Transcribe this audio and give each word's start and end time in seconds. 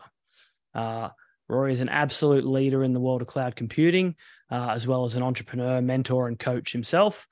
Uh, 0.74 1.10
Rory 1.48 1.74
is 1.74 1.82
an 1.82 1.90
absolute 1.90 2.46
leader 2.46 2.84
in 2.84 2.94
the 2.94 3.00
world 3.00 3.22
of 3.22 3.28
cloud 3.28 3.56
computing, 3.56 4.16
uh, 4.52 4.70
as 4.70 4.88
well 4.88 5.06
as 5.06 5.16
an 5.16 5.24
entrepreneur, 5.24 5.82
mentor, 5.82 6.28
and 6.28 6.40
coach 6.40 6.72
himself. 6.72 7.28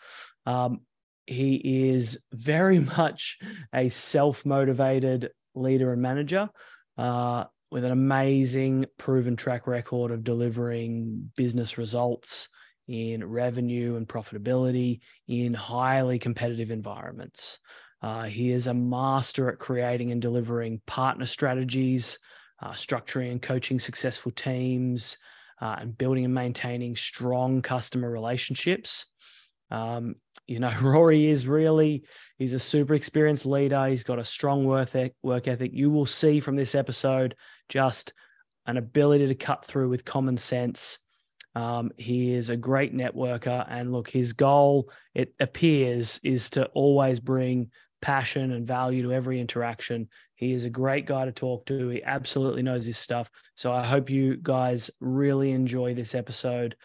Um, 0.46 0.82
he 1.26 1.90
is 1.92 2.20
very 2.32 2.80
much 2.98 3.38
a 3.74 3.90
self 3.90 4.46
motivated 4.46 5.32
leader 5.56 5.94
and 5.94 6.02
manager 6.02 6.50
uh, 6.98 7.46
with 7.72 7.84
an 7.84 7.92
amazing 7.92 8.86
proven 8.98 9.36
track 9.36 9.68
record 9.68 10.12
of 10.12 10.24
delivering 10.24 11.32
business 11.36 11.78
results 11.78 12.50
in 12.88 13.24
revenue 13.24 13.96
and 13.96 14.08
profitability 14.08 15.00
in 15.28 15.54
highly 15.54 16.20
competitive 16.20 16.70
environments. 16.70 17.60
Uh, 18.02 18.24
he 18.24 18.52
is 18.52 18.68
a 18.68 18.74
master 18.74 19.50
at 19.50 19.60
creating 19.60 20.12
and 20.12 20.22
delivering 20.22 20.82
partner 20.86 21.26
strategies, 21.26 22.20
uh, 22.62 22.72
structuring 22.72 23.32
and 23.32 23.42
coaching 23.42 23.80
successful 23.80 24.32
teams, 24.32 25.18
uh, 25.62 25.78
and 25.80 25.98
building 25.98 26.26
and 26.26 26.34
maintaining 26.34 26.96
strong 26.96 27.62
customer 27.62 28.12
relationships. 28.12 29.06
Um, 29.74 30.16
you 30.48 30.60
know, 30.60 30.72
Rory 30.82 31.28
is 31.28 31.48
really, 31.48 32.04
he's 32.38 32.54
a 32.54 32.60
super 32.60 32.94
experienced 32.94 33.46
leader. 33.46 33.88
He's 33.88 34.04
got 34.04 34.20
a 34.20 34.26
strong 34.26 34.66
work 34.66 34.96
ethic. 34.96 35.72
You 35.74 35.90
will 35.90 36.06
see 36.06 36.40
from 36.40 36.56
this 36.56 36.76
episode 36.76 37.36
just 37.68 38.14
an 38.66 38.78
ability 38.78 39.28
to 39.28 39.36
cut 39.36 39.66
through 39.66 39.90
with 39.90 40.06
common 40.06 40.38
sense. 40.38 41.00
Um, 41.56 41.92
he 41.98 42.34
is 42.34 42.50
a 42.50 42.58
great 42.58 42.96
networker. 42.96 43.66
And 43.70 43.92
look, 43.92 44.10
his 44.10 44.34
goal, 44.34 44.90
it 45.14 45.34
appears, 45.40 46.20
is 46.24 46.52
to 46.52 46.66
always 46.68 47.20
bring 47.20 47.72
passion 48.02 48.52
and 48.52 48.68
value 48.68 49.04
to 49.04 49.14
every 49.14 49.40
interaction. 49.40 50.10
He 50.36 50.54
is 50.54 50.66
a 50.66 50.70
great 50.70 51.06
guy 51.06 51.26
to 51.26 51.32
talk 51.32 51.66
to. 51.68 51.90
He 51.90 52.04
absolutely 52.04 52.64
knows 52.64 52.86
his 52.86 52.98
stuff. 52.98 53.30
So 53.56 53.72
I 53.72 53.84
hope 53.84 54.10
you 54.10 54.38
guys 54.38 54.92
really 55.00 55.52
enjoy 55.52 55.94
this 55.94 56.16
episode. 56.16 56.76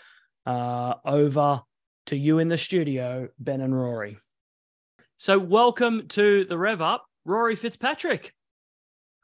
Uh, 0.46 0.94
over 1.04 1.62
to 2.08 2.16
you 2.16 2.38
in 2.38 2.48
the 2.48 2.58
studio, 2.58 3.28
Ben 3.38 3.60
and 3.60 3.74
Rory. 3.74 4.18
So 5.18 5.38
welcome 5.38 6.08
to 6.08 6.44
the 6.44 6.56
Rev 6.56 6.80
Up, 6.80 7.04
Rory 7.24 7.54
Fitzpatrick. 7.54 8.34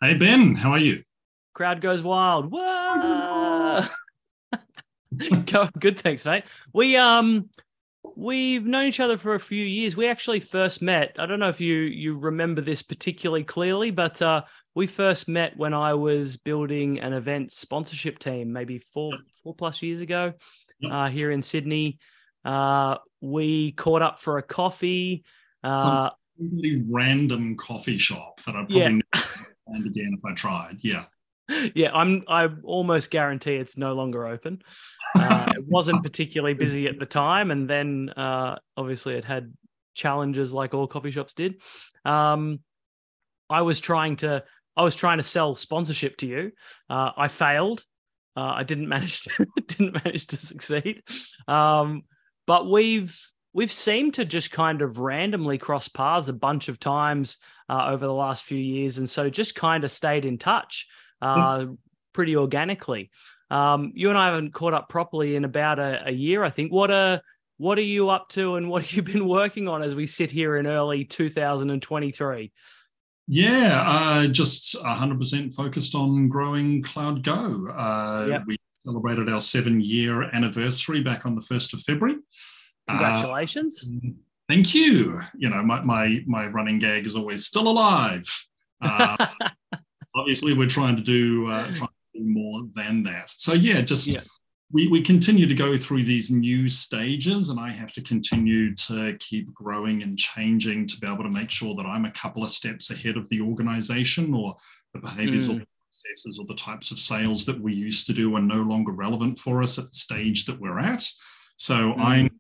Hey 0.01 0.15
Ben, 0.15 0.55
how 0.55 0.73
are 0.73 0.79
you? 0.79 1.03
Crowd 1.55 1.81
goes 1.81 2.03
wild. 2.03 2.51
Whoa! 2.53 3.85
Good, 5.79 6.01
thanks, 6.01 6.25
mate. 6.25 6.45
We 6.73 6.97
um 6.97 7.49
We've 8.17 8.65
known 8.65 8.87
each 8.87 9.01
other 9.01 9.17
for 9.17 9.35
a 9.35 9.41
few 9.41 9.65
years. 9.65 9.97
We 9.97 10.07
actually 10.07 10.41
first 10.41 10.83
met. 10.83 11.17
I 11.19 11.25
don't 11.27 11.41
know 11.41 11.49
if 11.49 11.61
you 11.61 11.75
you 11.75 12.19
remember 12.19 12.61
this 12.61 12.83
particularly 12.83 13.45
clearly, 13.45 13.91
but 13.91 14.21
uh, 14.21 14.43
we 14.75 14.87
first 14.87 15.27
met 15.27 15.57
when 15.57 15.73
I 15.73 15.95
was 15.95 16.37
building 16.37 17.01
an 17.01 17.15
event 17.15 17.51
sponsorship 17.51 18.19
team, 18.19 18.53
maybe 18.53 18.83
four 18.93 19.15
four 19.43 19.55
plus 19.55 19.83
years 19.83 20.03
ago, 20.03 20.35
uh, 20.89 21.09
here 21.09 21.31
in 21.31 21.41
Sydney. 21.41 21.99
Uh, 22.45 22.99
we 23.21 23.73
caught 23.73 24.03
up 24.03 24.19
for 24.19 24.39
a 24.39 24.43
coffee. 24.43 25.25
Uh, 25.63 26.11
Some 26.39 26.51
really 26.53 26.83
random 26.89 27.57
coffee 27.57 27.99
shop 27.99 28.43
that 28.45 28.55
I 28.55 28.65
probably 28.65 28.79
yeah. 28.79 28.89
never 28.89 29.27
find 29.67 29.87
again 29.87 30.15
if 30.17 30.25
I 30.25 30.35
tried. 30.35 30.79
Yeah 30.83 31.05
yeah, 31.75 31.91
I'm. 31.93 32.25
I 32.29 32.49
almost 32.63 33.11
guarantee 33.11 33.57
it's 33.57 33.77
no 33.77 33.95
longer 33.95 34.27
open. 34.27 34.63
Uh, 35.17 35.47
it 35.57 35.65
wasn't 35.69 36.03
particularly 36.03 36.55
busy 36.55 36.89
at 36.89 36.99
the 36.99 37.07
time, 37.07 37.53
and 37.53 37.71
then 37.71 38.11
uh, 38.17 38.57
obviously 38.77 39.15
it 39.15 39.25
had 39.25 39.53
challenges 39.95 40.53
like 40.53 40.75
all 40.75 40.89
coffee 40.89 41.13
shops 41.13 41.35
did. 41.35 41.63
Um, 42.05 42.59
I 43.49 43.63
was 43.63 43.79
trying 43.79 44.17
to. 44.17 44.43
I 44.77 44.83
was 44.83 44.97
trying 44.97 45.19
to 45.19 45.23
sell 45.23 45.55
sponsorship 45.55 46.17
to 46.17 46.27
you. 46.27 46.51
Uh, 46.91 47.13
I 47.17 47.29
failed. 47.29 47.85
Uh, 48.37 48.55
I 48.57 48.65
didn't 48.65 48.89
manage 48.89 49.23
to 49.23 49.47
didn't 49.69 50.05
manage 50.05 50.27
to 50.29 50.37
succeed. 50.37 51.05
Um, 51.47 52.03
but 52.47 52.71
we've 52.71 53.19
we've 53.53 53.73
seemed 53.73 54.15
to 54.15 54.25
just 54.25 54.51
kind 54.51 54.83
of 54.83 54.99
randomly 54.99 55.59
cross 55.59 55.89
paths 55.89 56.29
a 56.29 56.33
bunch 56.33 56.69
of 56.69 56.81
times 56.81 57.39
uh, 57.69 57.87
over 57.89 58.07
the 58.07 58.13
last 58.13 58.45
few 58.45 58.59
years, 58.59 58.99
and 58.99 59.09
so 59.09 59.31
just 59.31 59.55
kind 59.55 59.85
of 59.85 59.91
stayed 59.91 60.25
in 60.25 60.39
touch. 60.39 60.89
Uh, 61.23 61.67
pretty 62.15 62.37
organically. 62.37 63.11
Um, 63.51 63.93
you 63.95 64.09
and 64.09 64.17
I 64.17 64.27
haven't 64.27 64.55
caught 64.55 64.73
up 64.73 64.89
properly 64.89 65.37
in 65.37 65.45
about 65.45 65.79
a, 65.79 66.05
a 66.07 66.11
year, 66.11 66.43
I 66.43 66.49
think. 66.49 66.73
What 66.73 66.91
are 66.91 67.21
what 67.59 67.79
are 67.79 67.83
you 67.83 68.09
up 68.09 68.31
to, 68.31 68.57
and 68.57 68.71
what 68.71 68.83
have 68.87 68.93
you 68.93 69.03
been 69.03 69.29
working 69.29 69.69
on 69.69 69.83
as 69.83 69.95
we 69.95 70.07
sit 70.07 70.31
here 70.31 70.57
in 70.57 70.67
early 70.67 71.05
2023? 71.05 72.53
Yeah, 73.27 73.83
uh, 73.87 74.27
just 74.27 74.77
100% 74.77 75.55
focused 75.55 75.95
on 75.95 76.29
growing 76.29 76.83
Cloud 76.83 77.23
Go. 77.23 77.69
Uh, 77.69 78.27
yep. 78.29 78.43
We 78.47 78.59
celebrated 78.85 79.29
our 79.29 79.41
seven 79.41 79.81
year 79.81 80.25
anniversary 80.35 81.01
back 81.01 81.27
on 81.27 81.35
the 81.35 81.41
1st 81.41 81.75
of 81.75 81.81
February. 81.83 82.19
Congratulations. 82.89 83.91
Uh, 83.91 84.11
thank 84.49 84.75
you. 84.75 85.21
You 85.37 85.51
know, 85.51 85.63
my, 85.63 85.83
my, 85.83 86.23
my 86.27 86.47
running 86.47 86.79
gag 86.79 87.07
is 87.07 87.17
always 87.17 87.47
still 87.47 87.69
alive. 87.69 88.25
Uh, 88.81 89.27
obviously 90.15 90.55
we're 90.55 90.69
trying 90.69 90.97
to 90.97 91.03
do 91.03 91.47
uh, 91.49 91.65
trying 91.75 91.89
to 91.89 92.21
do 92.21 92.25
more 92.25 92.63
than 92.75 93.03
that. 93.05 93.31
So 93.35 93.53
yeah, 93.53 93.81
just 93.81 94.07
yeah. 94.07 94.21
we 94.73 94.89
we 94.89 95.01
continue 95.01 95.47
to 95.47 95.55
go 95.55 95.77
through 95.77 96.05
these 96.05 96.31
new 96.31 96.69
stages, 96.69 97.49
and 97.49 97.59
I 97.59 97.71
have 97.71 97.93
to 97.95 98.03
continue 98.03 98.75
to 98.77 99.17
keep 99.19 99.53
growing 99.53 100.03
and 100.03 100.19
changing 100.19 100.87
to 100.89 100.99
be 100.99 101.07
able 101.07 101.25
to 101.25 101.31
make 101.31 101.51
sure 101.51 101.75
that 101.75 101.87
I'm 101.87 102.05
a 102.05 102.11
couple 102.11 102.43
of 102.43 102.51
steps 102.51 102.91
ahead 102.91 103.17
of 103.17 103.29
the 103.29 103.41
organization 103.41 104.35
or 104.35 104.55
the 104.93 105.01
behaviors 105.01 105.49
mm. 105.49 105.67
Or 105.95 106.03
the 106.03 106.15
processes 106.15 106.39
or 106.39 106.47
the 106.47 106.55
types 106.55 106.91
of 106.91 106.99
sales 106.99 107.45
that 107.45 107.61
we 107.61 107.75
used 107.75 108.07
to 108.07 108.13
do 108.13 108.35
are 108.37 108.43
no 108.43 108.63
longer 108.63 108.93
relevant 108.93 109.39
for 109.39 109.63
us 109.63 109.79
at 109.79 109.91
the 109.91 109.97
stage 109.97 110.47
that 110.47 110.61
we're 110.61 110.79
at. 110.79 111.07
So 111.57 111.75
mm. 111.75 111.99
I'm 111.99 112.31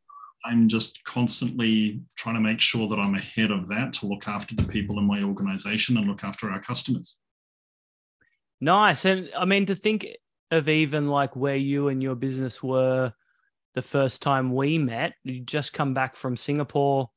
I'm 0.46 0.68
just 0.68 1.02
constantly 1.04 2.02
trying 2.16 2.34
to 2.34 2.40
make 2.40 2.60
sure 2.60 2.86
that 2.88 2.98
I'm 2.98 3.14
ahead 3.14 3.50
of 3.50 3.66
that 3.68 3.94
to 3.94 4.06
look 4.06 4.28
after 4.28 4.54
the 4.54 4.64
people 4.64 4.98
in 4.98 5.06
my 5.06 5.22
organization 5.22 5.96
and 5.96 6.06
look 6.06 6.22
after 6.22 6.50
our 6.50 6.60
customers. 6.60 7.16
Nice. 8.60 9.06
And 9.06 9.30
I 9.34 9.46
mean, 9.46 9.64
to 9.66 9.74
think 9.74 10.06
of 10.50 10.68
even 10.68 11.08
like 11.08 11.34
where 11.34 11.56
you 11.56 11.88
and 11.88 12.02
your 12.02 12.14
business 12.14 12.62
were 12.62 13.14
the 13.74 13.82
first 13.82 14.22
time 14.22 14.54
we 14.54 14.76
met. 14.76 15.14
You 15.24 15.40
just 15.40 15.72
come 15.72 15.94
back 15.94 16.14
from 16.14 16.36
Singapore 16.36 17.10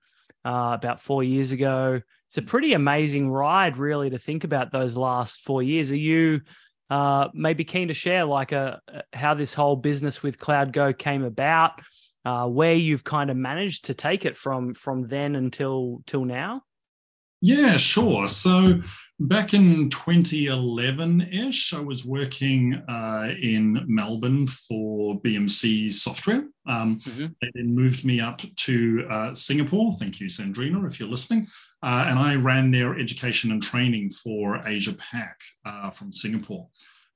uh, 0.46 0.72
about 0.74 1.02
four 1.02 1.24
years 1.24 1.52
ago. 1.52 2.02
It's 2.30 2.38
a 2.38 2.42
pretty 2.42 2.74
amazing 2.74 3.30
ride, 3.30 3.78
really, 3.78 4.10
to 4.10 4.20
think 4.20 4.44
about 4.44 4.72
those 4.72 4.96
last 4.96 5.42
four 5.42 5.64
years. 5.64 5.92
Are 5.92 5.98
you 5.98 6.42
uh, 6.90 7.30
maybe 7.34 7.64
keen 7.64 7.88
to 7.88 7.94
share 7.94 8.26
like 8.26 8.52
a, 8.52 8.82
uh, 8.94 9.02
how 9.14 9.34
this 9.34 9.54
whole 9.54 9.76
business 9.76 10.24
with 10.24 10.38
CloudGo 10.38 10.98
came 10.98 11.24
about, 11.24 11.82
uh, 12.26 12.48
where 12.48 12.76
you've 12.76 13.04
kind 13.04 13.30
of 13.30 13.38
managed 13.38 13.86
to 13.86 13.94
take 13.94 14.26
it 14.26 14.38
from 14.38 14.74
from 14.74 15.08
then 15.08 15.36
until 15.36 16.02
till 16.06 16.26
now? 16.26 16.64
Yeah, 17.42 17.78
sure. 17.78 18.28
So 18.28 18.82
back 19.20 19.54
in 19.54 19.90
2011 19.90 21.22
ish, 21.32 21.74
I 21.74 21.80
was 21.80 22.04
working 22.04 22.74
uh, 22.90 23.34
in 23.42 23.84
Melbourne 23.88 24.48
for 24.48 25.22
BMC 25.22 25.92
Software. 25.92 26.46
Um, 26.66 27.00
mm-hmm. 27.00 27.28
They 27.42 27.52
then 27.54 27.76
moved 27.76 28.06
me 28.06 28.20
up 28.20 28.42
to 28.42 29.08
uh, 29.10 29.34
Singapore. 29.36 29.94
Thank 29.94 30.20
you, 30.20 30.28
Sandrina, 30.28 30.86
if 30.88 31.00
you're 31.00 31.10
listening. 31.10 31.48
Uh, 31.84 32.06
and 32.08 32.18
I 32.18 32.36
ran 32.36 32.72
their 32.72 32.98
education 32.98 33.52
and 33.52 33.62
training 33.62 34.10
for 34.12 34.62
Asia 34.66 34.94
Pac 34.94 35.40
uh, 35.66 35.90
from 35.92 36.12
Singapore. 36.12 36.68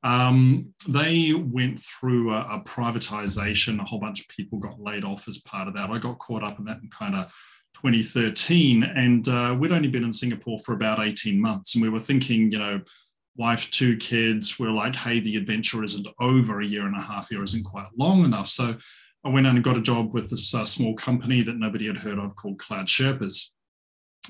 Um, 0.04 0.74
they 0.88 1.34
went 1.34 1.80
through 1.80 2.34
a, 2.34 2.42
a 2.42 2.64
privatization. 2.66 3.80
A 3.80 3.84
whole 3.84 4.00
bunch 4.00 4.22
of 4.22 4.28
people 4.28 4.60
got 4.60 4.80
laid 4.80 5.04
off 5.04 5.28
as 5.28 5.38
part 5.40 5.68
of 5.68 5.74
that. 5.76 5.90
I 5.90 5.98
got 5.98 6.20
caught 6.20 6.44
up 6.44 6.60
in 6.60 6.66
that 6.66 6.82
in 6.82 6.90
kind 6.90 7.16
of 7.16 7.26
2013, 7.76 8.84
and 8.84 9.28
uh, 9.28 9.56
we'd 9.58 9.72
only 9.72 9.88
been 9.88 10.04
in 10.04 10.14
Singapore 10.14 10.60
for 10.60 10.74
about 10.74 11.00
18 11.00 11.40
months, 11.40 11.76
and 11.76 11.82
we 11.82 11.90
were 11.90 12.00
thinking, 12.00 12.52
you 12.52 12.60
know, 12.60 12.82
wife, 13.36 13.70
two 13.72 13.98
kids. 13.98 14.60
We're 14.60 14.72
like, 14.72 14.96
hey, 14.96 15.20
the 15.20 15.38
adventure 15.38 15.84
isn't 15.84 16.08
over. 16.20 16.62
A 16.62 16.66
year 16.66 16.86
and 16.86 16.96
a 16.96 17.02
half 17.02 17.32
year 17.32 17.44
isn't 17.44 17.64
quite 17.64 17.88
long 17.98 18.26
enough. 18.26 18.48
So 18.48 18.76
I 19.24 19.30
went 19.30 19.48
and 19.48 19.64
got 19.64 19.78
a 19.78 19.82
job 19.82 20.14
with 20.14 20.30
this 20.30 20.54
uh, 20.54 20.66
small 20.66 20.96
company 20.96 21.42
that 21.44 21.58
nobody 21.58 21.88
had 21.88 21.98
heard 21.98 22.20
of 22.20 22.36
called 22.36 22.60
Cloud 22.60 22.88
Sherpas. 22.88 23.50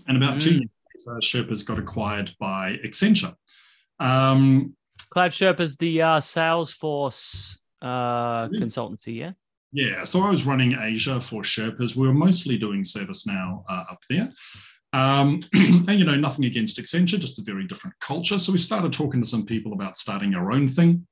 And 0.07 0.17
about 0.17 0.37
mm. 0.37 0.41
two 0.41 0.53
years 0.53 0.69
later, 1.05 1.19
Sherpas 1.19 1.65
got 1.65 1.79
acquired 1.79 2.33
by 2.39 2.77
Accenture. 2.85 3.35
Um, 3.99 4.75
Cloud 5.09 5.31
Sherpas, 5.31 5.77
the 5.77 6.01
uh, 6.01 6.19
Salesforce 6.19 7.57
uh, 7.81 8.47
consultancy, 8.49 9.17
yeah? 9.17 9.31
Yeah, 9.73 10.03
so 10.03 10.21
I 10.21 10.29
was 10.29 10.45
running 10.45 10.77
Asia 10.77 11.21
for 11.21 11.43
Sherpas. 11.43 11.95
We 11.95 12.07
were 12.07 12.13
mostly 12.13 12.57
doing 12.57 12.83
ServiceNow 12.83 13.63
uh, 13.69 13.83
up 13.89 13.99
there. 14.09 14.31
Um, 14.93 15.41
and, 15.53 15.99
you 15.99 16.03
know, 16.03 16.15
nothing 16.15 16.45
against 16.45 16.77
Accenture, 16.77 17.19
just 17.19 17.39
a 17.39 17.43
very 17.43 17.65
different 17.65 17.97
culture. 17.99 18.37
So 18.37 18.51
we 18.51 18.57
started 18.57 18.91
talking 18.91 19.21
to 19.21 19.27
some 19.27 19.45
people 19.45 19.73
about 19.73 19.97
starting 19.97 20.35
our 20.35 20.51
own 20.51 20.67
thing. 20.67 21.07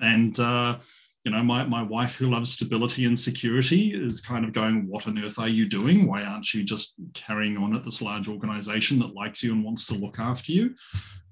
And, 0.00 0.38
uh, 0.38 0.78
you 1.24 1.32
know, 1.32 1.42
my, 1.42 1.64
my 1.64 1.82
wife, 1.82 2.16
who 2.16 2.30
loves 2.30 2.50
stability 2.50 3.04
and 3.04 3.18
security, 3.18 3.92
is 3.92 4.20
kind 4.20 4.44
of 4.44 4.52
going, 4.52 4.86
What 4.88 5.06
on 5.06 5.22
earth 5.22 5.38
are 5.38 5.48
you 5.48 5.68
doing? 5.68 6.06
Why 6.06 6.22
aren't 6.22 6.54
you 6.54 6.64
just 6.64 6.94
carrying 7.12 7.58
on 7.58 7.76
at 7.76 7.84
this 7.84 8.00
large 8.00 8.28
organization 8.28 8.98
that 9.00 9.14
likes 9.14 9.42
you 9.42 9.52
and 9.52 9.62
wants 9.62 9.84
to 9.86 9.94
look 9.94 10.18
after 10.18 10.52
you? 10.52 10.74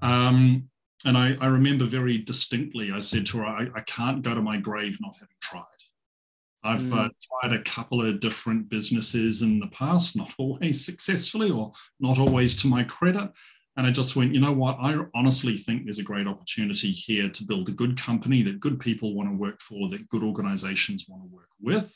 Um, 0.03 0.69
and 1.05 1.17
I, 1.17 1.37
I, 1.41 1.47
remember 1.47 1.87
very 1.87 2.19
distinctly, 2.19 2.91
I 2.93 3.01
said 3.01 3.25
to 3.27 3.39
her, 3.39 3.47
I, 3.47 3.69
I 3.75 3.81
can't 3.83 4.23
go 4.23 4.35
to 4.35 4.43
my 4.43 4.57
grave 4.57 4.99
not 5.01 5.15
having 5.15 5.29
tried. 5.41 5.65
I've 6.65 6.81
mm. 6.81 6.93
uh, 6.93 7.09
tried 7.41 7.55
a 7.55 7.63
couple 7.63 8.05
of 8.05 8.21
different 8.21 8.69
businesses 8.69 9.43
in 9.43 9.61
the 9.61 9.69
past, 9.69 10.17
not 10.17 10.35
always 10.39 10.85
successfully 10.85 11.51
or 11.51 11.73
not 12.01 12.19
always 12.19 12.57
to 12.57 12.67
my 12.67 12.83
credit. 12.83 13.31
And 13.79 13.87
I 13.87 13.91
just 13.91 14.17
went, 14.17 14.35
you 14.35 14.41
know 14.41 14.53
what? 14.53 14.77
I 14.81 14.97
honestly 15.15 15.57
think 15.57 15.85
there's 15.85 16.01
a 16.01 16.03
great 16.03 16.27
opportunity 16.27 16.91
here 16.91 17.31
to 17.31 17.45
build 17.45 17.69
a 17.69 17.73
good 17.73 17.99
company 17.99 18.43
that 18.43 18.61
good 18.61 18.81
people 18.81 19.15
want 19.15 19.31
to 19.31 19.37
work 19.37 19.61
for, 19.63 19.89
that 19.89 20.09
good 20.09 20.25
organizations 20.25 21.07
want 21.09 21.23
to 21.23 21.35
work 21.35 21.49
with. 21.61 21.95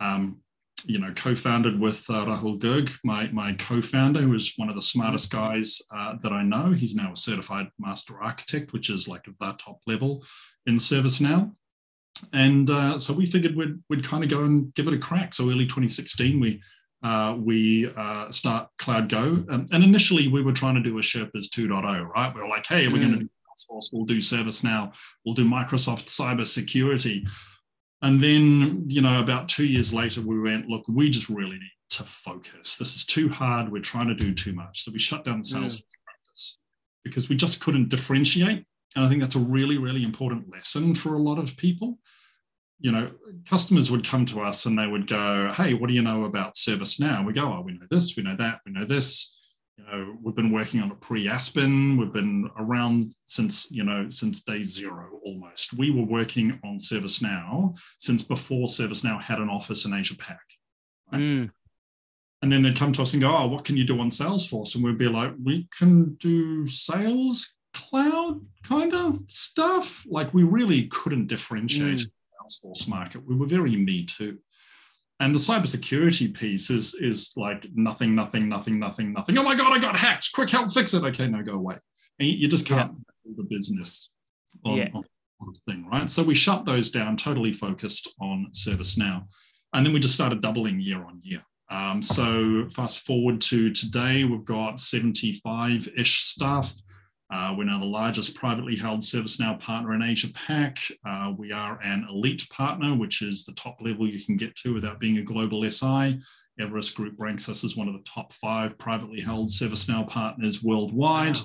Um, 0.00 0.40
you 0.84 0.98
know, 0.98 1.12
co-founded 1.14 1.78
with 1.78 2.04
uh, 2.10 2.24
Rahul 2.26 2.58
Garg, 2.58 2.92
my, 3.04 3.28
my 3.28 3.52
co-founder, 3.52 4.20
who 4.20 4.34
is 4.34 4.52
one 4.56 4.68
of 4.68 4.74
the 4.74 4.82
smartest 4.82 5.30
guys 5.30 5.80
uh, 5.96 6.16
that 6.22 6.32
I 6.32 6.42
know. 6.42 6.72
He's 6.72 6.96
now 6.96 7.12
a 7.12 7.16
certified 7.16 7.68
master 7.78 8.20
architect, 8.20 8.72
which 8.72 8.90
is 8.90 9.06
like 9.06 9.24
the 9.24 9.56
top 9.58 9.78
level 9.86 10.24
in 10.66 10.74
ServiceNow 10.74 11.52
and 12.32 12.70
uh, 12.70 12.98
so 12.98 13.12
we 13.12 13.26
figured 13.26 13.56
we'd, 13.56 13.78
we'd 13.88 14.04
kind 14.06 14.22
of 14.22 14.30
go 14.30 14.44
and 14.44 14.72
give 14.74 14.86
it 14.86 14.94
a 14.94 14.98
crack. 14.98 15.34
So 15.34 15.44
early 15.44 15.64
2016, 15.64 16.38
we 16.38 16.62
uh, 17.02 17.36
we 17.38 17.90
uh, 17.96 18.30
start 18.30 18.68
CloudGo, 18.78 19.50
um, 19.52 19.66
and 19.72 19.84
initially 19.84 20.28
we 20.28 20.42
were 20.42 20.52
trying 20.52 20.74
to 20.74 20.80
do 20.80 20.98
a 20.98 21.00
Sherpas 21.00 21.48
2.0, 21.48 22.08
right? 22.08 22.34
We 22.34 22.40
were 22.40 22.48
like, 22.48 22.66
hey, 22.66 22.88
we're 22.88 22.98
mm. 22.98 23.00
going 23.00 23.12
to 23.12 23.18
do 23.20 23.28
Salesforce, 23.58 23.92
we'll 23.92 24.04
do 24.04 24.18
ServiceNow, 24.18 24.94
we'll 25.24 25.34
do 25.34 25.44
Microsoft 25.44 26.06
cyber 26.06 26.46
security, 26.46 27.26
and 28.02 28.20
then 28.20 28.84
you 28.88 29.00
know 29.00 29.20
about 29.20 29.48
two 29.48 29.66
years 29.66 29.92
later 29.92 30.20
we 30.20 30.40
went, 30.40 30.68
look, 30.68 30.84
we 30.88 31.10
just 31.10 31.28
really 31.28 31.56
need 31.56 31.70
to 31.90 32.04
focus. 32.04 32.76
This 32.76 32.96
is 32.96 33.04
too 33.04 33.28
hard. 33.28 33.70
We're 33.70 33.82
trying 33.82 34.08
to 34.08 34.14
do 34.14 34.32
too 34.34 34.52
much, 34.52 34.84
so 34.84 34.92
we 34.92 34.98
shut 34.98 35.24
down 35.24 35.38
the 35.38 35.44
Salesforce 35.44 35.82
mm. 35.82 36.04
practice 36.04 36.58
because 37.04 37.28
we 37.28 37.36
just 37.36 37.60
couldn't 37.60 37.88
differentiate. 37.88 38.64
And 38.94 39.04
I 39.04 39.08
think 39.08 39.22
that's 39.22 39.36
a 39.36 39.40
really, 39.40 39.78
really 39.78 40.04
important 40.04 40.50
lesson 40.52 40.94
for 40.94 41.14
a 41.14 41.18
lot 41.18 41.38
of 41.38 41.56
people 41.56 41.98
you 42.82 42.90
know, 42.90 43.10
customers 43.48 43.90
would 43.90 44.06
come 44.06 44.26
to 44.26 44.40
us 44.40 44.66
and 44.66 44.76
they 44.76 44.88
would 44.88 45.06
go, 45.06 45.50
"Hey, 45.52 45.72
what 45.72 45.86
do 45.86 45.94
you 45.94 46.02
know 46.02 46.24
about 46.24 46.56
ServiceNow?" 46.56 47.24
We 47.24 47.32
go, 47.32 47.42
"Oh, 47.42 47.60
we 47.60 47.74
know 47.74 47.86
this, 47.88 48.16
we 48.16 48.24
know 48.24 48.36
that, 48.36 48.60
we 48.66 48.72
know 48.72 48.84
this." 48.84 49.36
You 49.78 49.84
know, 49.84 50.18
we've 50.20 50.34
been 50.34 50.50
working 50.50 50.82
on 50.82 50.90
it 50.90 51.00
pre-Aspen. 51.00 51.96
We've 51.96 52.12
been 52.12 52.50
around 52.58 53.14
since 53.24 53.70
you 53.70 53.84
know 53.84 54.10
since 54.10 54.42
day 54.42 54.64
zero 54.64 55.20
almost. 55.24 55.72
We 55.72 55.90
were 55.90 56.04
working 56.04 56.58
on 56.64 56.78
ServiceNow 56.78 57.78
since 57.98 58.20
before 58.22 58.66
ServiceNow 58.66 59.22
had 59.22 59.38
an 59.38 59.48
office 59.48 59.84
in 59.84 59.94
Asia 59.94 60.16
Pac. 60.16 60.42
Right? 61.12 61.20
Mm. 61.20 61.50
And 62.42 62.50
then 62.50 62.62
they'd 62.62 62.76
come 62.76 62.92
to 62.94 63.02
us 63.02 63.12
and 63.12 63.22
go, 63.22 63.34
"Oh, 63.34 63.46
what 63.46 63.64
can 63.64 63.76
you 63.76 63.84
do 63.84 64.00
on 64.00 64.10
Salesforce?" 64.10 64.74
And 64.74 64.82
we'd 64.82 64.98
be 64.98 65.06
like, 65.06 65.32
"We 65.40 65.68
can 65.78 66.14
do 66.14 66.66
sales 66.66 67.54
cloud 67.74 68.44
kind 68.64 68.92
of 68.92 69.20
stuff." 69.28 70.04
Like 70.04 70.34
we 70.34 70.42
really 70.42 70.88
couldn't 70.88 71.28
differentiate. 71.28 72.00
Mm 72.00 72.10
Salesforce 72.42 72.88
market. 72.88 73.26
We 73.26 73.36
were 73.36 73.46
very 73.46 73.76
me 73.76 74.04
too. 74.04 74.38
And 75.20 75.34
the 75.34 75.38
cybersecurity 75.38 76.34
piece 76.34 76.70
is 76.70 76.94
is 76.94 77.32
like 77.36 77.66
nothing, 77.74 78.14
nothing, 78.14 78.48
nothing, 78.48 78.78
nothing, 78.78 79.12
nothing. 79.12 79.38
Oh 79.38 79.42
my 79.42 79.54
god, 79.54 79.72
I 79.72 79.78
got 79.78 79.96
hacked! 79.96 80.30
Quick 80.32 80.50
help, 80.50 80.72
fix 80.72 80.94
it. 80.94 81.04
Okay, 81.04 81.28
now 81.28 81.42
go 81.42 81.54
away. 81.54 81.76
And 82.18 82.28
you 82.28 82.48
just 82.48 82.66
can't 82.66 82.92
yeah. 83.24 83.32
the 83.36 83.44
business 83.44 84.10
on, 84.64 84.76
yeah. 84.76 84.88
on 84.94 85.04
sort 85.42 85.56
of 85.56 85.56
thing, 85.62 85.86
right? 85.86 86.10
So 86.10 86.22
we 86.22 86.34
shut 86.34 86.64
those 86.64 86.90
down, 86.90 87.16
totally 87.16 87.52
focused 87.52 88.08
on 88.20 88.48
ServiceNow, 88.52 89.24
and 89.72 89.86
then 89.86 89.92
we 89.92 90.00
just 90.00 90.14
started 90.14 90.40
doubling 90.42 90.80
year 90.80 91.04
on 91.04 91.20
year. 91.22 91.42
Um, 91.70 92.02
so 92.02 92.68
fast 92.70 93.06
forward 93.06 93.40
to 93.42 93.70
today, 93.70 94.24
we've 94.24 94.44
got 94.44 94.80
75 94.80 95.88
ish 95.96 96.22
staff. 96.22 96.74
Uh, 97.32 97.54
we're 97.56 97.64
now 97.64 97.78
the 97.78 97.84
largest 97.86 98.34
privately 98.34 98.76
held 98.76 99.00
ServiceNow 99.00 99.58
partner 99.58 99.94
in 99.94 100.02
Asia 100.02 100.28
Pac. 100.34 100.78
Uh, 101.06 101.32
we 101.38 101.50
are 101.50 101.80
an 101.82 102.06
elite 102.10 102.46
partner, 102.50 102.94
which 102.94 103.22
is 103.22 103.44
the 103.44 103.54
top 103.54 103.78
level 103.80 104.06
you 104.06 104.22
can 104.22 104.36
get 104.36 104.54
to 104.56 104.74
without 104.74 105.00
being 105.00 105.16
a 105.16 105.22
global 105.22 105.68
SI. 105.70 106.20
Everest 106.60 106.94
Group 106.94 107.14
ranks 107.16 107.48
us 107.48 107.64
as 107.64 107.74
one 107.74 107.88
of 107.88 107.94
the 107.94 108.04
top 108.04 108.34
five 108.34 108.76
privately 108.76 109.22
held 109.22 109.48
ServiceNow 109.48 110.06
partners 110.06 110.62
worldwide. 110.62 111.38
Wow. 111.38 111.44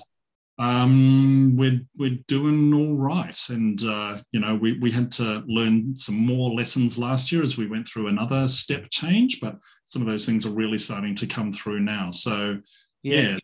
Um, 0.60 1.56
we're 1.56 1.80
we're 1.96 2.18
doing 2.28 2.74
all 2.74 2.96
right, 2.96 3.40
and 3.50 3.82
uh, 3.84 4.18
you 4.32 4.40
know 4.40 4.56
we 4.56 4.78
we 4.80 4.90
had 4.90 5.12
to 5.14 5.44
learn 5.48 5.96
some 5.96 6.16
more 6.16 6.50
lessons 6.50 6.98
last 6.98 7.32
year 7.32 7.44
as 7.44 7.58
we 7.58 7.68
went 7.68 7.88
through 7.88 8.08
another 8.08 8.48
step 8.48 8.88
change, 8.90 9.40
but 9.40 9.56
some 9.86 10.02
of 10.02 10.08
those 10.08 10.26
things 10.26 10.48
are 10.48 10.52
really 10.52 10.80
starting 10.80 11.16
to 11.16 11.28
come 11.28 11.54
through 11.54 11.82
now. 11.82 12.10
So 12.10 12.58
yeah, 13.04 13.22
yeah 13.22 13.40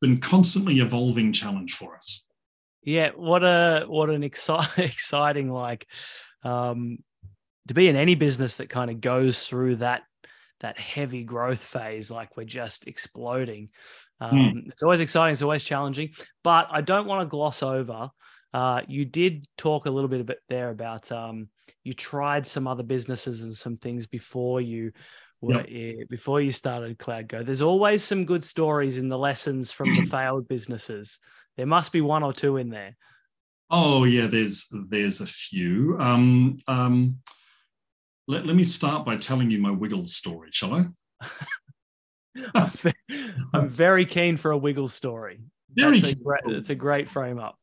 been 0.00 0.18
constantly 0.18 0.80
evolving 0.80 1.32
challenge 1.32 1.74
for 1.74 1.96
us. 1.96 2.24
Yeah, 2.82 3.10
what 3.14 3.44
a 3.44 3.84
what 3.86 4.10
an 4.10 4.22
exci- 4.22 4.78
exciting 4.78 5.50
like 5.50 5.86
um, 6.42 6.98
to 7.68 7.74
be 7.74 7.88
in 7.88 7.96
any 7.96 8.14
business 8.14 8.56
that 8.56 8.70
kind 8.70 8.90
of 8.90 9.00
goes 9.00 9.46
through 9.46 9.76
that 9.76 10.02
that 10.60 10.78
heavy 10.78 11.24
growth 11.24 11.62
phase, 11.62 12.10
like 12.10 12.36
we're 12.36 12.44
just 12.44 12.86
exploding. 12.86 13.68
Um, 14.20 14.38
mm. 14.38 14.68
It's 14.68 14.82
always 14.82 15.00
exciting, 15.00 15.32
it's 15.32 15.42
always 15.42 15.64
challenging, 15.64 16.10
but 16.44 16.68
I 16.70 16.80
don't 16.80 17.06
want 17.06 17.20
to 17.20 17.30
gloss 17.30 17.62
over. 17.62 18.10
Uh, 18.54 18.82
you 18.86 19.04
did 19.04 19.44
talk 19.56 19.86
a 19.86 19.90
little 19.90 20.08
bit, 20.08 20.20
a 20.20 20.24
bit 20.24 20.38
there 20.48 20.70
about 20.70 21.10
um, 21.10 21.44
you 21.84 21.92
tried 21.92 22.46
some 22.46 22.68
other 22.68 22.82
businesses 22.82 23.42
and 23.42 23.54
some 23.54 23.76
things 23.76 24.06
before 24.06 24.60
you 24.60 24.92
yep. 25.42 26.08
before 26.08 26.40
you 26.40 26.52
started 26.52 26.98
CloudGo. 26.98 27.44
There's 27.44 27.62
always 27.62 28.04
some 28.04 28.24
good 28.24 28.44
stories 28.44 28.98
in 28.98 29.08
the 29.08 29.18
lessons 29.18 29.72
from 29.72 29.94
the 29.96 30.02
failed 30.02 30.48
businesses. 30.48 31.18
There 31.56 31.66
must 31.66 31.92
be 31.92 32.00
one 32.00 32.22
or 32.22 32.32
two 32.32 32.56
in 32.56 32.70
there. 32.70 32.96
Oh 33.70 34.04
yeah, 34.04 34.26
there's 34.26 34.68
there's 34.88 35.20
a 35.20 35.26
few. 35.26 35.96
Um, 35.98 36.58
um, 36.66 37.18
let, 38.28 38.46
let 38.46 38.54
me 38.54 38.64
start 38.64 39.04
by 39.04 39.16
telling 39.16 39.50
you 39.50 39.58
my 39.58 39.70
Wiggles 39.70 40.14
story, 40.14 40.50
shall 40.52 40.74
I? 40.74 40.84
I'm, 42.54 42.70
very, 42.70 42.94
I'm, 43.52 43.68
very, 43.68 44.06
keen 44.06 44.36
for 44.36 44.52
a 44.52 44.58
Wiggles 44.58 44.94
story. 44.94 45.40
Very 45.74 46.00
That's 46.00 46.12
a 46.12 46.16
great, 46.16 46.40
it's 46.46 46.70
a 46.70 46.74
great 46.74 47.08
frame 47.08 47.38
up. 47.38 47.58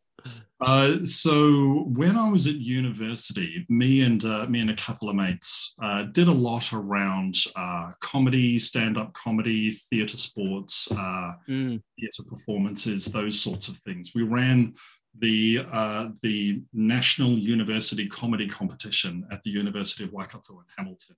Uh, 0.62 0.98
so 1.06 1.86
when 1.88 2.18
I 2.18 2.30
was 2.30 2.46
at 2.46 2.56
university, 2.56 3.66
me 3.70 4.02
and 4.02 4.24
uh, 4.26 4.46
me 4.48 4.60
and 4.60 4.70
a 4.70 4.76
couple 4.76 5.10
of 5.10 5.16
mates 5.16 5.74
uh, 5.82 6.04
did 6.04 6.28
a 6.28 6.34
lot 6.34 6.74
around 6.74 7.36
uh, 7.56 7.92
comedy, 8.02 8.58
stand-up 8.58 9.14
comedy, 9.14 9.72
theatre 9.72 10.18
sports, 10.18 10.92
uh, 10.92 11.34
mm. 11.48 11.82
theatre 11.98 12.24
performances, 12.28 13.06
those 13.06 13.40
sorts 13.40 13.70
of 13.70 13.78
things. 13.78 14.12
We 14.14 14.24
ran 14.24 14.74
the 15.18 15.62
uh, 15.72 16.10
the 16.22 16.62
National 16.74 17.32
University 17.32 18.08
Comedy 18.08 18.48
Competition 18.48 19.26
at 19.32 19.42
the 19.44 19.52
University 19.52 20.04
of 20.04 20.12
Waikato 20.12 20.60
in 20.60 20.66
Hamilton 20.78 21.16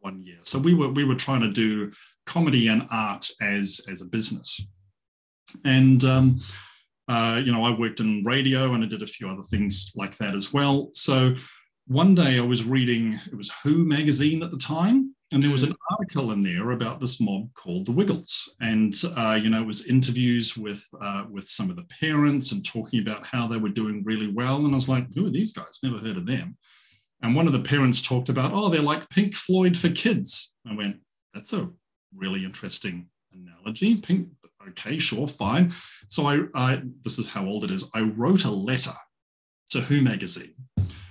one 0.00 0.22
year. 0.22 0.38
So 0.44 0.58
we 0.58 0.74
were 0.74 0.90
we 0.90 1.04
were 1.04 1.14
trying 1.16 1.40
to 1.40 1.50
do 1.50 1.90
comedy 2.26 2.68
and 2.68 2.86
art 2.90 3.28
as 3.40 3.80
as 3.90 4.02
a 4.02 4.06
business, 4.06 4.64
and. 5.64 6.04
Um, 6.04 6.40
uh, 7.08 7.40
you 7.44 7.52
know, 7.52 7.62
I 7.62 7.76
worked 7.76 8.00
in 8.00 8.22
radio 8.24 8.72
and 8.74 8.82
I 8.82 8.86
did 8.86 9.02
a 9.02 9.06
few 9.06 9.28
other 9.28 9.42
things 9.42 9.92
like 9.94 10.16
that 10.18 10.34
as 10.34 10.52
well. 10.52 10.90
So 10.94 11.34
one 11.86 12.14
day 12.14 12.38
I 12.38 12.42
was 12.42 12.64
reading, 12.64 13.18
it 13.26 13.36
was 13.36 13.52
Who 13.62 13.84
magazine 13.84 14.42
at 14.42 14.50
the 14.50 14.56
time, 14.56 15.14
and 15.32 15.42
there 15.42 15.50
was 15.50 15.64
an 15.64 15.70
mm-hmm. 15.70 15.94
article 15.94 16.32
in 16.32 16.42
there 16.42 16.70
about 16.70 17.00
this 17.00 17.20
mob 17.20 17.52
called 17.54 17.86
the 17.86 17.92
Wiggles, 17.92 18.54
and 18.60 18.94
uh, 19.16 19.38
you 19.40 19.50
know, 19.50 19.60
it 19.60 19.66
was 19.66 19.86
interviews 19.86 20.56
with 20.56 20.82
uh, 21.02 21.24
with 21.30 21.48
some 21.48 21.70
of 21.70 21.76
the 21.76 21.86
parents 22.00 22.52
and 22.52 22.64
talking 22.64 23.00
about 23.00 23.26
how 23.26 23.46
they 23.46 23.58
were 23.58 23.68
doing 23.68 24.02
really 24.04 24.28
well. 24.28 24.64
And 24.64 24.72
I 24.72 24.76
was 24.76 24.88
like, 24.88 25.12
who 25.14 25.26
are 25.26 25.30
these 25.30 25.52
guys? 25.52 25.78
Never 25.82 25.98
heard 25.98 26.16
of 26.16 26.26
them. 26.26 26.56
And 27.22 27.34
one 27.34 27.46
of 27.46 27.52
the 27.52 27.60
parents 27.60 28.00
talked 28.00 28.28
about, 28.28 28.52
oh, 28.52 28.68
they're 28.68 28.82
like 28.82 29.08
Pink 29.10 29.34
Floyd 29.34 29.76
for 29.76 29.88
kids. 29.88 30.54
I 30.70 30.74
went, 30.74 30.96
that's 31.32 31.52
a 31.52 31.70
really 32.14 32.44
interesting 32.44 33.08
analogy. 33.32 33.96
Pink 33.96 34.28
okay, 34.70 34.98
sure, 34.98 35.26
fine. 35.26 35.74
So 36.08 36.26
I, 36.26 36.40
I, 36.54 36.82
this 37.02 37.18
is 37.18 37.26
how 37.26 37.46
old 37.46 37.64
it 37.64 37.70
is. 37.70 37.84
I 37.94 38.00
wrote 38.00 38.44
a 38.44 38.50
letter 38.50 38.94
to 39.70 39.80
Who 39.80 40.02
magazine, 40.02 40.54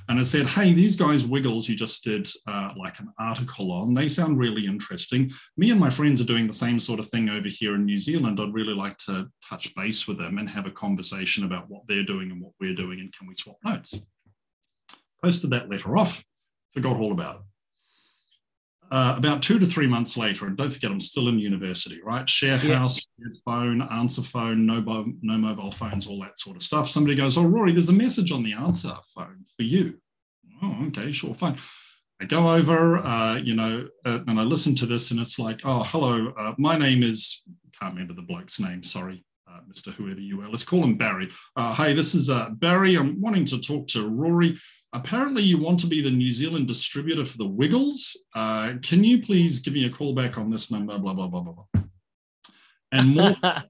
and 0.10 0.20
I 0.20 0.24
said, 0.24 0.46
hey, 0.46 0.74
these 0.74 0.96
guys 0.96 1.26
Wiggles 1.26 1.68
you 1.68 1.76
just 1.76 2.04
did 2.04 2.30
uh, 2.48 2.72
like 2.78 3.00
an 3.00 3.12
article 3.20 3.72
on, 3.72 3.94
they 3.94 4.08
sound 4.08 4.38
really 4.38 4.66
interesting. 4.66 5.32
Me 5.58 5.72
and 5.72 5.80
my 5.80 5.90
friends 5.90 6.22
are 6.22 6.26
doing 6.26 6.46
the 6.46 6.54
same 6.54 6.80
sort 6.80 7.00
of 7.00 7.08
thing 7.08 7.30
over 7.30 7.48
here 7.48 7.76
in 7.76 7.86
New 7.86 7.98
Zealand. 7.98 8.40
I'd 8.40 8.54
really 8.54 8.74
like 8.74 8.98
to 9.00 9.30
touch 9.48 9.74
base 9.76 10.08
with 10.08 10.18
them 10.18 10.38
and 10.38 10.50
have 10.50 10.66
a 10.66 10.72
conversation 10.72 11.46
about 11.46 11.70
what 11.70 11.84
they're 11.88 12.04
doing 12.04 12.32
and 12.32 12.42
what 12.42 12.54
we're 12.60 12.76
doing, 12.76 13.00
and 13.00 13.14
can 13.14 13.28
we 13.28 13.36
swap 13.36 13.58
notes? 13.64 13.94
Posted 15.24 15.50
that 15.52 15.70
letter 15.70 15.98
off, 15.98 16.24
forgot 16.74 16.98
all 16.98 17.14
about 17.14 17.36
it. 17.36 17.42
Uh, 18.94 19.16
about 19.18 19.42
two 19.42 19.58
to 19.58 19.66
three 19.66 19.88
months 19.88 20.18
later, 20.18 20.46
and 20.46 20.56
don't 20.56 20.70
forget, 20.70 20.92
I'm 20.92 21.00
still 21.00 21.28
in 21.28 21.40
university, 21.40 22.00
right? 22.04 22.30
Share 22.30 22.60
house, 22.60 23.08
yeah. 23.18 23.26
phone, 23.44 23.82
answer 23.82 24.22
phone, 24.22 24.68
no, 24.68 24.82
no 25.24 25.36
mobile 25.36 25.72
phones, 25.72 26.06
all 26.06 26.22
that 26.22 26.38
sort 26.38 26.58
of 26.58 26.62
stuff. 26.62 26.88
Somebody 26.88 27.16
goes, 27.16 27.36
Oh, 27.36 27.44
Rory, 27.44 27.72
there's 27.72 27.90
a 27.90 27.94
message 27.94 28.32
on 28.32 28.44
the 28.44 28.54
answer 28.54 28.94
phone 29.16 29.46
for 29.58 29.64
you. 29.64 29.96
Oh, 30.62 30.78
okay, 30.90 31.12
sure, 31.12 31.34
fine. 31.34 31.58
I 32.22 32.26
go 32.26 32.48
over, 32.48 33.00
uh, 33.00 33.38
you 33.38 33.56
know, 33.56 33.88
uh, 34.06 34.20
and 34.28 34.40
I 34.40 34.44
listen 34.44 34.76
to 34.76 34.86
this, 34.86 35.10
and 35.10 35.20
it's 35.20 35.40
like, 35.40 35.62
Oh, 35.64 35.82
hello, 35.82 36.32
uh, 36.38 36.54
my 36.60 36.78
name 36.78 37.02
is, 37.02 37.42
can't 37.80 37.96
remember 37.96 38.14
the 38.14 38.22
bloke's 38.22 38.60
name, 38.60 38.84
sorry, 38.84 39.26
uh, 39.50 39.62
Mr. 39.68 39.92
Whoever 39.92 40.22
you 40.22 40.40
are. 40.44 40.50
Let's 40.50 40.64
call 40.64 40.84
him 40.84 41.00
Barry. 41.00 41.32
Uh, 41.56 41.74
hey, 41.74 41.94
this 41.94 42.14
is 42.14 42.30
Barry. 42.60 42.94
I'm 42.94 43.20
wanting 43.20 43.46
to 43.46 43.60
talk 43.60 43.88
to 43.88 44.08
Rory 44.08 44.60
apparently 44.94 45.44
you 45.44 45.58
want 45.58 45.80
to 45.82 45.88
be 45.88 46.02
the 46.02 46.12
New 46.12 46.32
Zealand 46.32 46.68
distributor 46.68 47.26
for 47.26 47.38
the 47.38 47.48
Wiggles. 47.48 48.18
Uh, 48.36 48.74
can 48.82 49.04
you 49.04 49.22
please 49.22 49.60
give 49.60 49.74
me 49.74 49.86
a 49.86 49.90
call 49.90 50.14
back 50.14 50.38
on 50.38 50.50
this 50.50 50.72
number? 50.72 50.98
Blah 50.98 51.14
blah 51.14 51.28
blah 51.28 51.42
blah 51.42 51.54
blah. 51.54 51.84
And 52.92 53.16
more, 53.16 53.36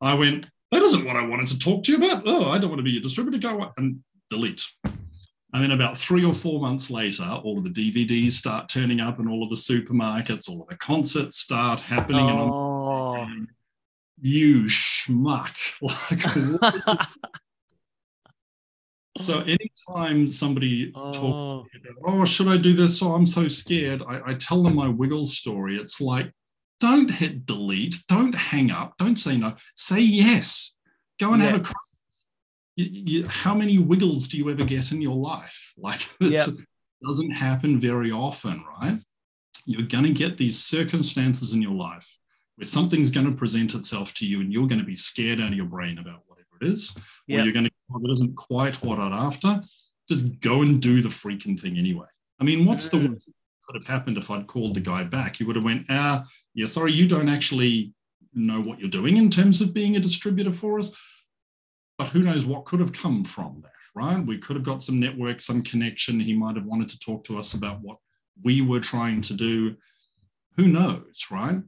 I 0.00 0.14
went. 0.14 0.46
That 0.70 0.82
isn't 0.82 1.04
what 1.04 1.16
I 1.16 1.26
wanted 1.26 1.48
to 1.48 1.58
talk 1.58 1.84
to 1.84 1.92
you 1.92 1.98
about. 1.98 2.22
Oh, 2.24 2.50
I 2.50 2.58
don't 2.58 2.70
want 2.70 2.78
to 2.78 2.84
be 2.84 2.92
your 2.92 3.02
distributor. 3.02 3.38
Go 3.38 3.72
and 3.76 4.00
delete. 4.30 4.64
And 5.54 5.62
then 5.62 5.72
about 5.72 5.98
three 5.98 6.24
or 6.24 6.32
four 6.32 6.60
months 6.60 6.90
later, 6.90 7.24
all 7.44 7.58
of 7.58 7.64
the 7.64 7.70
DVDs 7.70 8.32
start 8.32 8.70
turning 8.70 9.00
up 9.00 9.20
in 9.20 9.28
all 9.28 9.42
of 9.42 9.50
the 9.50 9.56
supermarkets. 9.56 10.48
All 10.48 10.62
of 10.62 10.68
the 10.68 10.76
concerts 10.78 11.38
start 11.38 11.78
happening. 11.78 12.30
Oh. 12.30 13.16
And 13.16 13.22
I'm, 13.22 13.48
you 14.20 14.64
schmuck! 14.64 15.54
Like, 15.82 16.98
so 19.18 19.40
mm-hmm. 19.40 19.50
anytime 19.50 20.28
somebody 20.28 20.92
oh. 20.94 21.12
talks 21.12 21.18
to 21.18 21.24
oh. 21.26 21.66
me 21.74 21.80
about, 21.90 22.14
oh, 22.14 22.24
should 22.24 22.48
I 22.48 22.56
do 22.56 22.72
this? 22.72 23.02
Oh, 23.02 23.12
I'm 23.12 23.26
so 23.26 23.48
scared. 23.48 24.02
I, 24.08 24.20
I, 24.26 24.34
tell 24.34 24.62
them 24.62 24.74
my 24.74 24.88
Wiggles 24.88 25.36
story. 25.36 25.76
It's 25.76 26.00
like, 26.00 26.32
don't 26.80 27.10
hit 27.10 27.46
delete. 27.46 27.96
Don't 28.08 28.34
hang 28.34 28.70
up. 28.70 28.94
Don't 28.98 29.16
say 29.16 29.36
no. 29.36 29.54
Say 29.76 30.00
yes. 30.00 30.76
Go 31.20 31.32
and 31.34 31.42
yeah. 31.42 31.50
have 31.50 31.70
a 31.70 31.74
you, 32.76 32.86
you, 32.90 33.28
how 33.28 33.54
many 33.54 33.78
wiggles 33.78 34.28
do 34.28 34.38
you 34.38 34.50
ever 34.50 34.64
get 34.64 34.92
in 34.92 35.00
your 35.00 35.16
life? 35.16 35.72
Like 35.78 36.00
it 36.20 36.32
yep. 36.32 36.48
doesn't 37.04 37.30
happen 37.30 37.80
very 37.80 38.12
often, 38.12 38.62
right? 38.80 38.98
You're 39.66 39.86
going 39.86 40.04
to 40.04 40.12
get 40.12 40.38
these 40.38 40.62
circumstances 40.62 41.54
in 41.54 41.62
your 41.62 41.72
life 41.74 42.18
where 42.56 42.64
something's 42.64 43.10
going 43.10 43.26
to 43.26 43.32
present 43.32 43.74
itself 43.74 44.14
to 44.14 44.26
you 44.26 44.40
and 44.40 44.52
you're 44.52 44.66
going 44.66 44.80
to 44.80 44.86
be 44.86 44.96
scared 44.96 45.40
out 45.40 45.48
of 45.48 45.54
your 45.54 45.66
brain 45.66 45.98
about 45.98 46.22
is, 46.64 46.94
yep. 47.26 47.40
or 47.40 47.44
you're 47.44 47.52
going 47.52 47.64
to 47.64 47.70
that 48.00 48.10
isn't 48.10 48.36
quite 48.36 48.82
what 48.82 48.98
I'm 48.98 49.12
after, 49.12 49.62
just 50.08 50.40
go 50.40 50.62
and 50.62 50.80
do 50.80 51.02
the 51.02 51.08
freaking 51.08 51.58
thing 51.58 51.78
anyway. 51.78 52.06
I 52.40 52.44
mean, 52.44 52.64
what's 52.64 52.88
the 52.88 52.98
worst 52.98 53.26
that 53.26 53.34
could 53.66 53.76
have 53.76 53.86
happened 53.86 54.18
if 54.18 54.30
I'd 54.30 54.46
called 54.46 54.74
the 54.74 54.80
guy 54.80 55.04
back? 55.04 55.36
He 55.36 55.44
would 55.44 55.56
have 55.56 55.64
went, 55.64 55.86
ah, 55.90 56.24
yeah, 56.54 56.66
sorry, 56.66 56.92
you 56.92 57.06
don't 57.06 57.28
actually 57.28 57.92
know 58.34 58.60
what 58.60 58.80
you're 58.80 58.88
doing 58.88 59.16
in 59.16 59.30
terms 59.30 59.60
of 59.60 59.74
being 59.74 59.96
a 59.96 60.00
distributor 60.00 60.52
for 60.52 60.78
us. 60.78 60.96
But 61.98 62.08
who 62.08 62.22
knows 62.22 62.44
what 62.44 62.64
could 62.64 62.80
have 62.80 62.92
come 62.92 63.24
from 63.24 63.60
that, 63.62 63.72
right? 63.94 64.24
We 64.24 64.38
could 64.38 64.56
have 64.56 64.64
got 64.64 64.82
some 64.82 64.98
network, 64.98 65.40
some 65.40 65.62
connection. 65.62 66.18
He 66.18 66.32
might 66.32 66.56
have 66.56 66.64
wanted 66.64 66.88
to 66.88 66.98
talk 66.98 67.24
to 67.24 67.38
us 67.38 67.54
about 67.54 67.80
what 67.80 67.98
we 68.42 68.62
were 68.62 68.80
trying 68.80 69.20
to 69.22 69.34
do. 69.34 69.76
Who 70.56 70.66
knows, 70.68 71.26
right? 71.30 71.60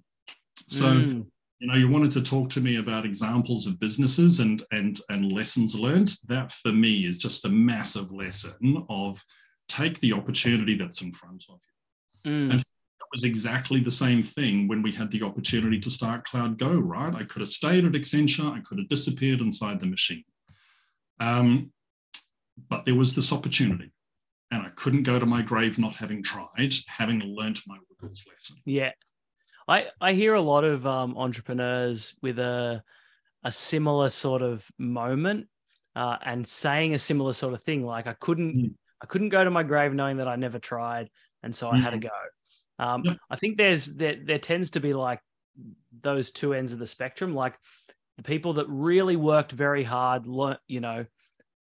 So 0.67 0.87
mm 0.87 1.27
you 1.65 1.71
know 1.71 1.79
you 1.79 1.89
wanted 1.89 2.11
to 2.11 2.21
talk 2.21 2.51
to 2.51 2.61
me 2.61 2.77
about 2.77 3.07
examples 3.07 3.67
of 3.67 3.81
businesses 3.81 4.41
and 4.41 4.63
and 4.71 5.01
and 5.09 5.33
lessons 5.33 5.75
learned. 5.75 6.15
That 6.29 6.53
for 6.53 6.73
me 6.73 7.07
is 7.07 7.17
just 7.17 7.47
a 7.47 7.49
massive 7.49 8.13
lesson 8.13 8.85
of 8.91 9.19
take 9.67 9.99
the 10.01 10.13
opportunity 10.13 10.77
that's 10.77 11.01
in 11.01 11.11
front 11.11 11.47
of 11.49 11.59
you. 12.25 12.31
Mm. 12.31 12.51
and 12.51 12.61
it 12.61 13.07
was 13.13 13.25
exactly 13.25 13.81
the 13.81 13.91
same 13.91 14.23
thing 14.23 14.69
when 14.69 14.83
we 14.83 14.93
had 14.93 15.11
the 15.11 15.23
opportunity 15.23 15.81
to 15.81 15.89
start 15.89 16.25
cloud 16.25 16.59
go 16.59 16.75
right? 16.75 17.15
I 17.15 17.25
could 17.25 17.41
have 17.41 17.49
stayed 17.49 17.87
at 17.87 17.93
accenture. 17.93 18.53
I 18.53 18.61
could 18.61 18.79
have 18.79 18.89
disappeared 18.91 19.41
inside 19.41 19.81
the 19.81 19.87
machine. 19.87 20.25
Um, 21.19 21.73
but 22.69 22.85
there 22.85 22.95
was 22.95 23.15
this 23.15 23.33
opportunity 23.33 23.91
and 24.51 24.63
i 24.63 24.69
couldn't 24.71 25.03
go 25.03 25.19
to 25.19 25.27
my 25.27 25.43
grave 25.43 25.79
not 25.79 25.97
having 25.97 26.23
tried 26.23 26.73
having 26.89 27.21
learnt 27.21 27.61
my 27.67 27.79
Wiggles 27.89 28.23
lesson. 28.31 28.57
Yeah 28.67 28.93
I 29.69 29.87
I 30.01 30.13
hear 30.13 30.35
a 30.35 30.41
lot 30.41 30.65
of 30.65 30.87
um, 30.87 31.17
entrepreneurs 31.17 32.15
with 32.23 32.39
a 32.39 32.83
a 33.43 33.53
similar 33.53 34.09
sort 34.09 34.43
of 34.43 34.67
moment 34.79 35.47
uh, 35.95 36.17
and 36.25 36.47
saying 36.47 36.95
a 36.95 36.99
similar 36.99 37.33
sort 37.33 37.55
of 37.55 37.63
thing. 37.63 37.83
Like 37.83 38.07
I 38.07 38.15
couldn't 38.15 38.57
mm. 38.57 38.75
I 39.03 39.07
couldn't 39.07 39.29
go 39.31 39.45
to 39.45 39.51
my 39.51 39.63
grave 39.63 39.93
knowing 39.93 40.19
that 40.19 40.29
I 40.29 40.37
never 40.37 40.59
tried, 40.59 41.11
and 41.43 41.55
so 41.55 41.71
I 41.71 41.77
mm. 41.77 41.81
had 41.81 41.91
to 41.91 41.97
mm-hmm. 41.97 42.09
go. 42.09 42.85
Um, 42.85 43.03
yep. 43.05 43.17
I 43.31 43.37
think 43.37 43.57
there's 43.57 43.87
there 43.87 44.17
there 44.23 44.39
tends 44.39 44.73
to 44.73 44.81
be 44.81 44.95
like 44.95 45.21
those 46.03 46.31
two 46.31 46.55
ends 46.55 46.73
of 46.73 46.79
the 46.79 46.87
spectrum, 46.87 47.35
like 47.35 47.55
the 48.17 48.23
people 48.23 48.55
that 48.55 48.67
really 48.69 49.17
worked 49.17 49.53
very 49.53 49.83
hard, 49.83 50.27
learn, 50.27 50.57
you 50.67 50.81
know, 50.81 51.07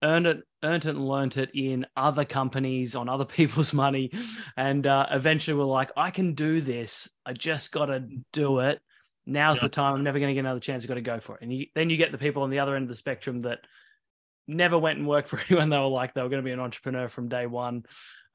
earned 0.02 0.26
it, 0.26 0.42
earned 0.62 0.84
it 0.84 0.90
and 0.90 1.06
learned 1.06 1.36
it 1.36 1.50
in 1.54 1.86
other 1.96 2.24
companies 2.24 2.94
on 2.94 3.08
other 3.08 3.24
people's 3.38 3.72
money, 3.72 4.10
and 4.56 4.86
uh, 4.86 5.06
eventually 5.10 5.54
were 5.54 5.64
like, 5.64 5.90
I 5.96 6.10
can 6.10 6.34
do 6.34 6.60
this. 6.60 7.08
I 7.24 7.32
just 7.32 7.72
got 7.72 7.86
to 7.86 8.04
do 8.32 8.60
it. 8.60 8.80
Now's 9.24 9.58
yeah. 9.58 9.62
the 9.62 9.68
time. 9.68 9.94
I'm 9.94 10.04
never 10.04 10.18
going 10.18 10.30
to 10.30 10.34
get 10.34 10.40
another 10.40 10.60
chance. 10.60 10.84
I've 10.84 10.88
got 10.88 10.94
to 10.94 11.00
go 11.00 11.20
for 11.20 11.36
it. 11.36 11.42
And 11.42 11.52
you, 11.52 11.66
then 11.74 11.90
you 11.90 11.96
get 11.96 12.10
the 12.10 12.18
people 12.18 12.42
on 12.42 12.50
the 12.50 12.58
other 12.58 12.74
end 12.74 12.84
of 12.84 12.88
the 12.88 12.96
spectrum 12.96 13.38
that 13.40 13.60
never 14.48 14.78
went 14.78 14.98
and 14.98 15.06
worked 15.06 15.28
for 15.28 15.40
anyone. 15.48 15.70
They 15.70 15.78
were 15.78 15.84
like 15.86 16.14
they 16.14 16.22
were 16.22 16.28
going 16.28 16.42
to 16.42 16.46
be 16.46 16.52
an 16.52 16.60
entrepreneur 16.60 17.08
from 17.08 17.28
day 17.28 17.46
one, 17.46 17.84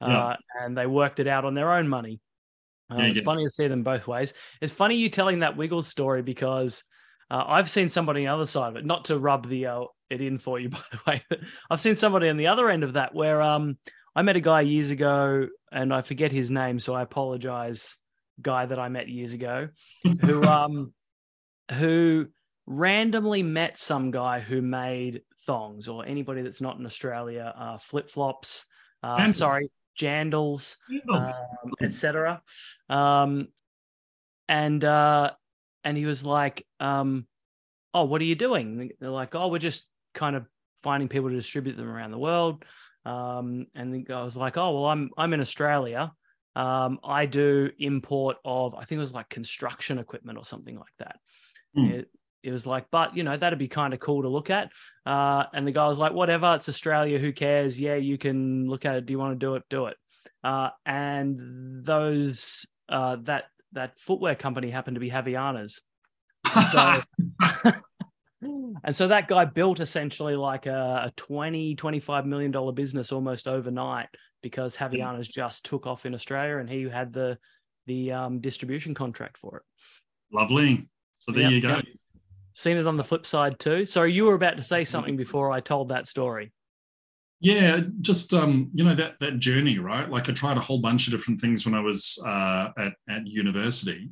uh, 0.00 0.34
and 0.60 0.76
they 0.76 0.86
worked 0.86 1.20
it 1.20 1.26
out 1.26 1.44
on 1.44 1.54
their 1.54 1.72
own 1.72 1.88
money. 1.88 2.20
Um, 2.90 3.00
yeah, 3.00 3.06
it's 3.06 3.20
funny 3.20 3.44
to 3.44 3.50
see 3.50 3.68
them 3.68 3.82
both 3.82 4.06
ways. 4.06 4.32
It's 4.62 4.72
funny 4.72 4.96
you 4.96 5.10
telling 5.10 5.40
that 5.40 5.58
Wiggles 5.58 5.88
story 5.88 6.22
because 6.22 6.84
uh, 7.30 7.44
I've 7.46 7.68
seen 7.68 7.90
somebody 7.90 8.20
on 8.20 8.24
the 8.24 8.34
other 8.34 8.46
side 8.46 8.68
of 8.68 8.76
it, 8.76 8.86
not 8.86 9.06
to 9.06 9.18
rub 9.18 9.46
the 9.46 9.66
uh, 9.66 9.84
it 10.10 10.20
in 10.20 10.38
for 10.38 10.58
you, 10.58 10.68
by 10.70 10.82
the 10.90 10.98
way. 11.06 11.24
I've 11.70 11.80
seen 11.80 11.96
somebody 11.96 12.28
on 12.28 12.36
the 12.36 12.48
other 12.48 12.68
end 12.68 12.84
of 12.84 12.94
that 12.94 13.14
where 13.14 13.42
um, 13.42 13.78
I 14.14 14.22
met 14.22 14.36
a 14.36 14.40
guy 14.40 14.62
years 14.62 14.90
ago, 14.90 15.48
and 15.70 15.92
I 15.92 16.02
forget 16.02 16.32
his 16.32 16.50
name, 16.50 16.80
so 16.80 16.94
I 16.94 17.02
apologize. 17.02 17.94
Guy 18.40 18.66
that 18.66 18.78
I 18.78 18.88
met 18.88 19.08
years 19.08 19.34
ago, 19.34 19.68
who 20.22 20.42
um, 20.44 20.92
who 21.72 22.28
randomly 22.66 23.42
met 23.42 23.76
some 23.76 24.12
guy 24.12 24.38
who 24.38 24.62
made 24.62 25.22
thongs, 25.44 25.88
or 25.88 26.06
anybody 26.06 26.42
that's 26.42 26.60
not 26.60 26.78
in 26.78 26.86
Australia, 26.86 27.52
uh, 27.56 27.78
flip 27.78 28.08
flops. 28.08 28.64
Uh, 29.02 29.28
sorry, 29.28 29.70
jandals, 29.98 30.76
um, 31.12 31.28
etc. 31.82 32.42
Um, 32.88 33.48
and 34.48 34.84
uh, 34.84 35.32
and 35.84 35.96
he 35.96 36.06
was 36.06 36.24
like, 36.24 36.66
um, 36.80 37.26
"Oh, 37.92 38.04
what 38.04 38.20
are 38.20 38.24
you 38.24 38.34
doing?" 38.34 38.90
they're 39.00 39.10
like, 39.10 39.34
"Oh, 39.34 39.48
we're 39.48 39.58
just 39.58 39.90
kind 40.18 40.36
of 40.36 40.44
finding 40.82 41.08
people 41.08 41.30
to 41.30 41.36
distribute 41.36 41.76
them 41.76 41.88
around 41.88 42.10
the 42.10 42.18
world. 42.18 42.64
Um, 43.04 43.66
and 43.74 44.06
I 44.10 44.22
was 44.24 44.36
like, 44.36 44.56
oh 44.56 44.72
well, 44.72 44.86
I'm 44.86 45.10
I'm 45.16 45.32
in 45.32 45.40
Australia. 45.40 46.12
Um, 46.56 46.98
I 47.04 47.26
do 47.26 47.70
import 47.78 48.36
of 48.44 48.74
I 48.74 48.84
think 48.84 48.98
it 48.98 49.06
was 49.06 49.14
like 49.14 49.28
construction 49.28 49.98
equipment 49.98 50.36
or 50.36 50.44
something 50.44 50.76
like 50.76 50.94
that. 50.98 51.16
Mm. 51.76 51.90
It, 51.92 52.10
it 52.42 52.52
was 52.52 52.66
like, 52.66 52.86
but 52.90 53.16
you 53.16 53.22
know, 53.22 53.36
that'd 53.36 53.58
be 53.58 53.68
kind 53.68 53.94
of 53.94 54.00
cool 54.00 54.22
to 54.22 54.28
look 54.28 54.50
at. 54.50 54.70
Uh, 55.06 55.44
and 55.52 55.66
the 55.66 55.72
guy 55.72 55.86
was 55.86 55.98
like, 55.98 56.12
whatever, 56.12 56.54
it's 56.54 56.68
Australia, 56.68 57.18
who 57.18 57.32
cares? 57.32 57.78
Yeah, 57.78 57.96
you 57.96 58.18
can 58.18 58.68
look 58.68 58.84
at 58.84 58.96
it. 58.96 59.06
Do 59.06 59.12
you 59.12 59.18
want 59.18 59.38
to 59.38 59.46
do 59.46 59.54
it? 59.54 59.62
Do 59.70 59.86
it. 59.86 59.96
Uh, 60.42 60.70
and 60.84 61.84
those 61.84 62.66
uh, 62.88 63.16
that 63.22 63.44
that 63.72 64.00
footwear 64.00 64.34
company 64.34 64.70
happened 64.70 64.96
to 64.96 65.00
be 65.00 65.10
Havaianas. 65.10 65.80
So, 66.72 67.00
and 68.40 68.94
so 68.94 69.08
that 69.08 69.28
guy 69.28 69.44
built 69.44 69.80
essentially 69.80 70.36
like 70.36 70.66
a, 70.66 71.06
a 71.06 71.12
20, 71.16 71.74
25 71.74 72.26
million 72.26 72.50
dollar 72.50 72.72
business 72.72 73.10
almost 73.12 73.48
overnight 73.48 74.08
because 74.42 74.76
Havaianas 74.76 75.28
just 75.28 75.64
took 75.64 75.86
off 75.86 76.06
in 76.06 76.14
Australia 76.14 76.58
and 76.58 76.70
he 76.70 76.88
had 76.88 77.12
the 77.12 77.38
the 77.86 78.12
um, 78.12 78.40
distribution 78.40 78.94
contract 78.94 79.38
for 79.38 79.56
it. 79.56 79.62
Lovely. 80.32 80.88
So 81.18 81.32
there 81.32 81.44
yep, 81.44 81.52
you 81.52 81.60
go. 81.60 81.68
Yep. 81.68 81.84
Seen 82.52 82.76
it 82.76 82.86
on 82.86 82.96
the 82.96 83.04
flip 83.04 83.24
side 83.24 83.58
too. 83.58 83.86
Sorry, 83.86 84.12
you 84.12 84.24
were 84.24 84.34
about 84.34 84.56
to 84.56 84.62
say 84.62 84.84
something 84.84 85.16
before 85.16 85.50
I 85.50 85.60
told 85.60 85.88
that 85.88 86.06
story. 86.06 86.52
Yeah, 87.40 87.80
just 88.00 88.34
um, 88.34 88.70
you 88.74 88.84
know 88.84 88.94
that 88.94 89.14
that 89.20 89.38
journey, 89.38 89.78
right? 89.78 90.08
Like 90.08 90.28
I 90.28 90.32
tried 90.32 90.56
a 90.56 90.60
whole 90.60 90.80
bunch 90.80 91.06
of 91.06 91.12
different 91.12 91.40
things 91.40 91.64
when 91.64 91.74
I 91.74 91.80
was 91.80 92.20
uh, 92.26 92.70
at 92.76 92.94
at 93.08 93.26
university, 93.26 94.10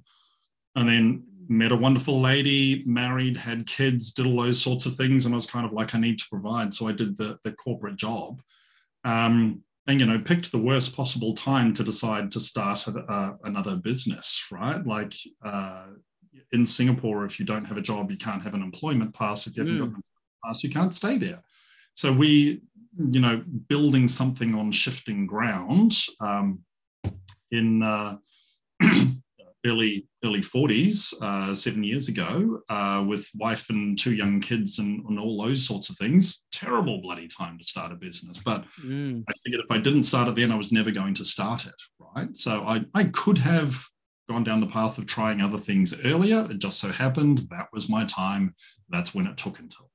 and 0.77 0.89
then 0.89 1.25
met 1.49 1.73
a 1.73 1.77
wonderful 1.77 2.21
lady, 2.21 2.83
married, 2.87 3.37
had 3.37 3.67
kids, 3.67 4.13
did 4.13 4.27
all 4.27 4.43
those 4.43 4.61
sorts 4.61 4.87
of 4.87 4.95
things, 4.95 5.27
and 5.27 5.35
I 5.35 5.37
was 5.37 5.47
kind 5.47 5.67
of 5.67 5.73
like, 5.73 5.95
I 5.95 5.99
need 5.99 6.19
to 6.19 6.29
provide, 6.31 6.73
so 6.73 6.89
I 6.89 6.93
did 6.93 7.17
the 7.17 7.39
the 7.45 7.53
corporate 7.53 7.97
job, 7.97 8.41
um, 9.05 9.63
and 9.87 10.01
you 10.01 10.07
know, 10.07 10.19
picked 10.19 10.53
the 10.53 10.59
worst 10.59 10.95
possible 10.95 11.33
time 11.35 11.73
to 11.75 11.85
decide 11.85 12.33
to 12.33 12.41
start 12.41 12.87
a, 12.87 12.99
uh, 12.99 13.37
another 13.45 13.77
business, 13.77 14.45
right? 14.51 14.85
Like 14.87 15.15
uh, 15.45 15.87
in 16.53 16.67
Singapore, 16.67 17.25
if 17.25 17.39
you 17.39 17.47
don't 17.47 17.65
have 17.65 17.77
a 17.77 17.83
job, 17.83 18.11
you 18.11 18.19
can't 18.19 18.43
have 18.43 18.55
an 18.55 18.63
employment 18.63 19.15
pass. 19.15 19.47
If 19.47 19.57
you 19.57 19.63
haven't 19.63 19.79
mm. 19.79 19.93
got 19.93 19.99
a 19.99 20.47
pass, 20.47 20.65
you 20.65 20.71
can't 20.71 20.95
stay 20.95 21.19
there. 21.19 21.43
So 21.95 22.13
we 22.13 22.61
you 22.99 23.21
know, 23.21 23.43
building 23.69 24.09
something 24.09 24.55
on 24.55 24.73
shifting 24.73 25.27
ground 25.27 25.97
um, 26.21 26.61
in 27.51 27.83
uh, 27.83 28.17
early 29.65 30.07
early 30.25 30.41
40s, 30.41 31.15
uh, 31.23 31.55
seven 31.55 31.85
years 31.85 32.09
ago, 32.09 32.61
uh, 32.69 33.05
with 33.07 33.29
wife 33.35 33.71
and 33.71 33.99
two 33.99 34.15
young 34.15 34.41
kids 34.41 34.79
and, 34.79 35.05
and, 35.09 35.19
all 35.19 35.41
those 35.43 35.65
sorts 35.65 35.89
of 35.89 35.97
things. 35.97 36.45
Terrible 36.53 37.01
bloody 37.01 37.29
time 37.29 37.59
to 37.59 37.65
start 37.65 37.93
a 37.93 37.97
business. 37.97 38.39
But 38.39 38.65
mm. 38.85 39.23
I 39.29 39.33
figured 39.45 39.63
if 39.65 39.71
I 39.71 39.79
didn't 39.79 40.05
start 40.05 40.29
it 40.29 40.37
then, 40.37 40.53
I 40.53 40.57
was 40.57 40.73
never 40.73 40.91
going 40.91 41.15
to 41.15 41.25
start 41.25 41.67
it. 41.67 41.75
Right. 41.99 42.37
So 42.37 42.63
I, 42.67 42.85
I 42.95 43.05
could 43.05 43.39
have 43.39 43.81
gone 44.29 44.45
down 44.45 44.59
the 44.59 44.67
path 44.67 44.99
of 44.99 45.07
trying 45.07 45.41
other 45.41 45.59
things 45.59 45.95
earlier. 46.05 46.51
It 46.51 46.59
just 46.59 46.81
so 46.81 46.91
happened 46.91 47.47
that 47.51 47.69
was 47.73 47.89
my 47.89 48.05
time. 48.05 48.55
That's 48.89 49.15
when 49.15 49.27
it 49.27 49.37
took 49.37 49.59
until. 49.59 49.91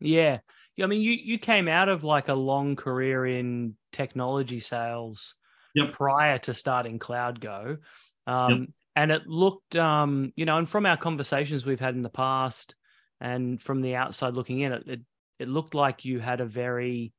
Yeah. 0.00 0.38
I 0.82 0.86
mean, 0.86 1.00
you 1.00 1.12
you 1.12 1.38
came 1.38 1.68
out 1.68 1.88
of 1.88 2.04
like 2.04 2.28
a 2.28 2.34
long 2.34 2.76
career 2.76 3.24
in 3.24 3.76
technology 3.92 4.60
sales 4.60 5.34
yep. 5.74 5.92
prior 5.92 6.38
to 6.38 6.54
starting 6.54 6.98
CloudGo, 6.98 7.78
um, 8.26 8.50
yep. 8.50 8.68
and 8.96 9.12
it 9.12 9.26
looked, 9.26 9.76
um, 9.76 10.32
you 10.36 10.44
know, 10.44 10.58
and 10.58 10.68
from 10.68 10.86
our 10.86 10.96
conversations 10.96 11.64
we've 11.64 11.80
had 11.80 11.94
in 11.94 12.02
the 12.02 12.08
past, 12.08 12.74
and 13.20 13.62
from 13.62 13.80
the 13.80 13.96
outside 13.96 14.34
looking 14.34 14.60
in, 14.60 14.72
it 14.72 14.82
it, 14.86 15.00
it 15.38 15.48
looked 15.48 15.74
like 15.74 16.04
you 16.04 16.18
had 16.18 16.40
a 16.40 16.46
very 16.46 17.12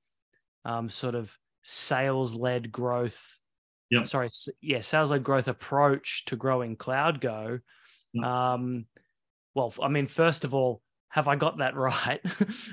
um, 0.65 0.89
sort 0.89 1.15
of 1.15 1.35
sales 1.63 2.35
led 2.35 2.71
growth. 2.71 3.39
Yeah. 3.89 4.03
Sorry, 4.03 4.29
yeah, 4.61 4.81
sales 4.81 5.11
led 5.11 5.23
growth 5.23 5.47
approach 5.47 6.25
to 6.25 6.35
growing 6.35 6.75
CloudGo. 6.75 7.59
Yep. 8.13 8.25
Um, 8.25 8.85
well, 9.55 9.73
I 9.81 9.87
mean, 9.87 10.07
first 10.07 10.43
of 10.43 10.53
all, 10.53 10.81
have 11.09 11.27
I 11.27 11.35
got 11.35 11.57
that 11.57 11.75
right? 11.75 12.21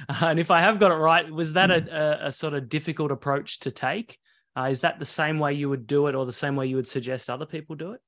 and 0.09 0.41
if 0.41 0.51
I 0.51 0.61
have 0.61 0.81
got 0.81 0.93
it 0.93 0.97
right, 0.97 1.31
was 1.31 1.55
that 1.55 1.71
a, 1.71 1.81
hmm. 1.81 1.89
a, 1.95 2.29
a 2.29 2.33
sort 2.33 2.55
of 2.55 2.69
difficult 2.69 3.13
approach 3.13 3.61
to 3.61 3.71
take? 3.71 4.19
Uh, 4.57 4.69
is 4.71 4.81
that 4.81 4.99
the 4.99 5.05
same 5.05 5.39
way 5.39 5.53
you 5.53 5.69
would 5.69 5.87
do 5.87 6.07
it, 6.07 6.15
or 6.15 6.27
the 6.27 6.33
same 6.33 6.55
way 6.55 6.67
you 6.67 6.77
would 6.77 6.87
suggest 6.87 7.29
other 7.29 7.47
people 7.47 7.75
do 7.75 7.93
it? 7.93 8.01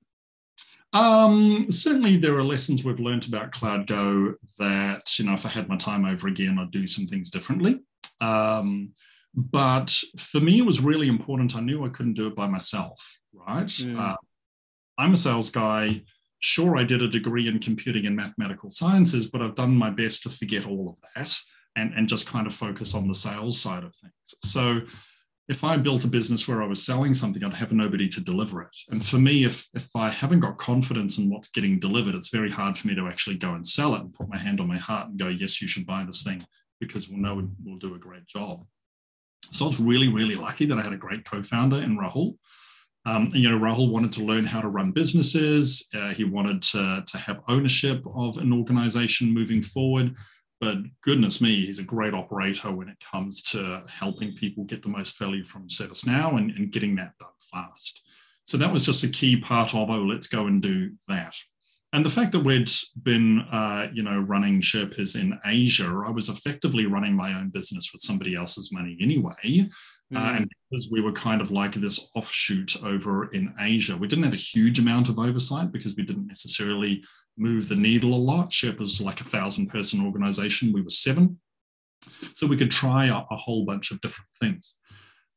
Um, 0.96 1.66
certainly, 1.70 2.16
there 2.16 2.36
are 2.36 2.44
lessons 2.44 2.84
we've 2.84 3.00
learned 3.00 3.28
about 3.28 3.52
Cloud 3.52 3.86
CloudGo 3.86 4.34
that 4.58 5.18
you 5.18 5.24
know, 5.24 5.34
if 5.34 5.44
I 5.46 5.50
had 5.50 5.68
my 5.68 5.76
time 5.76 6.04
over 6.04 6.28
again, 6.28 6.58
I'd 6.58 6.70
do 6.70 6.86
some 6.86 7.06
things 7.06 7.30
differently. 7.30 7.80
Um, 8.20 8.92
but 9.34 9.90
for 10.18 10.40
me, 10.40 10.58
it 10.58 10.66
was 10.66 10.80
really 10.80 11.08
important. 11.08 11.56
I 11.56 11.60
knew 11.60 11.84
I 11.84 11.90
couldn't 11.90 12.14
do 12.14 12.26
it 12.26 12.36
by 12.36 12.46
myself. 12.46 13.18
Right? 13.32 13.66
Mm. 13.66 14.00
Uh, 14.00 14.16
I'm 14.98 15.12
a 15.12 15.16
sales 15.16 15.50
guy 15.50 16.02
sure, 16.38 16.76
I 16.76 16.84
did 16.84 17.02
a 17.02 17.08
degree 17.08 17.48
in 17.48 17.58
computing 17.58 18.06
and 18.06 18.16
mathematical 18.16 18.70
sciences, 18.70 19.26
but 19.26 19.42
I've 19.42 19.54
done 19.54 19.74
my 19.74 19.90
best 19.90 20.22
to 20.22 20.30
forget 20.30 20.66
all 20.66 20.88
of 20.88 20.98
that 21.14 21.36
and, 21.76 21.92
and 21.94 22.08
just 22.08 22.26
kind 22.26 22.46
of 22.46 22.54
focus 22.54 22.94
on 22.94 23.08
the 23.08 23.14
sales 23.14 23.60
side 23.60 23.84
of 23.84 23.94
things. 23.94 24.12
So 24.42 24.80
if 25.48 25.62
I 25.62 25.76
built 25.76 26.04
a 26.04 26.08
business 26.08 26.48
where 26.48 26.62
I 26.62 26.66
was 26.66 26.84
selling 26.84 27.14
something, 27.14 27.44
I'd 27.44 27.54
have 27.54 27.72
nobody 27.72 28.08
to 28.08 28.20
deliver 28.20 28.62
it. 28.62 28.76
And 28.90 29.04
for 29.04 29.18
me, 29.18 29.44
if 29.44 29.68
if 29.74 29.94
I 29.94 30.08
haven't 30.08 30.40
got 30.40 30.58
confidence 30.58 31.18
in 31.18 31.30
what's 31.30 31.48
getting 31.48 31.78
delivered, 31.78 32.14
it's 32.14 32.30
very 32.30 32.50
hard 32.50 32.76
for 32.76 32.88
me 32.88 32.94
to 32.94 33.06
actually 33.06 33.36
go 33.36 33.54
and 33.54 33.66
sell 33.66 33.94
it 33.94 34.00
and 34.00 34.14
put 34.14 34.28
my 34.28 34.38
hand 34.38 34.60
on 34.60 34.68
my 34.68 34.78
heart 34.78 35.08
and 35.08 35.18
go, 35.18 35.28
yes, 35.28 35.62
you 35.62 35.68
should 35.68 35.86
buy 35.86 36.04
this 36.04 36.22
thing 36.22 36.44
because 36.80 37.08
we'll 37.08 37.20
know 37.20 37.48
we'll 37.64 37.78
do 37.78 37.94
a 37.94 37.98
great 37.98 38.26
job. 38.26 38.64
So 39.52 39.66
I 39.66 39.68
was 39.68 39.80
really, 39.80 40.08
really 40.08 40.34
lucky 40.34 40.66
that 40.66 40.78
I 40.78 40.82
had 40.82 40.92
a 40.92 40.96
great 40.96 41.24
co-founder 41.24 41.76
in 41.76 41.96
Rahul 41.96 42.36
um, 43.06 43.30
you 43.32 43.48
know, 43.48 43.56
Rahul 43.56 43.90
wanted 43.90 44.12
to 44.14 44.24
learn 44.24 44.44
how 44.44 44.60
to 44.60 44.68
run 44.68 44.90
businesses. 44.90 45.88
Uh, 45.94 46.08
he 46.08 46.24
wanted 46.24 46.60
to, 46.62 47.04
to 47.06 47.18
have 47.18 47.40
ownership 47.46 48.04
of 48.14 48.36
an 48.38 48.52
organization 48.52 49.32
moving 49.32 49.62
forward. 49.62 50.16
But 50.60 50.78
goodness 51.02 51.40
me, 51.40 51.66
he's 51.66 51.78
a 51.78 51.84
great 51.84 52.14
operator 52.14 52.72
when 52.72 52.88
it 52.88 52.96
comes 53.00 53.42
to 53.42 53.82
helping 53.88 54.34
people 54.34 54.64
get 54.64 54.82
the 54.82 54.88
most 54.88 55.18
value 55.18 55.44
from 55.44 55.68
ServiceNow 55.68 56.38
and, 56.38 56.50
and 56.52 56.72
getting 56.72 56.96
that 56.96 57.12
done 57.18 57.28
fast. 57.52 58.00
So 58.44 58.56
that 58.58 58.72
was 58.72 58.86
just 58.86 59.04
a 59.04 59.08
key 59.08 59.36
part 59.36 59.74
of, 59.74 59.90
oh, 59.90 60.02
let's 60.02 60.28
go 60.28 60.46
and 60.46 60.62
do 60.62 60.92
that. 61.08 61.34
And 61.92 62.04
the 62.04 62.10
fact 62.10 62.32
that 62.32 62.40
we'd 62.40 62.70
been, 63.02 63.40
uh, 63.40 63.88
you 63.92 64.02
know, 64.02 64.18
running 64.18 64.60
Sherpas 64.60 65.18
in 65.18 65.38
Asia, 65.44 66.02
I 66.06 66.10
was 66.10 66.28
effectively 66.28 66.86
running 66.86 67.14
my 67.14 67.32
own 67.32 67.50
business 67.50 67.90
with 67.92 68.02
somebody 68.02 68.34
else's 68.34 68.72
money 68.72 68.96
anyway. 69.00 69.68
Mm. 70.12 70.16
Uh, 70.16 70.36
and 70.36 70.50
because 70.70 70.88
we 70.90 71.00
were 71.00 71.12
kind 71.12 71.40
of 71.40 71.50
like 71.50 71.74
this 71.74 72.10
offshoot 72.14 72.76
over 72.84 73.30
in 73.32 73.54
Asia, 73.60 73.96
we 73.96 74.08
didn't 74.08 74.24
have 74.24 74.34
a 74.34 74.36
huge 74.36 74.78
amount 74.78 75.08
of 75.08 75.18
oversight 75.18 75.72
because 75.72 75.96
we 75.96 76.04
didn't 76.04 76.26
necessarily 76.26 77.02
move 77.36 77.68
the 77.68 77.76
needle 77.76 78.14
a 78.14 78.16
lot. 78.16 78.50
Sherpa 78.50 78.80
was 78.80 79.00
like 79.00 79.20
a 79.20 79.24
thousand 79.24 79.68
person 79.68 80.04
organization, 80.04 80.72
we 80.72 80.82
were 80.82 80.90
seven. 80.90 81.38
So 82.34 82.46
we 82.46 82.56
could 82.56 82.70
try 82.70 83.06
a, 83.06 83.22
a 83.30 83.36
whole 83.36 83.64
bunch 83.64 83.90
of 83.90 84.00
different 84.00 84.30
things. 84.40 84.76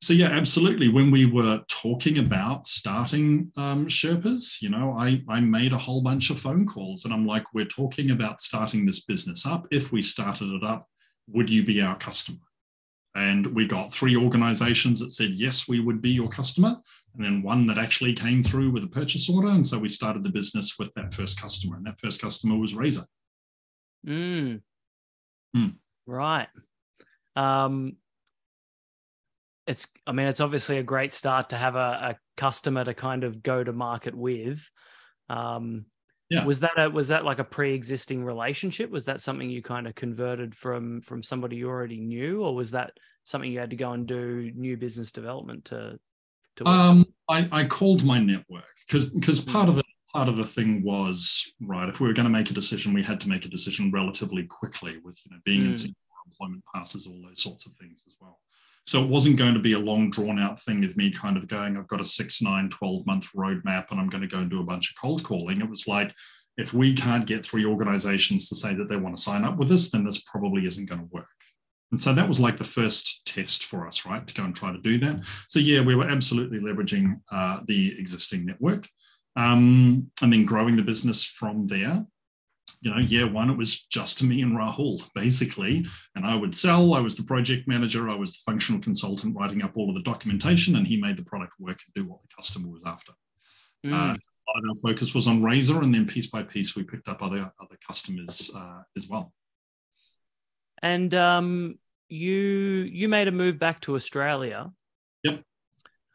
So 0.02 0.14
yeah, 0.14 0.28
absolutely. 0.28 0.88
When 0.88 1.12
we 1.12 1.26
were 1.26 1.62
talking 1.68 2.20
about 2.20 2.68
starting 2.68 3.52
um, 3.58 3.88
Sherpas, 3.88 4.62
you 4.62 4.70
know, 4.70 4.96
I, 4.98 5.22
I 5.28 5.42
made 5.42 5.74
a 5.74 5.78
whole 5.78 6.02
bunch 6.02 6.30
of 6.30 6.40
phone 6.40 6.66
calls 6.66 7.04
and 7.04 7.14
I'm 7.14 7.26
like, 7.26 7.54
we're 7.54 7.66
talking 7.66 8.12
about 8.12 8.40
starting 8.40 8.86
this 8.86 9.02
business 9.02 9.46
up. 9.46 9.68
If 9.72 9.92
we 9.92 10.02
started 10.02 10.54
it 10.54 10.64
up, 10.64 10.88
would 11.28 11.50
you 11.50 11.66
be 11.66 11.82
our 11.82 11.98
customer? 11.98 12.40
And 13.16 13.48
we 13.48 13.68
got 13.68 13.92
three 13.92 14.16
organizations 14.16 15.02
that 15.02 15.12
said, 15.12 15.32
yes, 15.32 15.68
we 15.68 15.82
would 15.82 16.02
be 16.02 16.12
your 16.12 16.30
customer. 16.30 16.78
And 17.20 17.28
then 17.28 17.44
one 17.44 17.68
that 17.68 17.78
actually 17.78 18.14
came 18.14 18.42
through 18.42 18.72
with 18.72 18.86
a 18.86 18.88
purchase 18.88 19.30
order. 19.30 19.50
And 19.50 19.68
so 19.68 19.78
we 19.78 19.90
started 19.90 20.24
the 20.24 20.32
business 20.32 20.80
with 20.80 20.90
that 20.96 21.14
first 21.14 21.40
customer. 21.40 21.76
And 21.76 21.86
that 21.86 22.00
first 22.00 22.22
customer 22.22 22.58
was 22.58 22.74
Razer. 22.74 23.06
Mm. 24.08 24.62
Mm. 25.54 25.74
Right. 26.06 26.48
Um, 27.36 27.98
it's, 29.68 29.86
I 30.08 30.14
mean, 30.14 30.28
it's 30.28 30.40
obviously 30.40 30.78
a 30.78 30.84
great 30.84 31.12
start 31.12 31.50
to 31.50 31.58
have 31.58 31.76
a, 31.76 31.80
a 32.16 32.16
customer 32.38 32.86
to 32.86 32.94
kind 32.94 33.26
of 33.26 33.44
go 33.44 33.66
to 33.66 33.74
market 33.74 34.16
with. 34.16 34.66
Um, 35.28 35.88
yeah. 36.30 36.46
Was 36.46 36.62
that 36.62 36.78
a 36.78 36.90
was 36.90 37.10
that 37.10 37.26
like 37.26 37.40
a 37.40 37.44
pre-existing 37.44 38.24
relationship? 38.24 38.92
Was 38.92 39.06
that 39.06 39.20
something 39.20 39.50
you 39.50 39.62
kind 39.62 39.88
of 39.88 39.96
converted 39.96 40.56
from 40.56 41.02
from 41.02 41.22
somebody 41.24 41.56
you 41.58 41.68
already 41.68 42.00
knew, 42.00 42.44
or 42.44 42.54
was 42.56 42.72
that 42.72 42.92
something 43.24 43.52
you 43.52 43.60
had 43.60 43.72
to 43.72 43.76
go 43.76 43.92
and 43.92 44.06
do 44.06 44.52
new 44.56 44.78
business 44.78 45.12
development 45.12 45.66
to? 45.66 46.00
Um, 46.66 47.06
I, 47.30 47.48
I 47.52 47.64
called 47.66 48.04
my 48.04 48.20
network 48.20 48.64
because 48.88 49.06
because 49.06 49.40
part 49.40 49.70
of 49.70 49.76
the 49.76 49.84
part 50.14 50.28
of 50.28 50.38
the 50.38 50.44
thing 50.44 50.84
was 50.84 51.52
right. 51.62 51.88
If 51.88 52.00
we 52.00 52.08
were 52.08 52.14
going 52.14 52.26
to 52.26 52.32
make 52.32 52.50
a 52.50 52.54
decision, 52.54 52.94
we 52.94 53.04
had 53.04 53.22
to 53.22 53.30
make 53.30 53.46
a 53.46 53.50
decision 53.50 53.92
relatively 53.92 54.44
quickly, 54.44 54.98
with 55.04 55.20
you 55.26 55.32
know 55.32 55.42
being 55.46 55.62
mm. 55.62 55.86
in 55.86 55.96
employment 56.26 56.64
passes, 56.74 57.08
all 57.08 57.22
those 57.26 57.42
sorts 57.42 57.66
of 57.66 57.74
things 57.74 58.04
as 58.08 58.16
well. 58.20 58.40
So 58.86 59.04
it 59.04 59.10
wasn't 59.10 59.38
going 59.38 59.54
to 59.54 59.60
be 59.60 59.74
a 59.74 59.80
long 59.80 60.10
drawn 60.10 60.40
out 60.40 60.60
thing 60.64 60.84
of 60.84 60.98
me 60.98 61.12
kind 61.12 61.38
of 61.38 61.48
going, 61.48 61.78
I've 61.78 61.88
got 61.88 62.02
a 62.02 62.06
six, 62.06 62.42
nine, 62.42 62.70
12 62.70 63.06
month 63.06 63.28
roadmap 63.36 63.92
and 63.92 64.00
I'm 64.00 64.10
going 64.10 64.24
to 64.24 64.28
go 64.28 64.40
and 64.40 64.50
do 64.50 64.62
a 64.62 64.66
bunch 64.66 64.90
of 64.90 65.00
cold 65.00 65.24
calling. 65.24 65.62
It 65.62 65.70
was 65.70 65.88
like, 65.88 66.12
if 66.58 66.74
we 66.74 66.94
can't 66.94 67.28
get 67.28 67.46
three 67.46 67.66
organizations 67.66 68.50
to 68.50 68.56
say 68.56 68.74
that 68.74 68.90
they 68.90 68.96
want 68.96 69.16
to 69.16 69.22
sign 69.22 69.44
up 69.44 69.58
with 69.58 69.72
us, 69.72 69.92
then 69.92 70.04
this 70.04 70.22
probably 70.24 70.66
isn't 70.66 70.90
going 70.90 71.02
to 71.02 71.08
work. 71.12 71.28
And 71.92 72.02
so 72.02 72.14
that 72.14 72.30
was 72.30 72.40
like 72.40 72.58
the 72.58 72.64
first 72.64 73.26
test 73.26 73.66
for 73.66 73.88
us, 73.88 74.06
right, 74.06 74.26
to 74.26 74.34
go 74.34 74.44
and 74.44 74.56
try 74.56 74.72
to 74.72 74.78
do 74.78 75.00
that. 75.00 75.22
So 75.48 75.60
yeah, 75.60 75.82
we 75.82 75.96
were 75.96 76.10
absolutely 76.10 76.60
leveraging 76.60 77.20
uh, 77.32 77.62
the 77.66 78.00
existing 78.00 78.46
network, 78.46 78.88
um, 79.36 80.12
and 80.22 80.32
then 80.32 80.46
growing 80.46 80.76
the 80.78 80.84
business 80.84 81.24
from 81.24 81.64
there. 81.64 82.06
You 82.82 82.92
know, 82.92 83.00
year 83.00 83.28
one, 83.28 83.50
it 83.50 83.58
was 83.58 83.82
just 83.88 84.24
me 84.24 84.42
and 84.42 84.56
Rahul, 84.56 85.04
basically. 85.14 85.86
And 86.16 86.26
I 86.26 86.36
would 86.36 86.56
sell, 86.56 86.94
I 86.94 87.00
was 87.00 87.16
the 87.16 87.24
project 87.24 87.68
manager, 87.68 88.08
I 88.08 88.16
was 88.16 88.34
the 88.34 88.40
functional 88.46 88.80
consultant 88.80 89.36
writing 89.36 89.64
up 89.64 89.76
all 89.76 89.90
of 89.90 89.96
the 89.96 90.04
documentation, 90.04 90.76
and 90.76 90.88
he 90.88 90.96
made 90.96 91.18
the 91.18 91.26
product 91.26 91.54
work 91.60 91.80
and 91.86 91.94
do 91.94 92.10
what 92.10 92.22
the 92.22 92.30
customer 92.36 92.70
was 92.70 92.84
after. 92.86 93.12
Mm. 93.86 93.94
Uh, 93.94 94.16
our 94.16 94.76
focus 94.82 95.14
was 95.14 95.28
on 95.28 95.42
Razer, 95.42 95.82
and 95.84 95.94
then 95.94 96.06
piece 96.06 96.28
by 96.28 96.44
piece, 96.44 96.76
we 96.76 96.84
picked 96.84 97.08
up 97.08 97.22
other 97.22 97.52
other 97.60 97.78
customers 97.86 98.52
uh, 98.56 98.82
as 98.96 99.08
well. 99.08 99.34
And 100.82 101.14
um, 101.14 101.80
you 102.10 102.32
you 102.32 103.10
made 103.10 103.28
a 103.28 103.32
move 103.32 103.60
back 103.60 103.82
to 103.82 103.96
Australia. 103.96 104.72
Yep. 105.24 105.44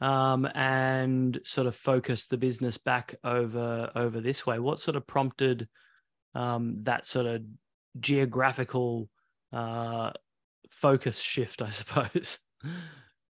Um, 0.00 0.46
and 0.54 1.40
sort 1.44 1.66
of 1.66 1.76
focused 1.76 2.30
the 2.30 2.36
business 2.36 2.78
back 2.78 3.14
over 3.24 3.90
over 3.94 4.20
this 4.20 4.46
way. 4.46 4.58
What 4.58 4.80
sort 4.80 4.96
of 4.96 5.06
prompted 5.06 5.68
um, 6.34 6.78
that 6.82 7.06
sort 7.06 7.26
of 7.26 7.42
geographical 8.00 9.08
uh, 9.52 10.10
focus 10.70 11.18
shift, 11.18 11.62
I 11.62 11.70
suppose? 11.70 12.38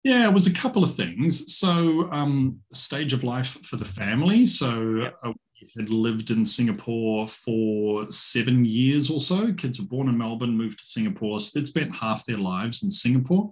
Yeah, 0.05 0.29
it 0.29 0.35
was 0.35 0.47
a 0.47 0.53
couple 0.53 0.83
of 0.83 0.95
things. 0.95 1.55
So, 1.55 2.11
um, 2.11 2.59
stage 2.73 3.13
of 3.13 3.23
life 3.23 3.57
for 3.65 3.77
the 3.77 3.85
family. 3.85 4.47
So, 4.47 5.11
uh, 5.25 5.33
we 5.33 5.52
had 5.77 5.89
lived 5.89 6.31
in 6.31 6.45
Singapore 6.45 7.27
for 7.29 8.11
seven 8.11 8.65
years 8.65 9.11
or 9.11 9.21
so. 9.21 9.53
Kids 9.53 9.81
were 9.81 9.87
born 9.87 10.09
in 10.09 10.19
Melbourne, 10.19 10.57
moved 10.57 10.79
to 10.81 10.85
Singapore. 10.85 11.41
So, 11.41 11.59
they'd 11.59 11.67
spent 11.67 11.95
half 11.95 12.25
their 12.25 12.39
lives 12.39 12.83
in 12.83 12.91
Singapore. 12.91 13.51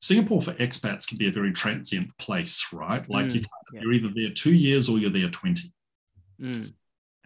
Singapore 0.00 0.40
for 0.40 0.54
expats 0.54 1.06
can 1.06 1.18
be 1.18 1.28
a 1.28 1.32
very 1.32 1.52
transient 1.52 2.16
place, 2.18 2.66
right? 2.72 3.08
Like 3.10 3.26
mm, 3.26 3.34
you 3.34 3.42
yeah. 3.72 3.80
you're 3.82 3.92
either 3.92 4.10
there 4.14 4.30
two 4.30 4.54
years 4.54 4.88
or 4.88 4.98
you're 4.98 5.10
there 5.10 5.28
20. 5.28 5.72
Mm. 6.40 6.72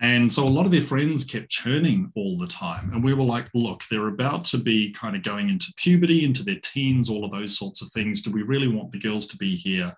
And 0.00 0.32
so 0.32 0.46
a 0.46 0.50
lot 0.50 0.66
of 0.66 0.72
their 0.72 0.82
friends 0.82 1.22
kept 1.22 1.50
churning 1.50 2.10
all 2.16 2.36
the 2.36 2.48
time. 2.48 2.90
And 2.92 3.02
we 3.02 3.14
were 3.14 3.24
like, 3.24 3.48
look, 3.54 3.84
they're 3.88 4.08
about 4.08 4.44
to 4.46 4.58
be 4.58 4.90
kind 4.90 5.14
of 5.14 5.22
going 5.22 5.50
into 5.50 5.72
puberty, 5.76 6.24
into 6.24 6.42
their 6.42 6.58
teens, 6.62 7.08
all 7.08 7.24
of 7.24 7.30
those 7.30 7.56
sorts 7.56 7.80
of 7.80 7.88
things. 7.90 8.20
Do 8.20 8.32
we 8.32 8.42
really 8.42 8.68
want 8.68 8.90
the 8.90 8.98
girls 8.98 9.26
to 9.28 9.36
be 9.36 9.54
here 9.54 9.94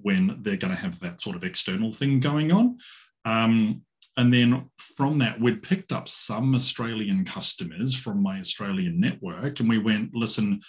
when 0.00 0.38
they're 0.42 0.56
going 0.56 0.74
to 0.74 0.80
have 0.80 1.00
that 1.00 1.20
sort 1.20 1.34
of 1.34 1.42
external 1.42 1.90
thing 1.90 2.20
going 2.20 2.52
on? 2.52 2.78
Um, 3.24 3.82
and 4.16 4.32
then 4.32 4.68
from 4.78 5.18
that, 5.18 5.40
we'd 5.40 5.62
picked 5.62 5.92
up 5.92 6.08
some 6.08 6.54
Australian 6.54 7.24
customers 7.24 7.94
from 7.94 8.22
my 8.22 8.40
Australian 8.40 9.00
network. 9.00 9.60
And 9.60 9.68
we 9.68 9.78
went, 9.78 10.14
listen, 10.14 10.60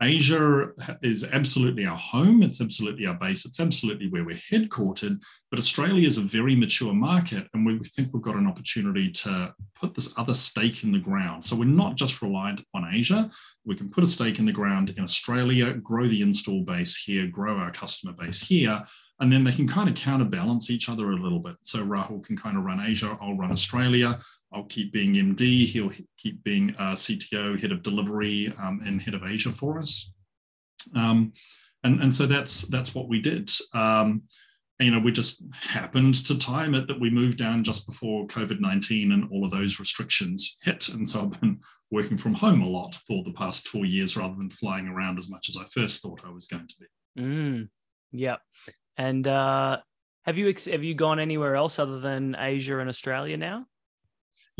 Asia 0.00 0.68
is 1.02 1.24
absolutely 1.24 1.84
our 1.84 1.96
home. 1.96 2.42
It's 2.42 2.60
absolutely 2.60 3.06
our 3.06 3.14
base. 3.14 3.44
It's 3.44 3.58
absolutely 3.58 4.08
where 4.08 4.24
we're 4.24 4.36
headquartered. 4.36 5.20
But 5.50 5.58
Australia 5.58 6.06
is 6.06 6.18
a 6.18 6.22
very 6.22 6.54
mature 6.54 6.92
market, 6.92 7.48
and 7.52 7.66
we 7.66 7.78
think 7.80 8.10
we've 8.12 8.22
got 8.22 8.36
an 8.36 8.46
opportunity 8.46 9.10
to 9.10 9.52
put 9.74 9.94
this 9.94 10.12
other 10.16 10.34
stake 10.34 10.84
in 10.84 10.92
the 10.92 11.00
ground. 11.00 11.44
So 11.44 11.56
we're 11.56 11.64
not 11.64 11.96
just 11.96 12.22
reliant 12.22 12.60
on 12.74 12.88
Asia. 12.92 13.28
We 13.64 13.74
can 13.74 13.90
put 13.90 14.04
a 14.04 14.06
stake 14.06 14.38
in 14.38 14.46
the 14.46 14.52
ground 14.52 14.90
in 14.90 15.02
Australia, 15.02 15.74
grow 15.74 16.06
the 16.06 16.22
install 16.22 16.62
base 16.62 16.96
here, 16.96 17.26
grow 17.26 17.56
our 17.56 17.72
customer 17.72 18.12
base 18.12 18.40
here, 18.40 18.84
and 19.20 19.32
then 19.32 19.44
they 19.44 19.52
can 19.52 19.66
kind 19.66 19.88
of 19.88 19.94
counterbalance 19.94 20.70
each 20.70 20.88
other 20.88 21.10
a 21.10 21.16
little 21.16 21.40
bit. 21.40 21.56
So 21.62 21.84
Rahul 21.84 22.24
can 22.24 22.36
kind 22.36 22.56
of 22.56 22.64
run 22.64 22.80
Asia, 22.80 23.18
I'll 23.20 23.36
run 23.36 23.52
Australia. 23.52 24.18
I'll 24.52 24.64
keep 24.64 24.92
being 24.92 25.14
MD. 25.14 25.66
He'll 25.66 25.92
keep 26.16 26.42
being 26.42 26.74
uh, 26.78 26.92
CTO, 26.92 27.60
head 27.60 27.72
of 27.72 27.82
delivery, 27.82 28.52
um, 28.58 28.80
and 28.84 29.00
head 29.00 29.14
of 29.14 29.24
Asia 29.24 29.52
for 29.52 29.78
us. 29.78 30.12
Um, 30.94 31.32
and, 31.84 32.00
and 32.00 32.14
so 32.14 32.26
that's 32.26 32.62
that's 32.62 32.94
what 32.94 33.08
we 33.08 33.20
did. 33.20 33.50
Um, 33.74 34.22
you 34.80 34.90
know, 34.90 35.00
we 35.00 35.10
just 35.10 35.42
happened 35.52 36.14
to 36.26 36.38
time 36.38 36.74
it 36.74 36.86
that 36.86 37.00
we 37.00 37.10
moved 37.10 37.36
down 37.36 37.64
just 37.64 37.86
before 37.86 38.26
COVID 38.26 38.60
nineteen 38.60 39.12
and 39.12 39.28
all 39.30 39.44
of 39.44 39.50
those 39.50 39.78
restrictions 39.78 40.58
hit. 40.62 40.88
And 40.88 41.08
so 41.08 41.22
I've 41.22 41.40
been 41.40 41.60
working 41.90 42.16
from 42.16 42.34
home 42.34 42.62
a 42.62 42.68
lot 42.68 42.94
for 43.06 43.22
the 43.24 43.32
past 43.32 43.68
four 43.68 43.84
years, 43.84 44.16
rather 44.16 44.34
than 44.34 44.50
flying 44.50 44.88
around 44.88 45.18
as 45.18 45.28
much 45.28 45.48
as 45.48 45.56
I 45.56 45.64
first 45.64 46.00
thought 46.00 46.22
I 46.24 46.30
was 46.30 46.46
going 46.46 46.68
to 46.68 46.74
be. 46.78 47.22
Mm, 47.22 47.68
yeah, 48.12 48.36
and 48.98 49.26
uh, 49.26 49.78
have 50.26 50.36
you 50.36 50.54
have 50.70 50.84
you 50.84 50.94
gone 50.94 51.20
anywhere 51.20 51.56
else 51.56 51.78
other 51.78 52.00
than 52.00 52.36
Asia 52.38 52.80
and 52.80 52.88
Australia 52.88 53.36
now? 53.36 53.64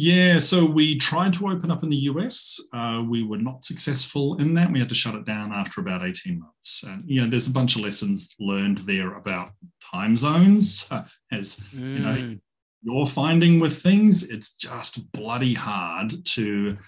Yeah, 0.01 0.39
so 0.39 0.65
we 0.65 0.97
tried 0.97 1.33
to 1.35 1.49
open 1.49 1.73
up 1.73 1.83
in 1.83 1.91
the 1.91 1.97
US. 1.97 2.61
Uh, 2.73 3.03
we 3.05 3.25
were 3.25 3.37
not 3.37 3.65
successful 3.65 4.37
in 4.37 4.55
that. 4.55 4.71
We 4.71 4.79
had 4.79 4.89
to 4.91 4.95
shut 4.95 5.17
it 5.17 5.27
down 5.27 5.53
after 5.53 5.81
about 5.81 6.07
18 6.07 6.39
months. 6.39 6.85
And, 6.85 7.03
you 7.05 7.21
know, 7.21 7.29
there's 7.29 7.49
a 7.49 7.53
bunch 7.53 7.75
of 7.75 7.83
lessons 7.83 8.33
learned 8.39 8.79
there 8.79 9.17
about 9.17 9.51
time 9.93 10.17
zones. 10.17 10.87
Uh, 10.89 11.03
as, 11.33 11.57
mm. 11.75 11.95
you 11.95 11.99
know, 11.99 12.15
mm. 12.15 12.41
you're 12.83 13.07
finding 13.07 13.59
with 13.59 13.83
things, 13.83 14.23
it's 14.23 14.55
just 14.55 15.11
bloody 15.11 15.53
hard 15.53 16.15
to 16.27 16.79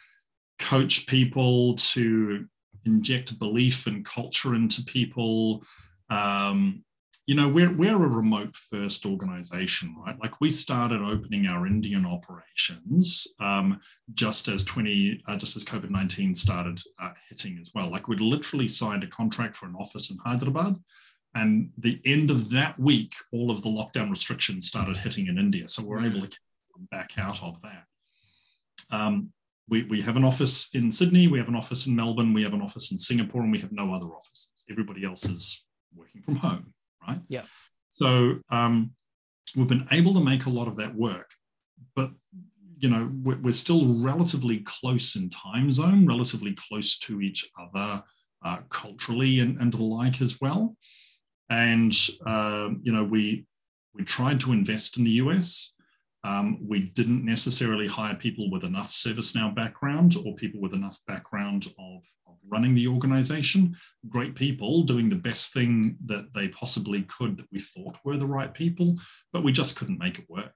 coach 0.61 1.09
people, 1.09 1.75
to 1.75 2.47
inject 2.85 3.37
belief 3.41 3.89
and 3.89 4.05
culture 4.05 4.55
into 4.55 4.85
people. 4.85 5.65
Um, 6.11 6.85
you 7.31 7.37
know 7.37 7.47
we're, 7.47 7.73
we're 7.73 7.95
a 7.95 8.09
remote 8.09 8.57
first 8.57 9.07
organization 9.07 9.95
right? 10.05 10.19
Like 10.21 10.41
we 10.41 10.51
started 10.51 11.01
opening 11.01 11.47
our 11.47 11.65
indian 11.65 12.05
operations 12.05 13.25
um, 13.39 13.79
just 14.15 14.49
as 14.49 14.65
20 14.65 15.23
uh, 15.29 15.37
just 15.37 15.57
as 15.57 15.65
covid-19 15.65 16.35
started 16.35 16.83
uh, 17.01 17.13
hitting 17.29 17.57
as 17.61 17.71
well. 17.73 17.89
Like 17.89 18.09
we'd 18.09 18.21
literally 18.21 18.67
signed 18.67 19.05
a 19.05 19.07
contract 19.07 19.57
for 19.57 19.67
an 19.67 19.77
office 19.79 20.11
in 20.11 20.19
hyderabad 20.19 20.75
and 21.37 21.71
the 21.79 22.01
end 22.05 22.33
of 22.33 22.51
that 22.51 22.77
week 22.81 23.13
all 23.33 23.53
of 23.53 23.63
the 23.63 23.69
lockdown 23.69 24.11
restrictions 24.11 24.67
started 24.67 24.97
hitting 24.97 25.29
in 25.29 25.39
india. 25.39 25.69
So 25.69 25.85
we're 25.85 26.05
able 26.05 26.23
to 26.23 26.39
back 26.91 27.13
out 27.17 27.41
of 27.45 27.63
that. 27.63 27.85
Um, 28.91 29.31
we, 29.69 29.85
we 29.85 30.01
have 30.01 30.17
an 30.17 30.25
office 30.25 30.71
in 30.75 30.91
sydney 30.91 31.29
we 31.29 31.39
have 31.39 31.47
an 31.47 31.55
office 31.55 31.87
in 31.87 31.95
melbourne 31.95 32.35
we 32.35 32.43
have 32.43 32.55
an 32.55 32.63
office 32.63 32.91
in 32.91 32.99
singapore 32.99 33.43
and 33.43 33.53
we 33.53 33.61
have 33.61 33.71
no 33.71 33.95
other 33.95 34.09
offices. 34.09 34.65
Everybody 34.69 35.05
else 35.05 35.29
is 35.29 35.65
working 35.95 36.23
from 36.23 36.35
home 36.37 36.75
right? 37.07 37.21
Yeah. 37.29 37.43
So 37.89 38.39
um, 38.51 38.93
we've 39.57 39.69
been 39.69 39.89
able 39.91 40.15
to 40.15 40.21
make 40.21 40.47
a 40.47 40.51
lot 40.51 40.69
of 40.69 40.77
that 40.77 40.95
work, 40.95 41.31
but 41.97 42.11
you 42.79 42.89
know 42.89 43.11
we're, 43.23 43.39
we're 43.39 43.53
still 43.53 43.95
relatively 44.03 44.59
close 44.61 45.17
in 45.17 45.31
time 45.31 45.71
zone, 45.71 46.07
relatively 46.07 46.55
close 46.55 46.99
to 47.01 47.21
each 47.21 47.49
other 47.61 48.03
uh, 48.45 48.59
culturally 48.71 49.41
and, 49.41 49.61
and 49.61 49.73
the 49.73 49.83
like 49.83 50.21
as 50.21 50.41
well. 50.41 50.77
And 51.51 51.95
uh, 52.25 52.71
you 52.83 52.93
know 52.93 53.05
we 53.05 53.47
we 53.95 54.05
tried 54.05 54.41
to 54.41 54.53
invest 54.53 54.97
in 54.97 55.05
the 55.05 55.11
US. 55.23 55.75
Um, 56.23 56.59
we 56.67 56.81
didn't 56.81 57.25
necessarily 57.25 57.87
hire 57.87 58.15
people 58.15 58.51
with 58.51 58.65
enough 58.65 58.93
ServiceNow 58.93 59.55
background 59.55 60.17
or 60.25 60.35
people 60.35 60.61
with 60.61 60.75
enough 60.75 60.99
background 61.07 61.69
of, 61.79 62.03
of 62.29 62.37
running 62.49 62.75
the 62.75 62.89
organization. 62.89 63.75
Great 64.09 64.35
people 64.35 64.83
doing 64.83 65.09
the 65.09 65.17
best 65.17 65.55
thing 65.55 65.97
that 66.05 66.27
they 66.35 66.49
possibly 66.49 67.03
could 67.03 67.39
that 67.39 67.47
we 67.51 67.59
thought 67.59 67.97
were 68.05 68.19
the 68.19 68.27
right 68.27 68.53
people, 68.53 68.99
but 69.33 69.43
we 69.43 69.53
just 69.53 69.77
couldn't 69.77 69.99
make 69.99 70.19
it 70.19 70.29
work. 70.29 70.53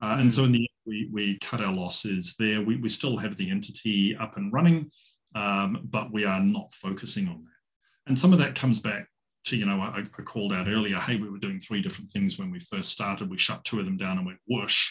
Uh, 0.00 0.16
and 0.18 0.32
so 0.32 0.44
in 0.44 0.52
the 0.52 0.60
end, 0.60 0.68
we, 0.86 1.08
we 1.12 1.38
cut 1.40 1.60
our 1.60 1.72
losses 1.72 2.34
there. 2.38 2.62
We, 2.62 2.76
we 2.76 2.88
still 2.88 3.18
have 3.18 3.36
the 3.36 3.50
entity 3.50 4.16
up 4.16 4.36
and 4.36 4.52
running, 4.52 4.90
um, 5.34 5.80
but 5.84 6.12
we 6.12 6.24
are 6.24 6.40
not 6.40 6.72
focusing 6.72 7.28
on 7.28 7.44
that. 7.44 8.08
And 8.08 8.18
some 8.18 8.32
of 8.32 8.38
that 8.38 8.56
comes 8.56 8.80
back 8.80 9.06
to, 9.44 9.56
you 9.56 9.66
know, 9.66 9.80
I, 9.80 9.98
I, 9.98 10.22
called 10.22 10.52
out 10.52 10.68
earlier, 10.68 10.96
hey, 10.96 11.16
we 11.16 11.28
were 11.28 11.38
doing 11.38 11.60
three 11.60 11.82
different 11.82 12.10
things 12.10 12.38
when 12.38 12.50
we 12.50 12.60
first 12.60 12.90
started. 12.90 13.30
We 13.30 13.38
shut 13.38 13.64
two 13.64 13.78
of 13.78 13.84
them 13.84 13.96
down 13.96 14.16
and 14.18 14.26
went 14.26 14.38
whoosh. 14.48 14.90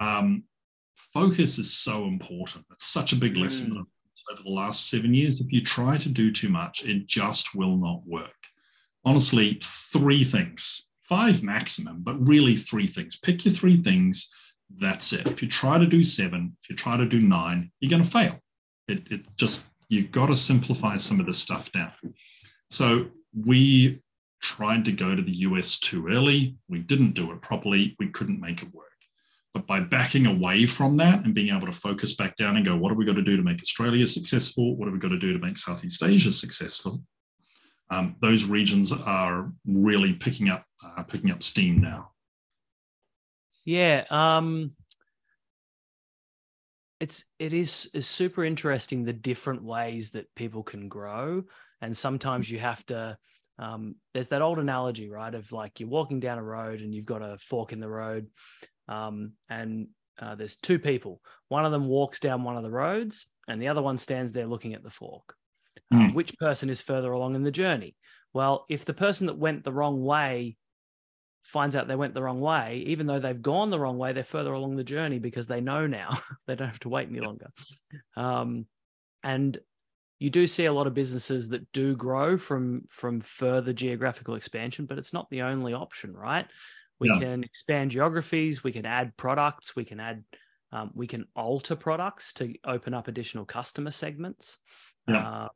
Um, 0.00 0.44
focus 1.12 1.58
is 1.58 1.72
so 1.72 2.04
important. 2.04 2.64
It's 2.72 2.86
such 2.86 3.12
a 3.12 3.16
big 3.16 3.36
lesson 3.36 3.70
mm. 3.70 3.84
over 4.32 4.42
the 4.42 4.50
last 4.50 4.90
seven 4.90 5.14
years. 5.14 5.40
If 5.40 5.52
you 5.52 5.62
try 5.62 5.96
to 5.98 6.08
do 6.08 6.32
too 6.32 6.48
much, 6.48 6.84
it 6.84 7.06
just 7.06 7.54
will 7.54 7.76
not 7.76 8.02
work. 8.06 8.30
Honestly, 9.04 9.58
three 9.62 10.24
things, 10.24 10.86
five 11.02 11.42
maximum, 11.42 12.00
but 12.02 12.26
really 12.26 12.56
three 12.56 12.86
things. 12.86 13.16
Pick 13.16 13.44
your 13.44 13.54
three 13.54 13.76
things. 13.76 14.32
That's 14.76 15.12
it. 15.12 15.26
If 15.26 15.42
you 15.42 15.48
try 15.48 15.78
to 15.78 15.86
do 15.86 16.04
seven, 16.04 16.56
if 16.62 16.68
you 16.68 16.76
try 16.76 16.96
to 16.96 17.06
do 17.06 17.20
nine, 17.20 17.70
you're 17.80 17.90
going 17.90 18.02
to 18.02 18.10
fail. 18.10 18.38
It, 18.86 19.10
it 19.10 19.26
just, 19.36 19.64
you've 19.88 20.12
got 20.12 20.26
to 20.26 20.36
simplify 20.36 20.96
some 20.98 21.20
of 21.20 21.26
this 21.26 21.38
stuff 21.38 21.72
down. 21.72 21.92
So 22.68 23.06
we 23.34 24.02
tried 24.40 24.84
to 24.84 24.92
go 24.92 25.14
to 25.14 25.22
the 25.22 25.38
US 25.38 25.78
too 25.78 26.08
early. 26.08 26.56
We 26.68 26.80
didn't 26.80 27.12
do 27.12 27.32
it 27.32 27.40
properly. 27.40 27.96
We 27.98 28.08
couldn't 28.08 28.40
make 28.40 28.62
it 28.62 28.74
work. 28.74 28.87
But 29.58 29.66
by 29.66 29.80
backing 29.80 30.26
away 30.26 30.66
from 30.66 30.96
that 30.98 31.24
and 31.24 31.34
being 31.34 31.52
able 31.52 31.66
to 31.66 31.72
focus 31.72 32.14
back 32.14 32.36
down 32.36 32.56
and 32.56 32.64
go, 32.64 32.76
what 32.76 32.90
have 32.90 32.96
we 32.96 33.04
got 33.04 33.16
to 33.16 33.22
do 33.22 33.36
to 33.36 33.42
make 33.42 33.60
Australia 33.60 34.06
successful? 34.06 34.76
What 34.76 34.86
have 34.86 34.92
we 34.92 35.00
got 35.00 35.08
to 35.08 35.18
do 35.18 35.32
to 35.32 35.38
make 35.40 35.58
Southeast 35.58 36.00
Asia 36.00 36.30
successful? 36.30 37.02
Um, 37.90 38.14
those 38.20 38.44
regions 38.44 38.92
are 38.92 39.50
really 39.66 40.12
picking 40.12 40.48
up 40.48 40.64
uh, 40.84 41.02
picking 41.02 41.32
up 41.32 41.42
steam 41.42 41.80
now. 41.80 42.12
Yeah. 43.64 44.04
Um, 44.10 44.76
it's 47.00 47.24
it 47.40 47.52
is 47.52 47.90
is 47.94 48.06
super 48.06 48.44
interesting 48.44 49.02
the 49.02 49.12
different 49.12 49.64
ways 49.64 50.10
that 50.10 50.32
people 50.36 50.62
can 50.62 50.88
grow, 50.88 51.42
and 51.80 51.96
sometimes 51.96 52.48
you 52.48 52.60
have 52.60 52.86
to. 52.86 53.18
Um, 53.58 53.96
there's 54.14 54.28
that 54.28 54.42
old 54.42 54.60
analogy, 54.60 55.08
right, 55.08 55.34
of 55.34 55.50
like 55.50 55.80
you're 55.80 55.88
walking 55.88 56.20
down 56.20 56.38
a 56.38 56.44
road 56.44 56.80
and 56.80 56.94
you've 56.94 57.06
got 57.06 57.22
a 57.22 57.38
fork 57.38 57.72
in 57.72 57.80
the 57.80 57.88
road, 57.88 58.28
um, 58.88 59.32
and 59.48 59.88
uh, 60.20 60.34
there's 60.34 60.56
two 60.56 60.78
people. 60.78 61.20
One 61.48 61.64
of 61.64 61.72
them 61.72 61.86
walks 61.86 62.20
down 62.20 62.44
one 62.44 62.56
of 62.56 62.62
the 62.62 62.70
roads, 62.70 63.26
and 63.46 63.60
the 63.60 63.68
other 63.68 63.82
one 63.82 63.98
stands 63.98 64.32
there 64.32 64.46
looking 64.46 64.74
at 64.74 64.82
the 64.82 64.90
fork. 64.90 65.34
Mm. 65.92 66.12
which 66.12 66.36
person 66.38 66.68
is 66.68 66.82
further 66.82 67.12
along 67.12 67.34
in 67.34 67.42
the 67.42 67.50
journey? 67.50 67.96
Well, 68.34 68.66
if 68.68 68.84
the 68.84 68.92
person 68.92 69.26
that 69.28 69.38
went 69.38 69.64
the 69.64 69.72
wrong 69.72 70.04
way 70.04 70.56
finds 71.44 71.74
out 71.74 71.88
they 71.88 71.96
went 71.96 72.14
the 72.14 72.22
wrong 72.22 72.40
way, 72.40 72.84
even 72.86 73.06
though 73.06 73.20
they've 73.20 73.40
gone 73.40 73.70
the 73.70 73.80
wrong 73.80 73.96
way, 73.96 74.12
they're 74.12 74.24
further 74.24 74.52
along 74.52 74.76
the 74.76 74.84
journey 74.84 75.18
because 75.18 75.46
they 75.46 75.60
know 75.60 75.86
now 75.86 76.20
they 76.46 76.54
don't 76.54 76.68
have 76.68 76.80
to 76.80 76.90
wait 76.90 77.08
any 77.08 77.20
longer. 77.20 77.46
Um, 78.16 78.66
and 79.22 79.58
you 80.18 80.30
do 80.30 80.46
see 80.46 80.66
a 80.66 80.72
lot 80.72 80.86
of 80.86 80.94
businesses 80.94 81.48
that 81.50 81.70
do 81.72 81.96
grow 81.96 82.36
from 82.36 82.82
from 82.90 83.20
further 83.20 83.72
geographical 83.72 84.34
expansion, 84.34 84.84
but 84.84 84.98
it's 84.98 85.12
not 85.12 85.30
the 85.30 85.42
only 85.42 85.72
option, 85.72 86.12
right? 86.12 86.46
We 87.00 87.08
yeah. 87.10 87.18
can 87.18 87.44
expand 87.44 87.90
geographies, 87.90 88.64
we 88.64 88.72
can 88.72 88.86
add 88.86 89.16
products, 89.16 89.76
we 89.76 89.84
can 89.84 90.00
add, 90.00 90.24
um, 90.72 90.90
we 90.94 91.06
can 91.06 91.26
alter 91.34 91.76
products 91.76 92.32
to 92.34 92.54
open 92.64 92.94
up 92.94 93.08
additional 93.08 93.44
customer 93.44 93.90
segments. 93.90 94.58
Yeah. 95.06 95.44
Um, 95.44 95.48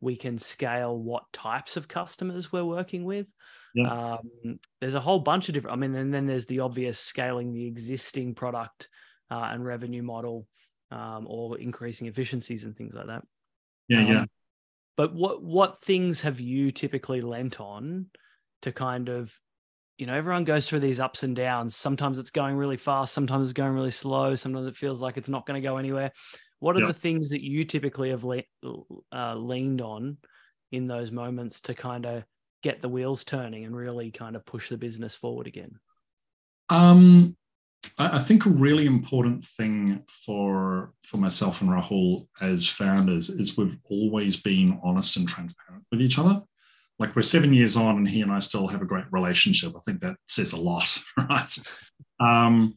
we 0.00 0.16
can 0.16 0.36
scale 0.36 0.98
what 0.98 1.32
types 1.32 1.76
of 1.76 1.86
customers 1.86 2.50
we're 2.50 2.64
working 2.64 3.04
with. 3.04 3.28
Yeah. 3.72 4.16
Um, 4.16 4.58
there's 4.80 4.96
a 4.96 5.00
whole 5.00 5.20
bunch 5.20 5.48
of 5.48 5.54
different. 5.54 5.76
I 5.76 5.78
mean, 5.78 5.94
and 5.94 6.12
then 6.12 6.26
there's 6.26 6.46
the 6.46 6.58
obvious 6.60 6.98
scaling 6.98 7.52
the 7.52 7.66
existing 7.66 8.34
product 8.34 8.88
uh, 9.30 9.48
and 9.52 9.64
revenue 9.64 10.02
model, 10.02 10.48
um, 10.90 11.26
or 11.28 11.56
increasing 11.58 12.08
efficiencies 12.08 12.64
and 12.64 12.76
things 12.76 12.94
like 12.94 13.06
that. 13.06 13.22
Yeah, 13.88 14.00
um, 14.00 14.06
yeah. 14.08 14.24
But 14.96 15.14
what 15.14 15.42
what 15.42 15.78
things 15.78 16.22
have 16.22 16.40
you 16.40 16.72
typically 16.72 17.20
lent 17.20 17.60
on 17.60 18.06
to 18.62 18.72
kind 18.72 19.08
of, 19.08 19.32
you 19.98 20.06
know, 20.06 20.14
everyone 20.14 20.44
goes 20.44 20.68
through 20.68 20.80
these 20.80 21.00
ups 21.00 21.22
and 21.22 21.36
downs. 21.36 21.76
Sometimes 21.76 22.18
it's 22.18 22.30
going 22.30 22.56
really 22.56 22.76
fast. 22.76 23.12
Sometimes 23.12 23.48
it's 23.48 23.56
going 23.56 23.72
really 23.72 23.90
slow. 23.90 24.34
Sometimes 24.34 24.66
it 24.66 24.76
feels 24.76 25.00
like 25.00 25.16
it's 25.16 25.28
not 25.28 25.46
going 25.46 25.60
to 25.60 25.66
go 25.66 25.76
anywhere. 25.76 26.12
What 26.58 26.76
are 26.76 26.80
yeah. 26.80 26.86
the 26.88 26.94
things 26.94 27.30
that 27.30 27.42
you 27.42 27.64
typically 27.64 28.10
have 28.10 28.24
le- 28.24 28.42
uh, 29.12 29.34
leaned 29.34 29.80
on 29.80 30.18
in 30.70 30.86
those 30.86 31.10
moments 31.10 31.60
to 31.62 31.74
kind 31.74 32.06
of 32.06 32.24
get 32.62 32.80
the 32.80 32.88
wheels 32.88 33.24
turning 33.24 33.64
and 33.64 33.76
really 33.76 34.10
kind 34.10 34.36
of 34.36 34.46
push 34.46 34.68
the 34.68 34.78
business 34.78 35.14
forward 35.14 35.46
again? 35.46 35.78
Um, 36.68 37.36
I 37.98 38.20
think 38.20 38.46
a 38.46 38.50
really 38.50 38.86
important 38.86 39.44
thing 39.44 40.04
for 40.08 40.94
for 41.04 41.18
myself 41.18 41.60
and 41.60 41.70
Rahul 41.70 42.26
as 42.40 42.66
founders 42.66 43.28
is 43.28 43.56
we've 43.56 43.76
always 43.84 44.36
been 44.36 44.80
honest 44.82 45.16
and 45.16 45.28
transparent 45.28 45.84
with 45.90 46.00
each 46.00 46.18
other. 46.18 46.42
Like 46.98 47.16
we're 47.16 47.22
seven 47.22 47.52
years 47.52 47.76
on, 47.76 47.96
and 47.96 48.08
he 48.08 48.22
and 48.22 48.30
I 48.30 48.38
still 48.38 48.68
have 48.68 48.82
a 48.82 48.86
great 48.86 49.06
relationship. 49.10 49.72
I 49.76 49.80
think 49.80 50.00
that 50.00 50.16
says 50.26 50.52
a 50.52 50.60
lot, 50.60 50.98
right? 51.28 51.56
Um, 52.20 52.74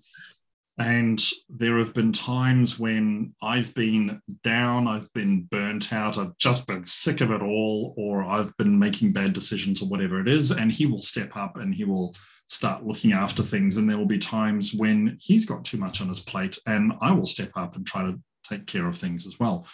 and 0.77 1.23
there 1.47 1.77
have 1.77 1.93
been 1.93 2.11
times 2.11 2.77
when 2.77 3.33
I've 3.41 3.73
been 3.75 4.21
down, 4.43 4.87
I've 4.87 5.11
been 5.13 5.43
burnt 5.43 5.93
out, 5.93 6.17
I've 6.17 6.37
just 6.37 6.67
been 6.67 6.83
sick 6.83 7.21
of 7.21 7.31
it 7.31 7.41
all, 7.41 7.93
or 7.97 8.23
I've 8.23 8.55
been 8.57 8.77
making 8.77 9.13
bad 9.13 9.31
decisions 9.31 9.81
or 9.81 9.87
whatever 9.87 10.19
it 10.19 10.27
is. 10.27 10.51
And 10.51 10.71
he 10.71 10.85
will 10.85 11.01
step 11.01 11.37
up 11.37 11.55
and 11.55 11.73
he 11.73 11.85
will 11.85 12.13
start 12.47 12.85
looking 12.85 13.13
after 13.13 13.41
things. 13.41 13.77
And 13.77 13.89
there 13.89 13.97
will 13.97 14.05
be 14.05 14.17
times 14.17 14.73
when 14.73 15.17
he's 15.21 15.45
got 15.45 15.63
too 15.63 15.77
much 15.77 16.01
on 16.01 16.09
his 16.09 16.19
plate, 16.19 16.59
and 16.65 16.91
I 16.99 17.11
will 17.11 17.25
step 17.25 17.51
up 17.55 17.77
and 17.77 17.85
try 17.85 18.03
to 18.03 18.19
take 18.47 18.67
care 18.67 18.87
of 18.87 18.97
things 18.97 19.25
as 19.25 19.39
well. 19.39 19.65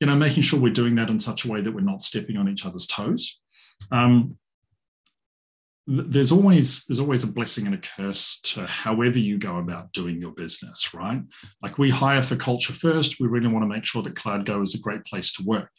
You 0.00 0.08
know, 0.08 0.16
making 0.16 0.42
sure 0.42 0.60
we're 0.60 0.72
doing 0.72 0.96
that 0.96 1.10
in 1.10 1.20
such 1.20 1.44
a 1.44 1.48
way 1.48 1.60
that 1.60 1.72
we're 1.72 1.80
not 1.80 2.02
stepping 2.02 2.36
on 2.36 2.48
each 2.48 2.66
other's 2.66 2.86
toes. 2.86 3.38
Um, 3.90 4.38
there's 5.88 6.32
always 6.32 6.84
there's 6.84 7.00
always 7.00 7.24
a 7.24 7.32
blessing 7.32 7.64
and 7.64 7.74
a 7.74 7.78
curse 7.78 8.40
to 8.42 8.66
however 8.66 9.18
you 9.18 9.38
go 9.38 9.56
about 9.56 9.90
doing 9.92 10.20
your 10.20 10.32
business 10.32 10.92
right? 10.92 11.22
Like 11.62 11.78
we 11.78 11.88
hire 11.88 12.22
for 12.22 12.36
culture 12.36 12.74
first. 12.74 13.18
We 13.18 13.26
really 13.26 13.48
want 13.48 13.62
to 13.62 13.74
make 13.74 13.86
sure 13.86 14.02
that 14.02 14.14
cloudgo 14.14 14.62
is 14.62 14.74
a 14.74 14.80
great 14.80 15.04
place 15.06 15.32
to 15.32 15.42
work. 15.44 15.70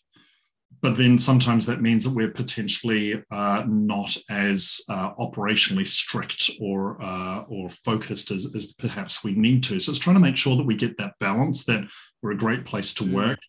But 0.81 0.97
then 0.97 1.17
sometimes 1.17 1.65
that 1.65 1.81
means 1.81 2.03
that 2.03 2.13
we're 2.13 2.31
potentially 2.31 3.21
uh, 3.31 3.63
not 3.67 4.15
as 4.29 4.81
uh, 4.89 5.13
operationally 5.15 5.85
strict 5.85 6.49
or 6.59 6.99
uh, 7.01 7.41
or 7.41 7.69
focused 7.69 8.31
as, 8.31 8.47
as 8.55 8.73
perhaps 8.73 9.23
we 9.23 9.33
need 9.33 9.63
to. 9.65 9.79
So 9.79 9.91
it's 9.91 9.99
trying 9.99 10.15
to 10.15 10.21
make 10.21 10.37
sure 10.37 10.57
that 10.57 10.65
we 10.65 10.75
get 10.75 10.97
that 10.97 11.13
balance 11.19 11.65
that 11.65 11.83
we're 12.23 12.31
a 12.31 12.37
great 12.37 12.65
place 12.65 12.93
to 12.95 13.03
mm. 13.03 13.13
work. 13.13 13.39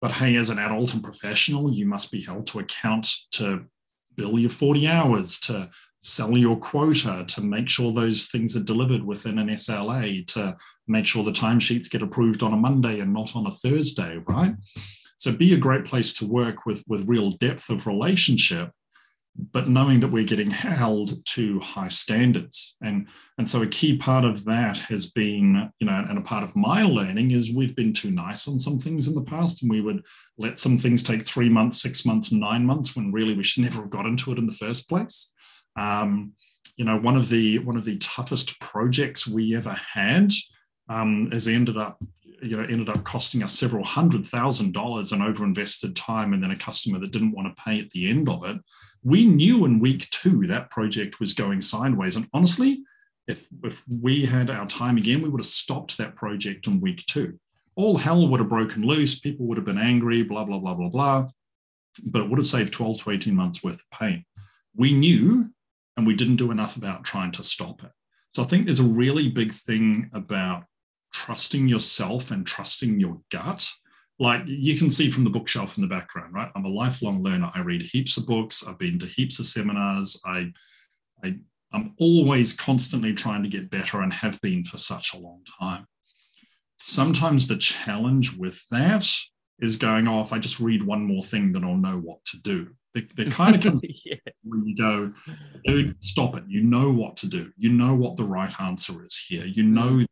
But 0.00 0.12
hey 0.12 0.36
as 0.36 0.48
an 0.48 0.58
adult 0.58 0.94
and 0.94 1.02
professional 1.02 1.72
you 1.72 1.84
must 1.86 2.10
be 2.10 2.22
held 2.22 2.46
to 2.48 2.60
account 2.60 3.08
to 3.32 3.66
bill 4.16 4.38
your 4.38 4.50
40 4.50 4.88
hours 4.88 5.38
to 5.40 5.70
sell 6.02 6.36
your 6.36 6.56
quota, 6.56 7.24
to 7.26 7.40
make 7.40 7.68
sure 7.68 7.92
those 7.92 8.28
things 8.28 8.56
are 8.56 8.62
delivered 8.62 9.02
within 9.02 9.38
an 9.38 9.48
SLA, 9.48 10.26
to 10.28 10.56
make 10.86 11.06
sure 11.06 11.24
the 11.24 11.32
timesheets 11.32 11.90
get 11.90 12.02
approved 12.02 12.42
on 12.42 12.52
a 12.52 12.56
Monday 12.56 13.00
and 13.00 13.12
not 13.12 13.34
on 13.34 13.46
a 13.46 13.50
Thursday, 13.50 14.18
right? 14.28 14.54
So 15.18 15.32
be 15.32 15.54
a 15.54 15.58
great 15.58 15.84
place 15.84 16.12
to 16.14 16.26
work 16.26 16.66
with, 16.66 16.84
with 16.86 17.08
real 17.08 17.32
depth 17.32 17.70
of 17.70 17.86
relationship, 17.86 18.70
but 19.52 19.68
knowing 19.68 20.00
that 20.00 20.08
we're 20.08 20.24
getting 20.24 20.50
held 20.50 21.24
to 21.26 21.60
high 21.60 21.88
standards. 21.88 22.76
And, 22.82 23.06
and 23.38 23.48
so 23.48 23.62
a 23.62 23.66
key 23.66 23.96
part 23.96 24.24
of 24.24 24.44
that 24.44 24.78
has 24.78 25.06
been, 25.06 25.70
you 25.78 25.86
know, 25.86 26.04
and 26.08 26.18
a 26.18 26.22
part 26.22 26.42
of 26.42 26.56
my 26.56 26.82
learning 26.82 27.32
is 27.32 27.52
we've 27.52 27.76
been 27.76 27.92
too 27.92 28.10
nice 28.10 28.48
on 28.48 28.58
some 28.58 28.78
things 28.78 29.08
in 29.08 29.14
the 29.14 29.22
past, 29.22 29.62
and 29.62 29.70
we 29.70 29.80
would 29.80 30.02
let 30.38 30.58
some 30.58 30.78
things 30.78 31.02
take 31.02 31.24
three 31.24 31.48
months, 31.48 31.80
six 31.82 32.04
months, 32.04 32.32
nine 32.32 32.64
months 32.64 32.96
when 32.96 33.12
really 33.12 33.34
we 33.34 33.42
should 33.42 33.62
never 33.62 33.80
have 33.80 33.90
got 33.90 34.06
into 34.06 34.32
it 34.32 34.38
in 34.38 34.46
the 34.46 34.52
first 34.52 34.88
place. 34.88 35.32
Um, 35.78 36.32
you 36.76 36.84
know, 36.84 36.98
one 36.98 37.16
of 37.16 37.28
the 37.28 37.58
one 37.60 37.76
of 37.76 37.84
the 37.84 37.98
toughest 37.98 38.58
projects 38.60 39.26
we 39.26 39.56
ever 39.56 39.72
had 39.72 40.32
um, 40.88 41.30
has 41.30 41.48
ended 41.48 41.76
up 41.76 42.02
you 42.42 42.56
know 42.56 42.62
ended 42.62 42.88
up 42.88 43.04
costing 43.04 43.42
us 43.42 43.58
several 43.58 43.84
hundred 43.84 44.26
thousand 44.26 44.72
dollars 44.72 45.12
and 45.12 45.22
over 45.22 45.44
invested 45.44 45.96
time 45.96 46.32
and 46.32 46.42
then 46.42 46.50
a 46.50 46.56
customer 46.56 46.98
that 46.98 47.12
didn't 47.12 47.32
want 47.32 47.48
to 47.48 47.62
pay 47.62 47.80
at 47.80 47.90
the 47.90 48.08
end 48.08 48.28
of 48.28 48.44
it. 48.44 48.56
We 49.02 49.26
knew 49.26 49.64
in 49.64 49.80
week 49.80 50.08
two 50.10 50.46
that 50.48 50.70
project 50.70 51.20
was 51.20 51.34
going 51.34 51.60
sideways 51.60 52.16
and 52.16 52.28
honestly 52.32 52.82
if 53.26 53.46
if 53.64 53.82
we 53.88 54.24
had 54.24 54.50
our 54.50 54.66
time 54.66 54.96
again 54.96 55.22
we 55.22 55.28
would 55.28 55.40
have 55.40 55.46
stopped 55.46 55.98
that 55.98 56.16
project 56.16 56.66
in 56.66 56.80
week 56.80 57.04
two. 57.06 57.38
All 57.74 57.96
hell 57.96 58.26
would 58.28 58.40
have 58.40 58.48
broken 58.48 58.82
loose 58.86 59.18
people 59.18 59.46
would 59.46 59.58
have 59.58 59.66
been 59.66 59.78
angry 59.78 60.22
blah 60.22 60.44
blah 60.44 60.58
blah 60.58 60.74
blah 60.74 60.88
blah 60.88 61.28
but 62.04 62.22
it 62.22 62.28
would 62.28 62.38
have 62.38 62.46
saved 62.46 62.72
12 62.72 63.02
to 63.02 63.10
18 63.10 63.34
months 63.34 63.64
worth 63.64 63.76
of 63.80 63.90
pain. 63.90 64.24
We 64.74 64.92
knew 64.92 65.50
and 65.96 66.06
we 66.06 66.14
didn't 66.14 66.36
do 66.36 66.50
enough 66.50 66.76
about 66.76 67.04
trying 67.04 67.32
to 67.32 67.42
stop 67.42 67.82
it. 67.82 67.90
So 68.30 68.42
I 68.42 68.46
think 68.46 68.66
there's 68.66 68.80
a 68.80 68.84
really 68.84 69.30
big 69.30 69.52
thing 69.52 70.10
about 70.12 70.64
trusting 71.16 71.66
yourself 71.66 72.30
and 72.30 72.46
trusting 72.46 73.00
your 73.00 73.18
gut. 73.30 73.66
Like 74.18 74.42
you 74.46 74.76
can 74.76 74.90
see 74.90 75.10
from 75.10 75.24
the 75.24 75.30
bookshelf 75.30 75.76
in 75.76 75.82
the 75.82 75.88
background, 75.88 76.34
right? 76.34 76.50
I'm 76.54 76.66
a 76.66 76.68
lifelong 76.68 77.22
learner. 77.22 77.50
I 77.54 77.60
read 77.60 77.82
heaps 77.82 78.18
of 78.18 78.26
books. 78.26 78.66
I've 78.66 78.78
been 78.78 78.98
to 78.98 79.06
heaps 79.06 79.38
of 79.38 79.46
seminars. 79.46 80.20
I, 80.26 80.52
I, 81.24 81.38
I'm 81.72 81.94
always 81.98 82.52
constantly 82.52 83.14
trying 83.14 83.42
to 83.42 83.48
get 83.48 83.70
better 83.70 84.02
and 84.02 84.12
have 84.12 84.40
been 84.42 84.62
for 84.62 84.76
such 84.76 85.14
a 85.14 85.18
long 85.18 85.40
time. 85.58 85.86
Sometimes 86.78 87.46
the 87.46 87.56
challenge 87.56 88.36
with 88.36 88.62
that 88.70 89.10
is 89.60 89.76
going, 89.76 90.06
oh, 90.06 90.20
if 90.20 90.34
I 90.34 90.38
just 90.38 90.60
read 90.60 90.82
one 90.82 91.02
more 91.02 91.22
thing, 91.22 91.52
then 91.52 91.64
I'll 91.64 91.76
know 91.76 91.96
what 91.96 92.22
to 92.26 92.38
do. 92.38 92.68
They, 92.94 93.06
they're 93.16 93.30
kind 93.30 93.64
of 93.64 93.82
yeah. 94.04 94.16
when 94.44 94.66
you 94.66 94.76
go, 94.76 95.12
dude, 95.64 96.02
stop 96.04 96.36
it. 96.36 96.44
You 96.46 96.62
know 96.62 96.90
what 96.90 97.16
to 97.18 97.26
do. 97.26 97.52
You 97.56 97.72
know 97.72 97.94
what 97.94 98.16
the 98.16 98.24
right 98.24 98.54
answer 98.60 99.04
is 99.04 99.16
here. 99.16 99.46
You 99.46 99.62
know 99.62 99.90
mm. 99.90 100.06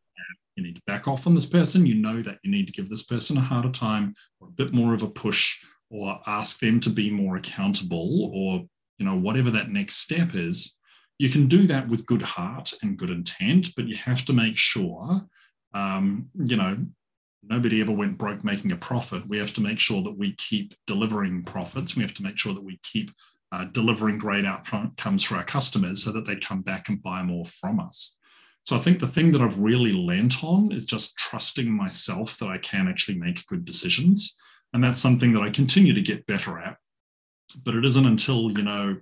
You 0.57 0.63
need 0.63 0.77
to 0.77 0.83
back 0.87 1.09
off 1.09 1.27
on 1.27 1.35
this 1.35 1.47
person. 1.47 1.87
You 1.87 1.95
know 1.95 2.23
that 2.23 2.39
you 2.43 2.51
need 2.51 2.67
to 2.67 2.73
give 2.73 2.89
this 2.89 3.05
person 3.05 3.37
a 3.37 3.41
harder 3.41 3.71
time 3.71 4.15
or 4.41 4.49
a 4.49 4.53
bit 4.53 4.73
more 4.73 4.95
of 4.95 5.03
a 5.03 5.09
push 5.09 5.57
or 5.91 6.21
ask 6.27 6.59
them 6.61 6.81
to 6.81 6.91
be 6.91 7.11
more 7.11 7.37
accountable 7.37 8.31
or, 8.33 8.65
you 8.99 9.07
know, 9.07 9.17
whatever 9.17 9.51
that 9.51 9.71
next 9.71 9.97
step 9.97 10.35
is. 10.35 10.77
You 11.19 11.31
can 11.31 11.47
do 11.47 11.67
that 11.69 11.89
with 11.89 12.07
good 12.07 12.23
heart 12.23 12.73
and 12.83 12.97
good 12.97 13.11
intent, 13.11 13.69
but 13.77 13.87
you 13.87 13.97
have 13.97 14.25
to 14.25 14.33
make 14.33 14.57
sure, 14.57 15.21
um, 15.73 16.29
you 16.35 16.57
know, 16.57 16.79
nobody 17.49 17.81
ever 17.81 17.93
went 17.93 18.19
broke 18.19 18.43
making 18.45 18.73
a 18.73 18.77
profit. 18.77 19.29
We 19.29 19.39
have 19.39 19.53
to 19.55 19.61
make 19.61 19.79
sure 19.79 20.03
that 20.03 20.19
we 20.19 20.35
keep 20.35 20.75
delivering 20.87 21.45
profits. 21.45 21.95
We 21.95 22.03
have 22.03 22.15
to 22.15 22.23
make 22.23 22.39
sure 22.39 22.55
that 22.55 22.65
we 22.65 22.81
keep 22.83 23.13
uh, 23.53 23.65
delivering 23.65 24.19
great 24.19 24.45
outcomes 24.45 25.23
for 25.23 25.37
our 25.37 25.45
customers 25.45 26.03
so 26.03 26.11
that 26.13 26.27
they 26.27 26.37
come 26.37 26.63
back 26.63 26.89
and 26.89 27.03
buy 27.03 27.23
more 27.23 27.45
from 27.45 27.79
us. 27.79 28.17
So 28.65 28.77
I 28.77 28.79
think 28.79 28.99
the 28.99 29.07
thing 29.07 29.31
that 29.33 29.43
I've 29.43 29.59
really 29.59 29.93
lent 29.93 30.43
on 30.43 30.73
is 30.73 30.85
just 30.85 31.17
trusting 31.19 31.71
myself 31.71 32.39
that 32.39 32.49
I 32.49 32.59
can 32.59 32.89
actually 32.89 33.19
make 33.19 33.47
good 33.47 33.65
decisions. 33.65 34.37
And 34.73 34.83
that's 34.83 34.99
something 34.99 35.33
that 35.35 35.43
I 35.43 35.51
continue 35.51 35.93
to 35.93 36.01
get 36.01 36.27
better 36.27 36.59
at. 36.59 36.77
But 37.63 37.75
it 37.75 37.85
isn't 37.85 38.07
until, 38.07 38.51
you 38.51 38.65
know, 38.65 38.97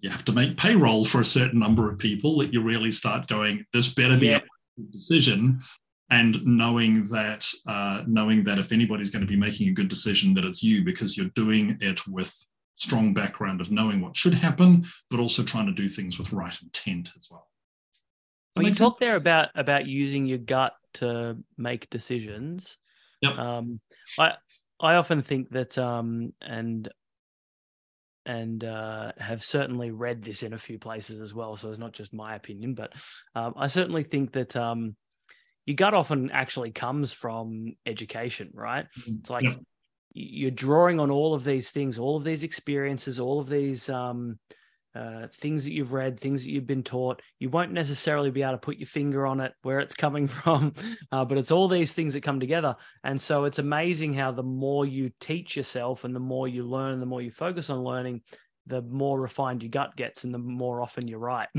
you 0.00 0.10
have 0.10 0.24
to 0.24 0.32
make 0.32 0.56
payroll 0.56 1.04
for 1.04 1.20
a 1.20 1.24
certain 1.24 1.60
number 1.60 1.90
of 1.90 1.98
people 1.98 2.38
that 2.38 2.52
you 2.52 2.62
really 2.62 2.90
start 2.90 3.28
going, 3.28 3.64
this 3.72 3.92
better 3.92 4.16
be 4.16 4.28
yeah. 4.28 4.40
a 4.78 4.92
decision 4.92 5.60
and 6.10 6.44
knowing 6.46 7.06
that 7.08 7.46
uh, 7.66 8.02
knowing 8.06 8.42
that 8.44 8.58
if 8.58 8.72
anybody's 8.72 9.10
going 9.10 9.20
to 9.20 9.28
be 9.28 9.36
making 9.36 9.68
a 9.68 9.72
good 9.72 9.88
decision 9.88 10.34
that 10.34 10.44
it's 10.44 10.62
you 10.62 10.84
because 10.84 11.16
you're 11.16 11.30
doing 11.34 11.76
it 11.80 12.06
with 12.06 12.34
strong 12.74 13.12
background 13.12 13.60
of 13.60 13.70
knowing 13.70 14.00
what 14.00 14.16
should 14.16 14.34
happen 14.34 14.86
but 15.10 15.20
also 15.20 15.42
trying 15.42 15.66
to 15.66 15.72
do 15.72 15.88
things 15.88 16.18
with 16.18 16.32
right 16.32 16.56
intent 16.62 17.10
as 17.18 17.28
well 17.30 17.47
well 18.58 18.68
you 18.68 18.74
talk 18.74 18.98
there 18.98 19.16
about 19.16 19.48
about 19.54 19.86
using 19.86 20.26
your 20.26 20.38
gut 20.38 20.74
to 20.94 21.36
make 21.56 21.88
decisions 21.90 22.78
yep. 23.22 23.36
um, 23.38 23.80
i 24.18 24.32
i 24.80 24.94
often 24.94 25.22
think 25.22 25.48
that 25.50 25.76
um, 25.78 26.32
and 26.40 26.88
and 28.28 28.62
uh, 28.62 29.12
have 29.16 29.42
certainly 29.42 29.90
read 29.90 30.22
this 30.22 30.42
in 30.42 30.52
a 30.52 30.58
few 30.58 30.78
places 30.78 31.22
as 31.22 31.32
well. 31.32 31.56
So 31.56 31.70
it's 31.70 31.78
not 31.78 31.94
just 31.94 32.12
my 32.12 32.34
opinion, 32.34 32.74
but 32.74 32.92
um, 33.34 33.54
I 33.56 33.68
certainly 33.68 34.02
think 34.02 34.32
that 34.32 34.54
um, 34.54 34.94
your 35.64 35.76
gut 35.76 35.94
often 35.94 36.30
actually 36.30 36.70
comes 36.70 37.10
from 37.10 37.72
education, 37.86 38.50
right? 38.52 38.84
Mm-hmm. 39.00 39.14
It's 39.20 39.30
like 39.30 39.44
yeah. 39.44 39.54
you're 40.12 40.50
drawing 40.50 41.00
on 41.00 41.10
all 41.10 41.32
of 41.34 41.42
these 41.42 41.70
things, 41.70 41.98
all 41.98 42.16
of 42.16 42.24
these 42.24 42.42
experiences, 42.42 43.18
all 43.18 43.40
of 43.40 43.48
these 43.48 43.88
um, 43.88 44.38
uh, 44.98 45.28
things 45.34 45.64
that 45.64 45.72
you've 45.72 45.92
read, 45.92 46.18
things 46.18 46.42
that 46.42 46.50
you've 46.50 46.66
been 46.66 46.82
taught. 46.82 47.22
You 47.38 47.50
won't 47.50 47.72
necessarily 47.72 48.30
be 48.30 48.42
able 48.42 48.52
to 48.52 48.58
put 48.58 48.78
your 48.78 48.86
finger 48.86 49.26
on 49.26 49.40
it 49.40 49.52
where 49.62 49.78
it's 49.78 49.94
coming 50.06 50.26
from, 50.26 50.74
uh, 51.12 51.24
but 51.24 51.38
it's 51.38 51.50
all 51.50 51.68
these 51.68 51.92
things 51.92 52.14
that 52.14 52.22
come 52.22 52.40
together. 52.40 52.74
And 53.04 53.20
so 53.20 53.44
it's 53.44 53.58
amazing 53.58 54.14
how 54.14 54.32
the 54.32 54.42
more 54.42 54.84
you 54.84 55.12
teach 55.20 55.56
yourself 55.56 56.04
and 56.04 56.14
the 56.14 56.20
more 56.20 56.48
you 56.48 56.64
learn, 56.64 57.00
the 57.00 57.06
more 57.06 57.22
you 57.22 57.30
focus 57.30 57.70
on 57.70 57.84
learning, 57.84 58.22
the 58.66 58.82
more 58.82 59.20
refined 59.20 59.62
your 59.62 59.70
gut 59.70 59.94
gets 59.96 60.24
and 60.24 60.34
the 60.34 60.38
more 60.38 60.82
often 60.82 61.06
you're 61.06 61.18
right. 61.18 61.48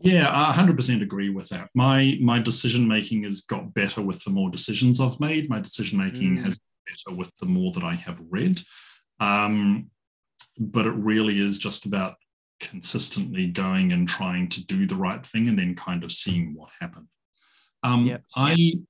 Yeah, 0.00 0.30
I 0.32 0.52
100% 0.52 1.02
agree 1.02 1.30
with 1.30 1.48
that. 1.48 1.70
My 1.74 2.16
my 2.20 2.38
decision 2.38 2.86
making 2.86 3.24
has 3.24 3.40
got 3.40 3.74
better 3.74 4.00
with 4.00 4.22
the 4.22 4.30
more 4.30 4.48
decisions 4.48 5.00
I've 5.00 5.18
made. 5.18 5.50
My 5.50 5.58
decision 5.58 5.98
making 5.98 6.36
mm. 6.36 6.44
has 6.44 6.56
better 6.86 7.16
with 7.16 7.34
the 7.38 7.46
more 7.46 7.72
that 7.72 7.82
I 7.82 7.94
have 7.94 8.20
read. 8.30 8.62
Um, 9.18 9.90
but 10.58 10.86
it 10.86 10.94
really 10.94 11.40
is 11.40 11.58
just 11.58 11.86
about 11.86 12.14
consistently 12.60 13.46
going 13.46 13.92
and 13.92 14.08
trying 14.08 14.48
to 14.48 14.64
do 14.66 14.86
the 14.86 14.94
right 14.94 15.24
thing 15.24 15.48
and 15.48 15.58
then 15.58 15.74
kind 15.74 16.02
of 16.02 16.12
seeing 16.12 16.54
what 16.54 16.70
happened. 16.80 17.06
Um, 17.82 18.06
yep. 18.06 18.22
I 18.34 18.80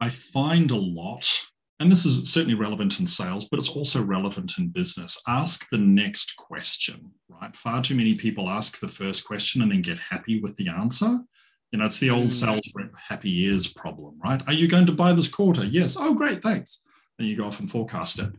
I 0.00 0.08
find 0.08 0.70
a 0.70 0.76
lot 0.76 1.28
and 1.78 1.92
this 1.92 2.06
is 2.06 2.32
certainly 2.32 2.54
relevant 2.54 3.00
in 3.00 3.06
sales, 3.06 3.48
but 3.50 3.58
it's 3.58 3.68
also 3.68 4.02
relevant 4.02 4.54
in 4.58 4.68
business. 4.68 5.20
Ask 5.28 5.68
the 5.68 5.78
next 5.78 6.34
question, 6.36 7.10
right? 7.28 7.54
Far 7.54 7.82
too 7.82 7.94
many 7.94 8.14
people 8.14 8.48
ask 8.48 8.80
the 8.80 8.88
first 8.88 9.26
question 9.26 9.60
and 9.60 9.70
then 9.70 9.82
get 9.82 9.98
happy 9.98 10.40
with 10.40 10.56
the 10.56 10.68
answer. 10.68 11.18
You 11.72 11.78
know, 11.78 11.84
it's 11.84 12.00
the 12.00 12.10
old 12.10 12.28
mm. 12.28 12.32
sales 12.32 12.72
rep 12.74 12.92
happy 12.96 13.42
ears 13.42 13.66
problem, 13.66 14.18
right? 14.24 14.42
Are 14.46 14.54
you 14.54 14.68
going 14.68 14.86
to 14.86 14.92
buy 14.92 15.12
this 15.12 15.28
quarter? 15.28 15.66
Yes. 15.66 15.96
Oh, 15.98 16.14
great, 16.14 16.42
thanks. 16.42 16.80
Then 17.18 17.26
you 17.26 17.36
go 17.36 17.44
off 17.44 17.60
and 17.60 17.70
forecast 17.70 18.20
it. 18.20 18.32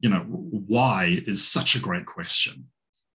You 0.00 0.10
know, 0.10 0.20
why 0.20 1.20
is 1.26 1.46
such 1.46 1.76
a 1.76 1.80
great 1.80 2.06
question. 2.06 2.66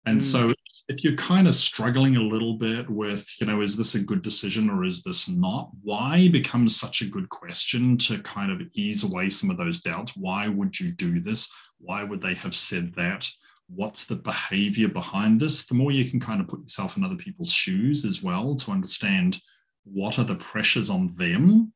And 0.04 0.20
mm. 0.20 0.22
so 0.22 0.54
if 0.88 1.04
you're 1.04 1.14
kind 1.14 1.46
of 1.46 1.54
struggling 1.54 2.16
a 2.16 2.22
little 2.22 2.54
bit 2.54 2.90
with, 2.90 3.28
you 3.40 3.46
know, 3.46 3.60
is 3.60 3.76
this 3.76 3.94
a 3.94 4.02
good 4.02 4.22
decision 4.22 4.68
or 4.68 4.84
is 4.84 5.02
this 5.02 5.28
not? 5.28 5.70
Why 5.82 6.28
becomes 6.28 6.76
such 6.76 7.02
a 7.02 7.08
good 7.08 7.28
question 7.28 7.96
to 7.98 8.18
kind 8.18 8.50
of 8.50 8.62
ease 8.74 9.04
away 9.04 9.30
some 9.30 9.50
of 9.50 9.56
those 9.56 9.80
doubts? 9.80 10.16
Why 10.16 10.48
would 10.48 10.78
you 10.78 10.92
do 10.92 11.20
this? 11.20 11.48
Why 11.78 12.02
would 12.02 12.20
they 12.20 12.34
have 12.34 12.54
said 12.54 12.94
that? 12.96 13.28
What's 13.68 14.04
the 14.04 14.16
behavior 14.16 14.88
behind 14.88 15.40
this? 15.40 15.66
The 15.66 15.74
more 15.74 15.92
you 15.92 16.10
can 16.10 16.20
kind 16.20 16.40
of 16.40 16.48
put 16.48 16.62
yourself 16.62 16.96
in 16.96 17.04
other 17.04 17.16
people's 17.16 17.52
shoes 17.52 18.04
as 18.04 18.22
well 18.22 18.56
to 18.56 18.72
understand 18.72 19.40
what 19.84 20.18
are 20.18 20.24
the 20.24 20.34
pressures 20.36 20.90
on 20.90 21.10
them, 21.16 21.72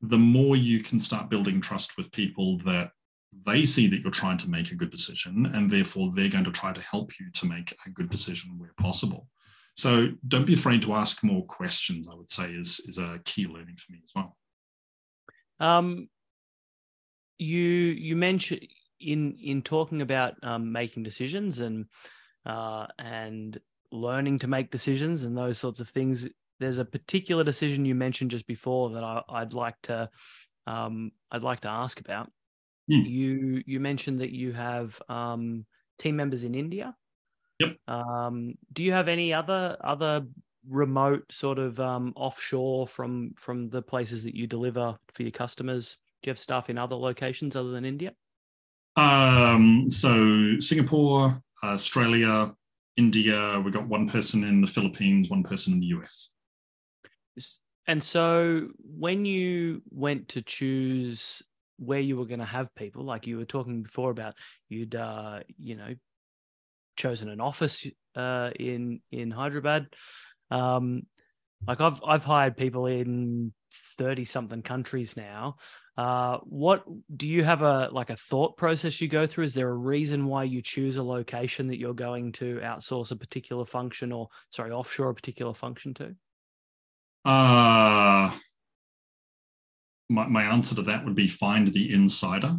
the 0.00 0.18
more 0.18 0.56
you 0.56 0.82
can 0.82 0.98
start 0.98 1.30
building 1.30 1.60
trust 1.60 1.96
with 1.96 2.10
people 2.12 2.58
that 2.58 2.90
they 3.46 3.64
see 3.64 3.86
that 3.88 4.00
you're 4.02 4.10
trying 4.10 4.38
to 4.38 4.50
make 4.50 4.70
a 4.70 4.76
good 4.76 4.90
decision 4.90 5.46
and 5.54 5.70
therefore 5.70 6.10
they're 6.12 6.28
going 6.28 6.44
to 6.44 6.52
try 6.52 6.72
to 6.72 6.80
help 6.80 7.18
you 7.18 7.30
to 7.32 7.46
make 7.46 7.74
a 7.86 7.90
good 7.90 8.10
decision 8.10 8.58
where 8.58 8.72
possible. 8.78 9.28
So 9.74 10.08
don't 10.28 10.46
be 10.46 10.54
afraid 10.54 10.82
to 10.82 10.92
ask 10.94 11.24
more 11.24 11.44
questions 11.46 12.08
i 12.10 12.14
would 12.14 12.30
say 12.30 12.50
is 12.50 12.80
is 12.86 12.98
a 12.98 13.20
key 13.24 13.46
learning 13.46 13.76
for 13.76 13.92
me 13.92 14.00
as 14.02 14.12
well. 14.14 14.36
Um 15.60 16.08
you 17.38 17.60
you 17.60 18.16
mentioned 18.16 18.66
in 19.00 19.36
in 19.42 19.62
talking 19.62 20.02
about 20.02 20.34
um, 20.42 20.72
making 20.72 21.02
decisions 21.02 21.58
and 21.58 21.86
uh, 22.46 22.86
and 22.98 23.58
learning 23.90 24.38
to 24.38 24.46
make 24.46 24.70
decisions 24.70 25.24
and 25.24 25.36
those 25.36 25.58
sorts 25.58 25.80
of 25.80 25.88
things 25.88 26.26
there's 26.60 26.78
a 26.78 26.84
particular 26.84 27.44
decision 27.44 27.84
you 27.84 27.94
mentioned 27.94 28.30
just 28.30 28.46
before 28.46 28.90
that 28.90 29.04
I, 29.04 29.40
would 29.40 29.52
like 29.52 29.74
to 29.82 30.08
um, 30.66 31.10
I'd 31.30 31.42
like 31.42 31.60
to 31.60 31.68
ask 31.68 32.00
about 32.00 32.30
Mm. 32.92 33.08
You 33.08 33.62
you 33.66 33.80
mentioned 33.80 34.20
that 34.20 34.30
you 34.30 34.52
have 34.52 35.00
um, 35.08 35.64
team 35.98 36.16
members 36.16 36.44
in 36.44 36.54
India. 36.54 36.94
Yep. 37.58 37.76
Um, 37.88 38.54
do 38.72 38.82
you 38.82 38.92
have 38.92 39.08
any 39.08 39.32
other 39.32 39.76
other 39.82 40.26
remote 40.68 41.24
sort 41.32 41.58
of 41.58 41.80
um, 41.80 42.12
offshore 42.16 42.86
from 42.86 43.32
from 43.36 43.70
the 43.70 43.82
places 43.82 44.22
that 44.24 44.34
you 44.34 44.46
deliver 44.46 44.96
for 45.14 45.22
your 45.22 45.32
customers? 45.32 45.96
Do 46.22 46.28
you 46.28 46.30
have 46.32 46.38
staff 46.38 46.70
in 46.70 46.78
other 46.78 46.96
locations 46.96 47.56
other 47.56 47.70
than 47.70 47.84
India? 47.84 48.12
Um, 48.96 49.86
so 49.88 50.60
Singapore, 50.60 51.42
Australia, 51.64 52.52
India. 52.96 53.60
We 53.64 53.70
got 53.70 53.88
one 53.88 54.08
person 54.08 54.44
in 54.44 54.60
the 54.60 54.66
Philippines, 54.66 55.30
one 55.30 55.42
person 55.42 55.72
in 55.72 55.80
the 55.80 55.86
US. 55.86 56.28
And 57.86 58.02
so, 58.02 58.68
when 58.78 59.24
you 59.24 59.82
went 59.90 60.28
to 60.28 60.42
choose 60.42 61.42
where 61.82 62.00
you 62.00 62.16
were 62.16 62.26
going 62.26 62.40
to 62.40 62.46
have 62.46 62.74
people 62.74 63.04
like 63.04 63.26
you 63.26 63.36
were 63.36 63.44
talking 63.44 63.82
before 63.82 64.10
about 64.10 64.34
you'd 64.68 64.94
uh 64.94 65.40
you 65.58 65.76
know 65.76 65.94
chosen 66.96 67.28
an 67.28 67.40
office 67.40 67.86
uh 68.16 68.50
in 68.58 69.00
in 69.10 69.30
hyderabad. 69.30 69.86
Um 70.50 71.02
like 71.66 71.80
i've 71.80 72.00
i've 72.06 72.24
hired 72.24 72.56
people 72.56 72.86
in 72.86 73.52
30 73.98 74.24
something 74.24 74.62
countries 74.62 75.16
now. 75.16 75.56
Uh 75.96 76.38
what 76.44 76.84
do 77.14 77.28
you 77.28 77.44
have 77.44 77.62
a 77.62 77.88
like 77.92 78.10
a 78.10 78.16
thought 78.16 78.56
process 78.56 79.00
you 79.00 79.08
go 79.08 79.26
through? 79.26 79.44
Is 79.44 79.54
there 79.54 79.68
a 79.68 79.74
reason 79.74 80.26
why 80.26 80.44
you 80.44 80.62
choose 80.62 80.96
a 80.96 81.02
location 81.02 81.68
that 81.68 81.78
you're 81.78 81.94
going 81.94 82.32
to 82.32 82.60
outsource 82.62 83.10
a 83.10 83.16
particular 83.16 83.64
function 83.64 84.12
or 84.12 84.28
sorry 84.50 84.70
offshore 84.70 85.10
a 85.10 85.14
particular 85.14 85.54
function 85.54 85.94
to? 85.94 86.14
Uh 87.24 88.32
my, 90.12 90.26
my 90.26 90.44
answer 90.44 90.74
to 90.74 90.82
that 90.82 91.04
would 91.04 91.14
be 91.14 91.28
find 91.28 91.68
the 91.68 91.92
insider. 91.92 92.56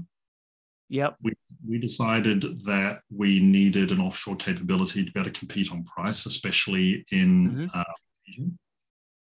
Yep. 0.89 1.16
We, 1.24 1.34
we 1.68 1.78
decided 1.80 2.63
that 2.66 3.02
we 3.10 3.39
needed 3.39 3.92
an 3.92 4.00
offshore 4.00 4.36
capability 4.36 5.06
to 5.06 5.12
be 5.12 5.20
able 5.20 5.32
to 5.32 5.39
compete 5.39 5.72
on 5.72 5.84
price, 5.86 6.26
especially 6.26 7.06
in 7.12 7.50
mm-hmm. 7.50 7.66
uh, 7.74 7.84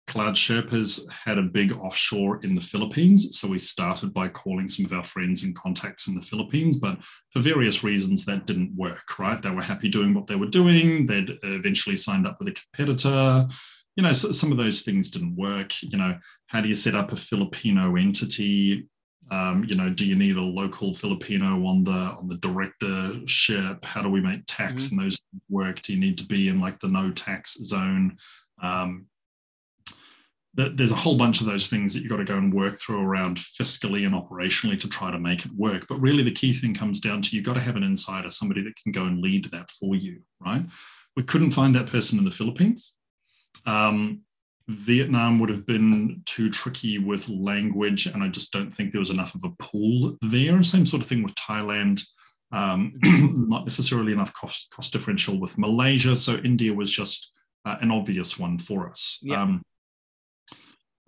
Cloud 0.08 0.34
Sherpas 0.34 1.10
had 1.10 1.38
a 1.38 1.44
big 1.44 1.72
offshore 1.72 2.41
in 2.44 2.56
the 2.56 2.62
Philippines. 2.62 3.39
So 3.39 3.48
we 3.48 3.60
started 3.60 4.13
by 4.13 4.28
calling 4.28 4.67
some 4.67 4.86
of 4.86 4.91
our 4.91 5.04
friends 5.04 5.44
and 5.44 5.56
contacts 5.56 6.08
in 6.08 6.15
the 6.15 6.22
Philippines, 6.22 6.76
but 6.76 6.98
for 7.30 7.41
various 7.41 7.82
reasons 7.84 8.26
that 8.26 8.46
didn't 8.46 8.76
work, 8.76 9.17
right? 9.17 9.41
They 9.41 9.52
were 9.52 9.62
happy 9.62 9.88
doing 9.88 10.13
what 10.13 10.28
they 10.28 10.36
were 10.36 10.48
doing. 10.48 11.06
They'd 11.06 11.38
eventually 11.44 11.96
signed 11.96 12.28
up 12.28 12.38
with 12.39 12.50
a 12.50 12.60
competitor 12.60 13.48
you 13.95 14.04
know, 14.04 14.13
so 14.13 14.32
some 14.32 14.51
of 14.51 14.58
those 14.58 14.82
things 14.82 15.10
didn't 15.10 15.36
work. 15.36 15.82
You 15.84 15.97
know, 15.97 16.17
how 16.47 16.62
do 16.62 16.67
you 16.67 16.75
set 16.75 16.95
up 16.95 17.12
a 17.12 17.15
Filipino 17.15 17.95
entity? 17.95 18.88
Um, 19.30 19.65
you 19.67 19.75
know, 19.75 19.89
do 19.89 20.06
you 20.06 20.15
need 20.15 20.38
a 20.38 20.41
local 20.41 20.93
Filipino 20.93 21.65
on 21.65 21.84
the 21.84 21.91
on 21.91 22.27
the 22.27 22.38
directorship? 22.38 23.84
How 23.86 24.01
do 24.01 24.10
we 24.10 24.21
make 24.21 24.43
tax 24.47 24.86
mm-hmm. 24.86 24.99
and 24.99 25.06
those 25.06 25.23
work? 25.49 25.82
Do 25.82 25.93
you 25.93 25.99
need 25.99 26.17
to 26.17 26.25
be 26.25 26.49
in 26.49 26.60
like 26.60 26.80
the 26.80 26.88
no 26.88 27.12
tax 27.12 27.54
zone? 27.63 28.17
Um, 28.62 29.08
there's 30.54 30.92
a 30.92 30.96
whole 30.96 31.15
bunch 31.15 31.39
of 31.39 31.48
those 31.48 31.67
things 31.67 31.94
that 31.94 32.02
you've 32.02 32.10
got 32.10 32.17
to 32.17 32.25
go 32.25 32.37
and 32.37 32.54
work 32.54 32.77
through 32.77 33.02
around 33.02 33.37
fiscally 33.37 34.06
and 34.06 34.13
operationally 34.13 34.77
to 34.81 34.89
try 34.89 35.10
to 35.10 35.19
make 35.19 35.46
it 35.46 35.52
work. 35.56 35.85
But 35.87 36.02
really, 36.02 36.23
the 36.23 36.31
key 36.31 36.52
thing 36.52 36.73
comes 36.73 37.00
down 37.00 37.21
to 37.21 37.35
you've 37.35 37.46
got 37.46 37.54
to 37.54 37.62
have 37.62 37.77
an 37.77 37.83
insider, 37.83 38.29
somebody 38.29 38.62
that 38.63 38.75
can 38.75 38.92
go 38.92 39.06
and 39.06 39.21
lead 39.21 39.46
that 39.52 39.71
for 39.71 39.96
you, 39.96 40.21
right? 40.46 40.65
We 41.15 41.23
couldn't 41.23 41.52
find 41.52 41.73
that 41.75 41.87
person 41.87 42.19
in 42.19 42.25
the 42.25 42.31
Philippines. 42.31 42.96
Um, 43.65 44.21
Vietnam 44.67 45.39
would 45.39 45.49
have 45.49 45.65
been 45.65 46.21
too 46.25 46.49
tricky 46.49 46.97
with 46.97 47.27
language, 47.29 48.06
and 48.06 48.23
I 48.23 48.27
just 48.27 48.52
don't 48.52 48.71
think 48.71 48.91
there 48.91 48.99
was 48.99 49.10
enough 49.10 49.35
of 49.35 49.43
a 49.43 49.56
pool 49.60 50.17
there. 50.21 50.62
Same 50.63 50.85
sort 50.85 51.02
of 51.04 51.10
thing 51.10 51.23
with 51.23 51.35
Thailand. 51.35 52.04
Um, 52.52 52.93
not 53.04 53.65
necessarily 53.65 54.12
enough 54.12 54.33
cost, 54.33 54.67
cost 54.71 54.91
differential 54.91 55.39
with 55.39 55.58
Malaysia. 55.58 56.15
So 56.15 56.35
India 56.35 56.73
was 56.73 56.91
just 56.91 57.31
uh, 57.65 57.77
an 57.81 57.91
obvious 57.91 58.37
one 58.37 58.58
for 58.58 58.89
us. 58.89 59.19
Yeah. 59.21 59.41
Um, 59.41 59.62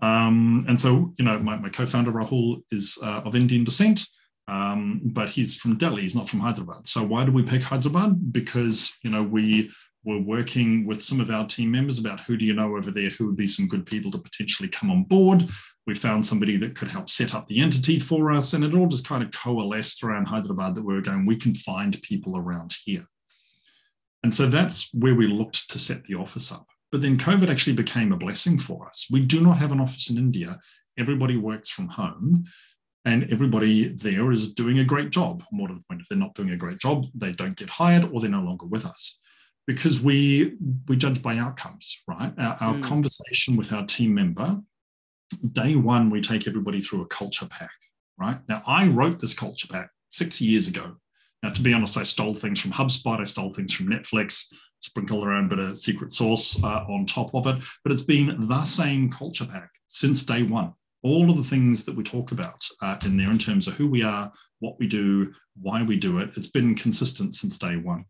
um, 0.02 0.66
and 0.68 0.80
so, 0.80 1.14
you 1.18 1.24
know, 1.24 1.40
my, 1.40 1.56
my 1.58 1.70
co-founder 1.70 2.12
Rahul 2.12 2.62
is 2.72 2.98
uh, 3.02 3.22
of 3.24 3.36
Indian 3.36 3.64
descent, 3.64 4.06
um, 4.48 5.00
but 5.04 5.30
he's 5.30 5.56
from 5.56 5.78
Delhi. 5.78 6.02
He's 6.02 6.16
not 6.16 6.28
from 6.28 6.42
Hyderabad. 6.42 6.88
So 6.88 7.04
why 7.04 7.24
do 7.24 7.32
we 7.32 7.44
pick 7.44 7.64
Hyderabad? 7.64 8.34
Because 8.34 8.92
you 9.02 9.10
know 9.10 9.24
we 9.24 9.72
we're 10.04 10.20
working 10.20 10.86
with 10.86 11.02
some 11.02 11.22
of 11.22 11.30
our 11.30 11.48
team 11.48 11.72
members 11.72 12.00
about 12.00 12.20
who 12.20 12.36
do 12.36 12.46
you 12.46 12.54
know 12.54 12.76
over 12.76 12.92
there 12.92 13.10
who 13.10 13.28
would 13.28 13.38
be 13.38 13.48
some 13.48 13.68
good 13.68 13.86
people 13.86 14.12
to 14.12 14.18
potentially 14.18 14.68
come 14.68 14.92
on 14.92 15.04
board. 15.04 15.48
We 15.88 15.96
found 15.96 16.26
somebody 16.26 16.58
that 16.58 16.76
could 16.76 16.90
help 16.90 17.10
set 17.10 17.34
up 17.34 17.48
the 17.48 17.60
entity 17.60 18.00
for 18.00 18.32
us, 18.32 18.54
and 18.54 18.64
it 18.64 18.74
all 18.74 18.88
just 18.88 19.08
kind 19.08 19.24
of 19.24 19.32
coalesced 19.32 20.04
around 20.04 20.28
Hyderabad 20.28 20.76
that 20.76 20.86
we 20.86 20.94
were 20.94 21.02
going, 21.02 21.26
we 21.26 21.36
can 21.36 21.56
find 21.56 22.02
people 22.02 22.38
around 22.38 22.76
here. 22.84 23.06
And 24.24 24.34
so 24.34 24.48
that's 24.48 24.94
where 24.94 25.16
we 25.16 25.28
looked 25.28 25.70
to 25.72 25.80
set 25.80 26.04
the 26.06 26.16
office 26.16 26.52
up. 26.52 26.66
But 26.92 27.02
then 27.02 27.18
COVID 27.18 27.50
actually 27.50 27.74
became 27.74 28.14
a 28.14 28.18
blessing 28.18 28.58
for 28.58 28.88
us. 28.88 29.08
We 29.12 29.22
do 29.22 29.42
not 29.42 29.58
have 29.58 29.72
an 29.72 29.82
office 29.82 30.10
in 30.10 30.18
India. 30.18 30.60
Everybody 30.98 31.38
works 31.38 31.70
from 31.70 31.90
home 31.90 32.46
and 33.04 33.28
everybody 33.32 33.90
there 33.90 34.32
is 34.32 34.54
doing 34.54 34.80
a 34.80 34.86
great 34.86 35.10
job. 35.10 35.44
More 35.52 35.68
to 35.68 35.74
the 35.74 35.84
point, 35.90 36.02
if 36.02 36.08
they're 36.08 36.18
not 36.18 36.36
doing 36.36 36.52
a 36.52 36.58
great 36.58 36.78
job, 36.78 37.08
they 37.16 37.34
don't 37.34 37.58
get 37.58 37.70
hired 37.70 38.10
or 38.12 38.22
they're 38.22 38.30
no 38.30 38.44
longer 38.44 38.68
with 38.68 38.86
us 38.86 39.20
because 39.68 40.02
we 40.02 40.56
we 40.88 40.96
judge 40.96 41.22
by 41.22 41.38
outcomes, 41.38 42.02
right? 42.08 42.34
Our, 42.38 42.58
our 42.60 42.74
mm. 42.76 42.84
conversation 42.84 43.56
with 43.56 43.72
our 43.72 43.86
team 43.86 44.14
member, 44.14 44.60
day 45.52 45.76
one, 45.76 46.10
we 46.10 46.22
take 46.22 46.48
everybody 46.48 46.82
through 46.82 47.02
a 47.02 47.08
culture 47.08 47.48
pack, 47.48 47.72
right? 48.18 48.38
Now, 48.48 48.62
I 48.68 48.88
wrote 48.88 49.20
this 49.20 49.34
culture 49.34 49.68
pack 49.68 49.90
six 50.12 50.42
years 50.42 50.68
ago. 50.68 50.96
Now, 51.42 51.50
to 51.50 51.62
be 51.62 51.74
honest, 51.74 51.98
I 51.98 52.04
stole 52.04 52.36
things 52.36 52.60
from 52.60 52.72
HubSpot, 52.72 53.20
I 53.20 53.26
stole 53.26 53.54
things 53.54 53.74
from 53.74 53.88
Netflix, 53.88 54.54
sprinkled 54.80 55.26
around 55.26 55.46
a 55.46 55.56
bit 55.56 55.60
of 55.60 55.78
secret 55.78 56.14
sauce 56.14 56.62
uh, 56.64 56.86
on 56.90 57.06
top 57.06 57.34
of 57.34 57.48
it, 57.48 57.62
but 57.84 57.92
it's 57.92 58.02
been 58.02 58.48
the 58.48 58.66
same 58.66 59.10
culture 59.10 59.46
pack 59.46 59.70
since 59.88 60.24
day 60.24 60.44
one. 60.44 60.74
All 61.04 61.30
of 61.30 61.36
the 61.36 61.44
things 61.44 61.84
that 61.84 61.96
we 61.96 62.04
talk 62.04 62.32
about 62.32 62.66
uh, 62.82 62.98
in 63.04 63.18
there 63.18 63.32
in 63.32 63.38
terms 63.38 63.68
of 63.68 63.74
who 63.74 63.88
we 63.88 64.04
are, 64.04 64.32
what 64.60 64.80
we 64.80 64.88
do, 64.88 65.34
why 65.62 65.84
we 65.84 65.98
do 65.98 66.20
it, 66.20 66.32
it's 66.38 66.48
been 66.48 66.76
consistent 66.76 67.36
since 67.36 67.58
day 67.58 67.76
one. 67.76 68.06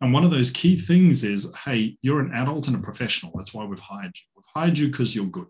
And 0.00 0.12
one 0.12 0.24
of 0.24 0.30
those 0.30 0.50
key 0.50 0.76
things 0.76 1.24
is 1.24 1.52
hey, 1.64 1.96
you're 2.02 2.20
an 2.20 2.32
adult 2.34 2.66
and 2.66 2.76
a 2.76 2.80
professional. 2.80 3.32
That's 3.34 3.54
why 3.54 3.64
we've 3.64 3.78
hired 3.78 4.12
you. 4.14 4.22
We've 4.36 4.44
hired 4.54 4.78
you 4.78 4.88
because 4.88 5.14
you're 5.14 5.26
good 5.26 5.48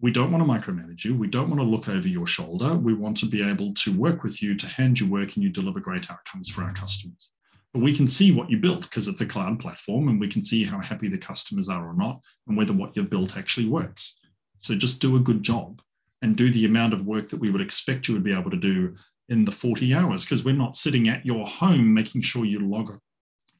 we 0.00 0.10
don't 0.10 0.30
want 0.30 0.44
to 0.44 0.70
micromanage 0.70 1.04
you. 1.04 1.14
We 1.14 1.28
don't 1.28 1.48
want 1.48 1.60
to 1.60 1.66
look 1.66 1.88
over 1.88 2.06
your 2.06 2.26
shoulder. 2.26 2.74
We 2.74 2.92
want 2.92 3.16
to 3.18 3.26
be 3.26 3.42
able 3.42 3.72
to 3.74 3.92
work 3.92 4.22
with 4.22 4.42
you 4.42 4.54
to 4.54 4.66
hand 4.66 5.00
you 5.00 5.10
work 5.10 5.34
and 5.34 5.42
you 5.42 5.50
deliver 5.50 5.80
great 5.80 6.10
outcomes 6.10 6.50
for 6.50 6.62
our 6.62 6.72
customers. 6.72 7.30
But 7.72 7.82
we 7.82 7.94
can 7.94 8.06
see 8.06 8.32
what 8.32 8.50
you 8.50 8.58
built 8.58 8.82
because 8.82 9.08
it's 9.08 9.20
a 9.22 9.26
cloud 9.26 9.58
platform 9.58 10.08
and 10.08 10.20
we 10.20 10.28
can 10.28 10.42
see 10.42 10.64
how 10.64 10.80
happy 10.80 11.08
the 11.08 11.18
customers 11.18 11.68
are 11.68 11.88
or 11.88 11.94
not 11.94 12.20
and 12.46 12.56
whether 12.56 12.72
what 12.72 12.94
you've 12.96 13.10
built 13.10 13.36
actually 13.36 13.68
works. 13.68 14.18
So 14.58 14.74
just 14.74 15.00
do 15.00 15.16
a 15.16 15.20
good 15.20 15.42
job 15.42 15.80
and 16.22 16.36
do 16.36 16.50
the 16.50 16.64
amount 16.66 16.94
of 16.94 17.06
work 17.06 17.28
that 17.30 17.40
we 17.40 17.50
would 17.50 17.60
expect 17.60 18.08
you 18.08 18.14
would 18.14 18.24
be 18.24 18.34
able 18.34 18.50
to 18.50 18.56
do 18.56 18.94
in 19.28 19.44
the 19.44 19.52
40 19.52 19.94
hours 19.94 20.24
because 20.24 20.44
we're 20.44 20.54
not 20.54 20.76
sitting 20.76 21.08
at 21.08 21.24
your 21.24 21.46
home 21.46 21.92
making 21.92 22.20
sure 22.20 22.44
you 22.44 22.60
log 22.60 22.98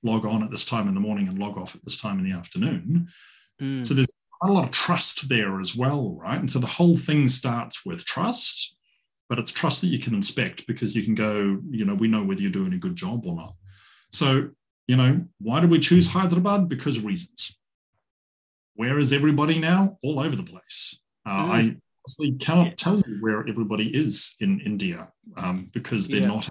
log 0.07 0.25
on 0.25 0.43
at 0.43 0.51
this 0.51 0.65
time 0.65 0.89
in 0.89 0.95
the 0.95 1.01
morning 1.01 1.29
and 1.29 1.39
log 1.39 1.59
off 1.59 1.75
at 1.75 1.85
this 1.85 2.01
time 2.01 2.19
in 2.19 2.25
the 2.25 2.37
afternoon. 2.37 3.09
Mm. 3.61 3.87
So 3.87 3.95
there's 3.95 4.11
quite 4.41 4.51
a 4.51 4.55
lot 4.55 4.65
of 4.65 4.71
trust 4.71 5.29
there 5.29 5.61
as 5.61 5.75
well, 5.75 6.17
right? 6.21 6.39
And 6.39 6.51
so 6.51 6.59
the 6.59 6.67
whole 6.67 6.97
thing 6.97 7.29
starts 7.29 7.85
with 7.85 8.05
trust, 8.05 8.77
but 9.29 9.39
it's 9.39 9.51
trust 9.51 9.81
that 9.81 9.89
you 9.89 9.99
can 9.99 10.15
inspect 10.15 10.67
because 10.67 10.95
you 10.95 11.03
can 11.03 11.15
go, 11.15 11.59
you 11.71 11.85
know, 11.85 11.95
we 11.95 12.09
know 12.09 12.23
whether 12.23 12.43
you're 12.43 12.51
doing 12.51 12.75
a 12.75 12.79
good 12.79 12.97
job 12.97 13.27
or 13.27 13.35
not. 13.35 13.55
So, 14.13 14.51
you 14.87 14.97
know, 14.97 15.25
why 15.41 15.61
did 15.61 15.71
we 15.71 15.79
choose 15.79 16.09
Hyderabad? 16.09 16.69
Because 16.69 17.01
reasons. 17.01 17.57
Where 18.75 18.99
is 18.99 19.13
everybody 19.13 19.59
now? 19.59 19.99
All 20.03 20.21
over 20.21 20.37
the 20.37 20.43
place. 20.43 21.03
Uh, 21.25 21.45
mm. 21.45 21.51
I 21.51 21.77
honestly 22.05 22.33
cannot 22.39 22.67
yeah. 22.67 22.75
tell 22.77 23.01
you 23.01 23.17
where 23.21 23.47
everybody 23.49 23.89
is 23.89 24.37
in 24.41 24.61
India 24.61 25.09
um, 25.37 25.71
because 25.73 26.09
they're 26.09 26.21
yeah. 26.21 26.29
not. 26.29 26.49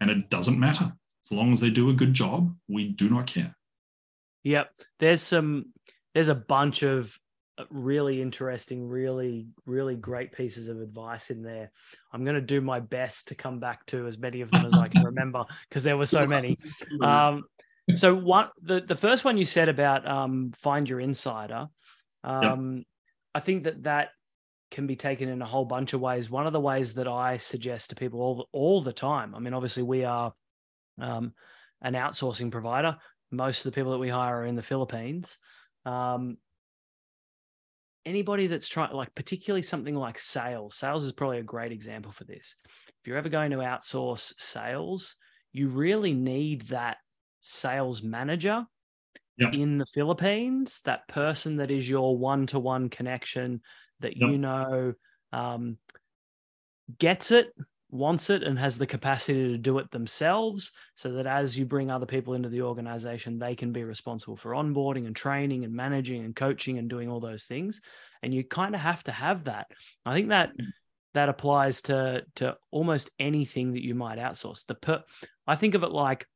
And 0.00 0.10
it 0.10 0.30
doesn't 0.30 0.58
matter. 0.58 0.92
As 1.30 1.36
long 1.36 1.52
as 1.52 1.60
they 1.60 1.70
do 1.70 1.90
a 1.90 1.94
good 1.94 2.12
job, 2.12 2.54
we 2.68 2.88
do 2.88 3.08
not 3.08 3.26
care. 3.26 3.54
Yep. 4.44 4.70
There's 4.98 5.22
some 5.22 5.66
there's 6.14 6.28
a 6.28 6.34
bunch 6.34 6.82
of 6.82 7.16
uh, 7.58 7.64
really 7.70 8.20
interesting, 8.20 8.88
really, 8.88 9.46
really 9.66 9.94
great 9.94 10.32
pieces 10.32 10.68
of 10.68 10.80
advice 10.80 11.30
in 11.30 11.42
there. 11.42 11.70
I'm 12.12 12.24
going 12.24 12.34
to 12.34 12.40
do 12.40 12.60
my 12.60 12.80
best 12.80 13.28
to 13.28 13.34
come 13.34 13.60
back 13.60 13.86
to 13.86 14.06
as 14.06 14.18
many 14.18 14.40
of 14.40 14.50
them 14.50 14.64
as 14.64 14.74
I 14.74 14.88
can 14.88 15.04
remember 15.04 15.44
because 15.68 15.84
there 15.84 15.96
were 15.96 16.06
so 16.06 16.26
many. 16.26 16.58
Um, 17.02 17.44
so 17.94 18.14
one, 18.14 18.48
the 18.62 18.80
the 18.80 18.96
first 18.96 19.24
one 19.24 19.36
you 19.36 19.44
said 19.44 19.68
about 19.68 20.06
um, 20.06 20.52
find 20.56 20.88
your 20.88 21.00
insider, 21.00 21.68
um, 22.24 22.76
yep. 22.76 22.84
I 23.34 23.40
think 23.40 23.64
that 23.64 23.82
that 23.84 24.10
can 24.70 24.86
be 24.86 24.96
taken 24.96 25.28
in 25.28 25.42
a 25.42 25.46
whole 25.46 25.64
bunch 25.64 25.92
of 25.92 26.00
ways. 26.00 26.30
One 26.30 26.46
of 26.46 26.52
the 26.52 26.60
ways 26.60 26.94
that 26.94 27.08
I 27.08 27.38
suggest 27.38 27.90
to 27.90 27.96
people 27.96 28.20
all 28.20 28.48
all 28.52 28.82
the 28.82 28.92
time. 28.92 29.34
I 29.34 29.38
mean, 29.40 29.54
obviously 29.54 29.82
we 29.82 30.04
are 30.04 30.32
um, 31.02 31.34
an 31.82 31.94
outsourcing 31.94 32.50
provider. 32.50 32.96
Most 33.30 33.64
of 33.64 33.72
the 33.72 33.74
people 33.74 33.92
that 33.92 33.98
we 33.98 34.08
hire 34.08 34.40
are 34.40 34.46
in 34.46 34.56
the 34.56 34.62
Philippines. 34.62 35.38
Um, 35.84 36.36
anybody 38.04 38.46
that's 38.46 38.68
trying, 38.68 38.92
like 38.92 39.14
particularly 39.14 39.62
something 39.62 39.94
like 39.94 40.18
sales, 40.18 40.76
sales 40.76 41.04
is 41.04 41.12
probably 41.12 41.38
a 41.38 41.44
great 41.44 41.72
example 41.72 42.12
for 42.12 42.24
this. 42.24 42.56
If 42.66 43.06
you're 43.06 43.18
ever 43.18 43.28
going 43.28 43.52
to 43.52 43.58
outsource 43.58 44.34
sales, 44.38 45.16
you 45.52 45.68
really 45.68 46.12
need 46.12 46.62
that 46.68 46.98
sales 47.40 48.02
manager 48.02 48.66
yep. 49.38 49.54
in 49.54 49.78
the 49.78 49.86
Philippines, 49.86 50.80
that 50.84 51.08
person 51.08 51.56
that 51.56 51.70
is 51.70 51.88
your 51.88 52.16
one 52.16 52.46
to 52.48 52.58
one 52.58 52.88
connection 52.88 53.60
that 54.00 54.16
yep. 54.16 54.30
you 54.30 54.38
know 54.38 54.94
um, 55.32 55.78
gets 56.98 57.30
it, 57.30 57.52
wants 57.92 58.30
it 58.30 58.42
and 58.42 58.58
has 58.58 58.78
the 58.78 58.86
capacity 58.86 59.48
to 59.48 59.58
do 59.58 59.78
it 59.78 59.90
themselves 59.90 60.72
so 60.94 61.12
that 61.12 61.26
as 61.26 61.58
you 61.58 61.66
bring 61.66 61.90
other 61.90 62.06
people 62.06 62.34
into 62.34 62.48
the 62.48 62.62
organization 62.62 63.38
they 63.38 63.54
can 63.54 63.72
be 63.72 63.84
responsible 63.84 64.36
for 64.36 64.52
onboarding 64.52 65.06
and 65.06 65.16
training 65.16 65.64
and 65.64 65.74
managing 65.74 66.24
and 66.24 66.36
coaching 66.36 66.78
and 66.78 66.88
doing 66.88 67.08
all 67.08 67.20
those 67.20 67.44
things. 67.44 67.80
And 68.22 68.32
you 68.32 68.44
kind 68.44 68.74
of 68.74 68.80
have 68.80 69.02
to 69.04 69.12
have 69.12 69.44
that. 69.44 69.66
I 70.04 70.14
think 70.14 70.28
that 70.28 70.50
that 71.14 71.28
applies 71.28 71.82
to 71.82 72.22
to 72.36 72.56
almost 72.70 73.10
anything 73.18 73.72
that 73.72 73.84
you 73.84 73.94
might 73.94 74.18
outsource. 74.18 74.64
The 74.66 74.74
per 74.74 75.02
i 75.46 75.56
think 75.56 75.74
of 75.74 75.82
it 75.82 75.90
like 75.90 76.26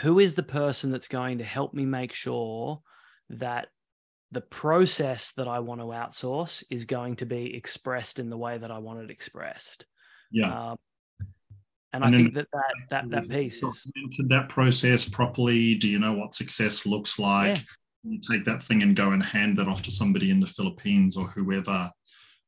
who 0.00 0.18
is 0.18 0.34
the 0.34 0.42
person 0.42 0.90
that's 0.90 1.08
going 1.08 1.38
to 1.38 1.44
help 1.44 1.74
me 1.74 1.84
make 1.84 2.12
sure 2.12 2.80
that 3.30 3.68
the 4.32 4.40
process 4.40 5.32
that 5.32 5.48
i 5.48 5.58
want 5.60 5.80
to 5.80 5.86
outsource 5.86 6.62
is 6.70 6.84
going 6.84 7.16
to 7.16 7.26
be 7.26 7.54
expressed 7.54 8.18
in 8.18 8.30
the 8.30 8.36
way 8.36 8.58
that 8.58 8.70
i 8.70 8.78
want 8.78 9.00
it 9.00 9.10
expressed? 9.10 9.86
Yeah. 10.30 10.70
Um, 10.70 10.76
and, 11.92 12.04
and 12.04 12.14
I 12.14 12.16
think 12.16 12.34
that 12.34 12.46
that 12.52 12.74
that, 12.90 13.10
that 13.10 13.28
piece 13.28 13.62
is 13.62 13.86
that 14.28 14.48
process 14.48 15.08
properly. 15.08 15.74
Do 15.74 15.88
you 15.88 15.98
know 15.98 16.12
what 16.12 16.34
success 16.34 16.86
looks 16.86 17.18
like? 17.18 17.56
Yeah. 17.56 17.62
You 18.02 18.20
take 18.20 18.44
that 18.44 18.62
thing 18.62 18.82
and 18.82 18.96
go 18.96 19.10
and 19.10 19.22
hand 19.22 19.58
that 19.58 19.68
off 19.68 19.82
to 19.82 19.90
somebody 19.90 20.30
in 20.30 20.40
the 20.40 20.46
Philippines 20.46 21.16
or 21.16 21.26
whoever. 21.28 21.90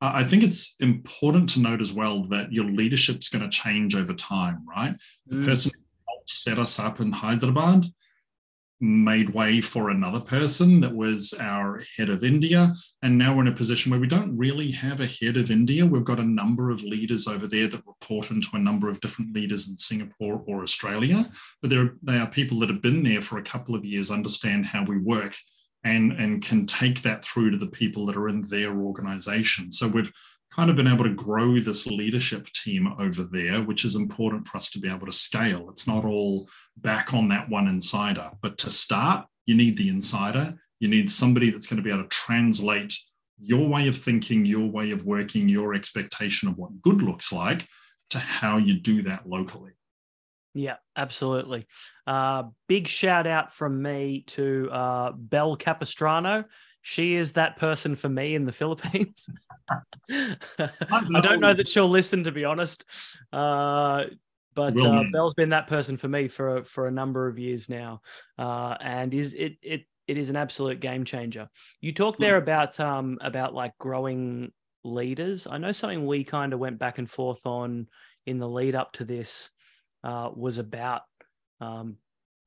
I 0.01 0.25
think 0.25 0.43
it's 0.43 0.75
important 0.81 1.49
to 1.51 1.61
note 1.61 1.81
as 1.81 1.93
well 1.93 2.25
that 2.25 2.53
your 2.53 2.65
leadership's 2.65 3.29
going 3.29 3.49
to 3.49 3.57
change 3.57 3.95
over 3.95 4.13
time, 4.15 4.67
right? 4.67 4.97
The 5.29 5.37
mm. 5.37 5.45
person 5.45 5.71
who 5.73 5.81
helped 6.09 6.31
set 6.31 6.59
us 6.59 6.81
up 6.81 7.01
in 7.01 7.13
Hyderabad 7.13 7.87
made 8.83 9.31
way 9.31 9.61
for 9.61 9.91
another 9.91 10.19
person 10.19 10.81
that 10.81 10.93
was 10.95 11.33
our 11.39 11.81
head 11.97 12.11
of 12.11 12.25
India. 12.25 12.75
And 13.03 13.17
now 13.17 13.33
we're 13.35 13.43
in 13.43 13.49
a 13.49 13.53
position 13.53 13.91
where 13.91 14.01
we 14.01 14.09
don't 14.09 14.37
really 14.37 14.73
have 14.73 15.01
a 15.01 15.07
head 15.07 15.37
of 15.37 15.53
India. 15.53 15.87
We've 15.87 16.05
got 16.05 16.19
a 16.19 16.25
number 16.25 16.71
of 16.71 16.83
leaders 16.83 17.29
over 17.29 17.47
there 17.47 17.69
that 17.69 17.87
report 17.87 18.33
into 18.33 18.49
a 18.55 18.59
number 18.59 18.89
of 18.89 19.01
different 19.01 19.33
leaders 19.35 19.69
in 19.69 19.77
Singapore 19.77 20.43
or 20.47 20.63
Australia. 20.63 21.31
But 21.61 21.71
there, 21.71 21.95
they 22.03 22.19
are 22.19 22.27
people 22.27 22.59
that 22.59 22.71
have 22.71 22.83
been 22.83 23.05
there 23.05 23.23
for 23.23 23.39
a 23.39 23.45
couple 23.45 23.77
of 23.77 23.85
years, 23.85 24.11
understand 24.11 24.67
how 24.67 24.85
we 24.85 24.99
work, 24.99 25.37
and, 25.85 26.13
and 26.13 26.43
can 26.43 26.67
take 26.67 27.03
that 27.03 27.25
through 27.25 27.53
to 27.53 27.59
the 27.59 27.69
people 27.69 28.05
that 28.07 28.17
are 28.17 28.29
in 28.29 28.43
their 28.43 28.77
organization. 28.77 29.71
So 29.71 29.87
we've 29.87 30.13
kind 30.55 30.69
of 30.69 30.77
been 30.77 30.87
able 30.87 31.05
to 31.05 31.15
grow 31.15 31.59
this 31.59 31.87
leadership 31.87 32.47
team 32.49 32.95
over 32.99 33.25
there, 33.25 33.63
which 33.63 33.85
is 33.85 33.97
important 33.97 34.47
for 34.47 34.59
us 34.59 34.69
to 34.71 34.79
be 34.79 34.89
able 34.89 35.07
to 35.07 35.13
scale. 35.13 35.71
It's 35.71 35.87
not 35.87 36.05
all 36.05 36.49
back 36.77 37.15
on 37.15 37.29
that 37.29 37.49
one 37.49 37.69
insider, 37.69 38.31
but 38.43 38.59
to 38.59 38.71
start, 38.71 39.27
you 39.47 39.55
need 39.55 39.77
the 39.77 39.89
insider. 39.89 40.55
You 40.79 40.89
need 40.89 41.11
somebody 41.11 41.51
that's 41.51 41.67
going 41.67 41.79
to 41.79 41.83
be 41.83 41.91
able 41.91 42.03
to 42.03 42.09
translate 42.09 42.95
your 43.41 43.67
way 43.67 43.89
of 43.89 43.97
thinking, 43.97 44.45
your 44.45 44.69
way 44.71 44.91
of 44.91 45.05
working, 45.05 45.49
your 45.49 45.75
expectation 45.75 46.49
of 46.49 46.59
what 46.59 46.83
good 46.83 47.03
looks 47.03 47.33
like 47.33 47.67
to 48.11 48.19
how 48.19 48.59
you 48.59 48.75
do 48.75 49.03
that 49.03 49.29
locally. 49.29 49.73
Yeah, 50.55 50.77
absolutely. 50.97 51.67
Uh, 52.07 52.45
big 52.69 52.89
shout 52.89 53.27
out 53.27 53.55
from 53.55 53.81
me 53.81 54.25
to 54.29 54.69
uh, 54.71 55.13
Belle 55.13 55.57
Capistrano 55.57 56.45
she 56.83 57.15
is 57.15 57.33
that 57.33 57.57
person 57.57 57.97
for 57.97 58.09
me 58.09 58.35
in 58.35 58.45
the 58.45 58.53
Philippines. 58.53 59.29
I 60.11 61.21
don't 61.23 61.41
know 61.41 61.55
that 61.55 61.69
she'll 61.69 61.89
listen, 61.89 62.25
to 62.25 62.33
be 62.33 62.45
honest. 62.45 62.85
Uh, 63.33 64.05
but 64.55 64.79
uh, 64.79 65.05
Belle's 65.13 65.35
been 65.35 65.51
that 65.51 65.67
person 65.67 65.97
for 65.97 66.09
me 66.09 66.29
for 66.29 66.65
for 66.65 66.87
a 66.87 66.93
number 66.93 67.27
of 67.27 67.39
years 67.39 67.71
now, 67.71 68.03
uh, 68.39 68.77
and 68.81 69.15
is 69.15 69.33
it 69.33 69.57
it 69.63 69.87
it 70.07 70.19
is 70.19 70.29
an 70.29 70.37
absolute 70.37 70.81
game 70.81 71.05
changer. 71.05 71.49
You 71.81 71.93
talked 71.93 72.21
there 72.21 72.37
about 72.37 72.79
um 72.79 73.19
about 73.23 73.55
like 73.55 73.79
growing 73.79 74.53
leaders. 74.85 75.47
I 75.51 75.59
know 75.59 75.73
something 75.73 76.07
we 76.07 76.25
kind 76.25 76.53
of 76.53 76.59
went 76.59 76.79
back 76.79 76.99
and 76.99 77.11
forth 77.11 77.47
on 77.47 77.89
in 78.27 78.39
the 78.39 78.49
lead 78.49 78.75
up 78.75 78.93
to 78.95 79.05
this 79.05 79.51
uh, 80.05 80.31
was 80.35 80.59
about 80.59 81.03
um, 81.61 81.97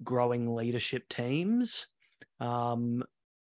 growing 0.04 0.54
leadership 0.54 1.08
teams. 1.10 1.88
Um, 2.40 3.04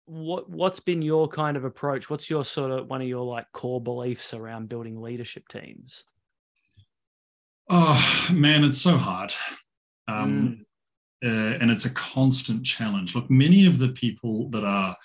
what 0.07 0.48
what's 0.48 0.80
been 0.80 1.02
your 1.02 1.28
kind 1.28 1.57
of 1.57 1.64
approach? 1.64 2.09
What's 2.09 2.30
your 2.30 2.44
sort 2.44 2.70
of 2.70 2.88
one 2.88 3.02
of 3.02 3.09
your 3.09 3.24
like 3.24 3.50
core 3.52 3.80
beliefs 3.80 4.32
around 4.32 4.68
building 4.68 5.00
leadership 5.00 5.48
teams? 5.48 6.04
Oh 7.68 8.28
man, 8.32 8.64
it's 8.64 8.80
so 8.80 8.96
hard. 8.96 9.32
Um, 10.09 10.64
mm. 11.24 11.28
uh, 11.28 11.59
and 11.61 11.70
it's 11.70 11.84
a 11.84 11.90
constant 11.90 12.64
challenge. 12.64 13.16
Look, 13.16 13.28
many 13.28 13.66
of 13.66 13.78
the 13.78 13.88
people 13.88 14.48
that 14.50 14.64
are 14.64 14.96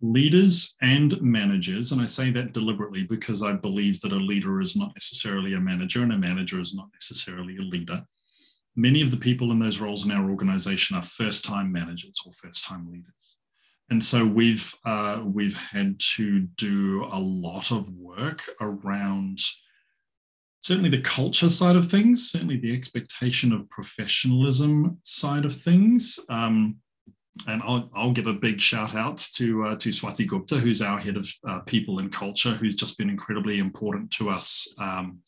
leaders 0.00 0.74
and 0.82 1.20
managers, 1.22 1.92
and 1.92 2.02
I 2.02 2.06
say 2.06 2.32
that 2.32 2.52
deliberately 2.52 3.04
because 3.04 3.42
I 3.42 3.52
believe 3.52 4.00
that 4.00 4.12
a 4.12 4.16
leader 4.16 4.60
is 4.60 4.74
not 4.74 4.92
necessarily 4.94 5.54
a 5.54 5.60
manager 5.60 6.02
and 6.02 6.12
a 6.12 6.18
manager 6.18 6.58
is 6.58 6.74
not 6.74 6.88
necessarily 6.92 7.56
a 7.58 7.62
leader. 7.62 8.04
Many 8.74 9.00
of 9.00 9.12
the 9.12 9.16
people 9.16 9.52
in 9.52 9.60
those 9.60 9.78
roles 9.78 10.04
in 10.04 10.10
our 10.10 10.28
organization 10.28 10.96
are 10.96 11.02
first 11.02 11.44
time 11.44 11.70
managers 11.70 12.20
or 12.26 12.32
first 12.32 12.64
time 12.64 12.90
leaders. 12.90 13.36
And 13.90 14.02
so 14.02 14.24
we've 14.24 14.72
uh, 14.84 15.22
we've 15.24 15.56
had 15.56 15.98
to 16.16 16.40
do 16.56 17.06
a 17.12 17.18
lot 17.18 17.70
of 17.70 17.88
work 17.90 18.42
around 18.60 19.40
certainly 20.62 20.88
the 20.88 21.02
culture 21.02 21.50
side 21.50 21.76
of 21.76 21.90
things, 21.90 22.30
certainly 22.30 22.56
the 22.56 22.74
expectation 22.74 23.52
of 23.52 23.68
professionalism 23.68 24.98
side 25.02 25.44
of 25.44 25.54
things. 25.54 26.18
Um, 26.30 26.76
and 27.48 27.62
I'll, 27.62 27.90
I'll 27.94 28.12
give 28.12 28.28
a 28.28 28.32
big 28.32 28.60
shout 28.60 28.94
out 28.94 29.18
to 29.34 29.64
uh, 29.64 29.76
to 29.76 29.88
Swati 29.90 30.26
Gupta, 30.26 30.56
who's 30.56 30.80
our 30.80 30.98
head 30.98 31.16
of 31.16 31.28
uh, 31.46 31.60
people 31.60 31.98
and 31.98 32.10
culture, 32.10 32.52
who's 32.52 32.76
just 32.76 32.96
been 32.96 33.10
incredibly 33.10 33.58
important 33.58 34.10
to 34.12 34.30
us. 34.30 34.72
Um, 34.78 35.18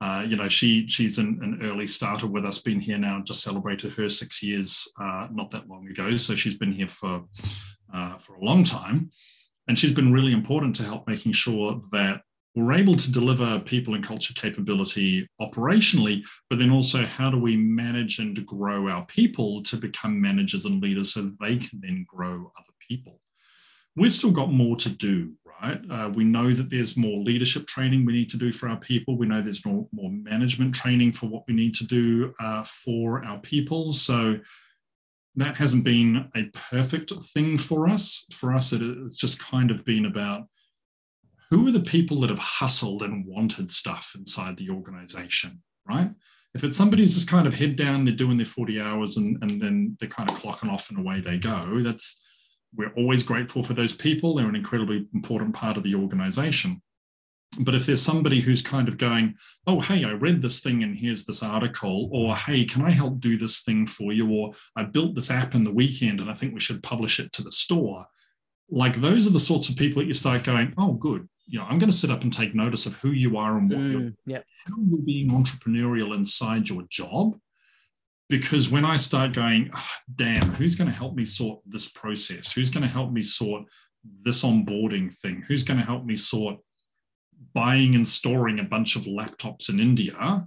uh, 0.00 0.24
you 0.26 0.36
know, 0.36 0.48
she 0.48 0.86
she's 0.86 1.18
an, 1.18 1.38
an, 1.42 1.60
early 1.62 1.86
starter 1.86 2.26
with 2.26 2.44
us, 2.44 2.58
been 2.58 2.80
here 2.80 2.98
now, 2.98 3.22
just 3.22 3.42
celebrated 3.42 3.92
her 3.92 4.08
six 4.08 4.42
years 4.42 4.86
uh, 5.00 5.28
not 5.32 5.50
that 5.52 5.68
long 5.68 5.88
ago. 5.88 6.16
So 6.16 6.34
she's 6.34 6.56
been 6.56 6.72
here 6.72 6.88
for 6.88 7.24
uh, 7.94 8.18
for 8.18 8.34
a 8.34 8.44
long 8.44 8.64
time, 8.64 9.10
and 9.68 9.78
she's 9.78 9.92
been 9.92 10.12
really 10.12 10.32
important 10.32 10.76
to 10.76 10.82
help 10.82 11.06
making 11.06 11.32
sure 11.32 11.80
that 11.92 12.20
we're 12.54 12.72
able 12.72 12.94
to 12.94 13.10
deliver 13.10 13.58
people 13.60 13.94
and 13.94 14.04
culture 14.04 14.32
capability 14.34 15.26
operationally, 15.40 16.22
but 16.48 16.58
then 16.58 16.70
also 16.70 17.04
how 17.04 17.28
do 17.30 17.38
we 17.38 17.56
manage 17.56 18.20
and 18.20 18.46
grow 18.46 18.88
our 18.88 19.04
people 19.06 19.60
to 19.62 19.76
become 19.76 20.20
managers 20.20 20.64
and 20.64 20.80
leaders 20.80 21.12
so 21.12 21.32
they 21.40 21.56
can 21.56 21.80
then 21.80 22.06
grow 22.08 22.52
other 22.56 22.74
people? 22.88 23.20
We've 23.96 24.12
still 24.12 24.30
got 24.30 24.52
more 24.52 24.76
to 24.76 24.88
do, 24.88 25.32
right? 25.44 25.80
Uh, 25.90 26.10
we 26.14 26.24
know 26.24 26.52
that 26.52 26.70
there's 26.70 26.96
more 26.96 27.18
leadership 27.18 27.66
training 27.66 28.04
we 28.04 28.12
need 28.12 28.30
to 28.30 28.36
do 28.36 28.52
for 28.52 28.68
our 28.68 28.78
people. 28.78 29.16
We 29.16 29.26
know 29.26 29.42
there's 29.42 29.66
more, 29.66 29.88
more 29.92 30.10
management 30.10 30.74
training 30.76 31.12
for 31.12 31.26
what 31.26 31.44
we 31.48 31.54
need 31.54 31.74
to 31.76 31.84
do 31.84 32.34
uh, 32.38 32.62
for 32.64 33.24
our 33.24 33.38
people. 33.38 33.92
So 33.92 34.38
that 35.36 35.56
hasn't 35.56 35.84
been 35.84 36.28
a 36.36 36.44
perfect 36.70 37.12
thing 37.32 37.58
for 37.58 37.88
us. 37.88 38.26
For 38.32 38.52
us, 38.52 38.72
it's 38.72 39.16
just 39.16 39.38
kind 39.38 39.70
of 39.70 39.84
been 39.84 40.06
about 40.06 40.44
who 41.50 41.66
are 41.66 41.72
the 41.72 41.80
people 41.80 42.20
that 42.20 42.30
have 42.30 42.38
hustled 42.38 43.02
and 43.02 43.26
wanted 43.26 43.70
stuff 43.70 44.12
inside 44.16 44.56
the 44.56 44.70
organization, 44.70 45.62
right? 45.88 46.10
If 46.54 46.62
it's 46.62 46.76
somebody 46.76 47.02
who's 47.02 47.14
just 47.14 47.28
kind 47.28 47.46
of 47.46 47.54
head 47.54 47.76
down, 47.76 48.04
they're 48.04 48.14
doing 48.14 48.36
their 48.36 48.46
40 48.46 48.80
hours 48.80 49.16
and, 49.16 49.36
and 49.42 49.60
then 49.60 49.96
they're 49.98 50.08
kind 50.08 50.30
of 50.30 50.36
clocking 50.36 50.70
off 50.70 50.90
and 50.90 50.98
away 50.98 51.20
they 51.20 51.36
go, 51.36 51.80
that's 51.80 52.20
we're 52.76 52.92
always 52.96 53.22
grateful 53.22 53.62
for 53.62 53.74
those 53.74 53.92
people. 53.92 54.34
They're 54.34 54.48
an 54.48 54.56
incredibly 54.56 55.06
important 55.14 55.54
part 55.54 55.76
of 55.76 55.82
the 55.82 55.94
organization. 55.94 56.82
But 57.60 57.74
if 57.74 57.86
there's 57.86 58.02
somebody 58.02 58.40
who's 58.40 58.62
kind 58.62 58.88
of 58.88 58.98
going, 58.98 59.34
oh, 59.66 59.80
hey, 59.80 60.04
I 60.04 60.12
read 60.12 60.42
this 60.42 60.60
thing 60.60 60.82
and 60.82 60.94
here's 60.94 61.24
this 61.24 61.42
article, 61.42 62.08
or 62.12 62.34
hey, 62.34 62.64
can 62.64 62.82
I 62.82 62.90
help 62.90 63.20
do 63.20 63.36
this 63.36 63.62
thing 63.62 63.86
for 63.86 64.12
you? 64.12 64.30
Or 64.30 64.52
I 64.76 64.84
built 64.84 65.14
this 65.14 65.30
app 65.30 65.54
in 65.54 65.64
the 65.64 65.72
weekend 65.72 66.20
and 66.20 66.30
I 66.30 66.34
think 66.34 66.54
we 66.54 66.60
should 66.60 66.82
publish 66.82 67.20
it 67.20 67.32
to 67.34 67.42
the 67.42 67.52
store. 67.52 68.06
Like 68.70 69.00
those 69.00 69.26
are 69.26 69.30
the 69.30 69.38
sorts 69.38 69.68
of 69.68 69.76
people 69.76 70.00
that 70.00 70.08
you 70.08 70.14
start 70.14 70.44
going, 70.44 70.74
oh, 70.78 70.92
good 70.92 71.28
you 71.46 71.58
know, 71.58 71.66
I'm 71.66 71.78
going 71.78 71.90
to 71.90 71.96
sit 71.96 72.10
up 72.10 72.22
and 72.22 72.32
take 72.32 72.54
notice 72.54 72.86
of 72.86 72.94
who 72.96 73.10
you 73.10 73.36
are 73.36 73.58
and 73.58 73.68
what 73.68 73.78
mm, 73.78 73.92
you're, 73.92 74.12
yep. 74.26 74.44
how 74.66 74.76
you're 74.88 75.02
being 75.02 75.30
entrepreneurial 75.30 76.14
inside 76.14 76.68
your 76.68 76.84
job. 76.88 77.38
Because 78.30 78.70
when 78.70 78.84
I 78.84 78.96
start 78.96 79.34
going, 79.34 79.70
oh, 79.74 79.90
damn, 80.14 80.50
who's 80.52 80.76
going 80.76 80.88
to 80.88 80.96
help 80.96 81.14
me 81.14 81.26
sort 81.26 81.60
this 81.66 81.88
process? 81.88 82.52
Who's 82.52 82.70
going 82.70 82.82
to 82.82 82.88
help 82.88 83.12
me 83.12 83.22
sort 83.22 83.64
this 84.22 84.42
onboarding 84.42 85.14
thing? 85.14 85.44
Who's 85.46 85.62
going 85.62 85.78
to 85.78 85.84
help 85.84 86.06
me 86.06 86.16
sort 86.16 86.56
buying 87.54 87.94
and 87.94 88.06
storing 88.06 88.60
a 88.60 88.64
bunch 88.64 88.96
of 88.96 89.02
laptops 89.02 89.68
in 89.68 89.80
India? 89.80 90.14
Oh, 90.18 90.44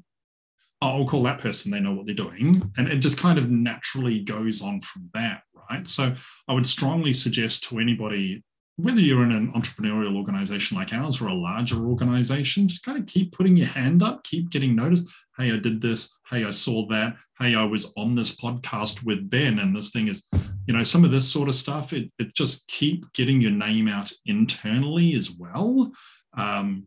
I'll 0.81 1.07
call 1.07 1.23
that 1.23 1.39
person, 1.39 1.71
they 1.71 1.79
know 1.79 1.93
what 1.93 2.05
they're 2.05 2.15
doing. 2.15 2.71
And 2.77 2.87
it 2.87 2.97
just 2.97 3.17
kind 3.17 3.39
of 3.39 3.49
naturally 3.49 4.19
goes 4.19 4.61
on 4.61 4.81
from 4.81 5.09
that, 5.13 5.41
right? 5.69 5.87
So 5.87 6.15
I 6.47 6.53
would 6.53 6.67
strongly 6.67 7.13
suggest 7.13 7.63
to 7.65 7.79
anybody 7.79 8.43
whether 8.77 9.01
you're 9.01 9.23
in 9.23 9.31
an 9.31 9.51
entrepreneurial 9.53 10.15
organization 10.15 10.77
like 10.77 10.93
ours 10.93 11.19
or 11.19 11.27
a 11.27 11.33
larger 11.33 11.87
organization, 11.87 12.67
just 12.67 12.83
kind 12.83 12.97
of 12.97 13.07
keep 13.07 13.31
putting 13.31 13.57
your 13.57 13.67
hand 13.67 14.03
up, 14.03 14.23
keep 14.23 14.51
getting 14.51 14.75
noticed. 14.75 15.07
Hey, 15.35 15.51
I 15.51 15.57
did 15.57 15.81
this. 15.81 16.15
Hey, 16.29 16.45
I 16.45 16.51
saw 16.51 16.87
that. 16.89 17.15
Hey, 17.39 17.55
I 17.55 17.63
was 17.63 17.91
on 17.97 18.15
this 18.15 18.35
podcast 18.35 19.03
with 19.03 19.29
Ben, 19.31 19.59
and 19.59 19.75
this 19.75 19.89
thing 19.89 20.09
is, 20.09 20.23
you 20.67 20.75
know, 20.75 20.83
some 20.83 21.03
of 21.03 21.11
this 21.11 21.27
sort 21.27 21.49
of 21.49 21.55
stuff. 21.55 21.91
It, 21.91 22.11
it 22.19 22.35
just 22.35 22.67
keep 22.67 23.11
getting 23.13 23.41
your 23.41 23.51
name 23.51 23.87
out 23.87 24.11
internally 24.27 25.13
as 25.15 25.31
well. 25.31 25.91
Um, 26.35 26.85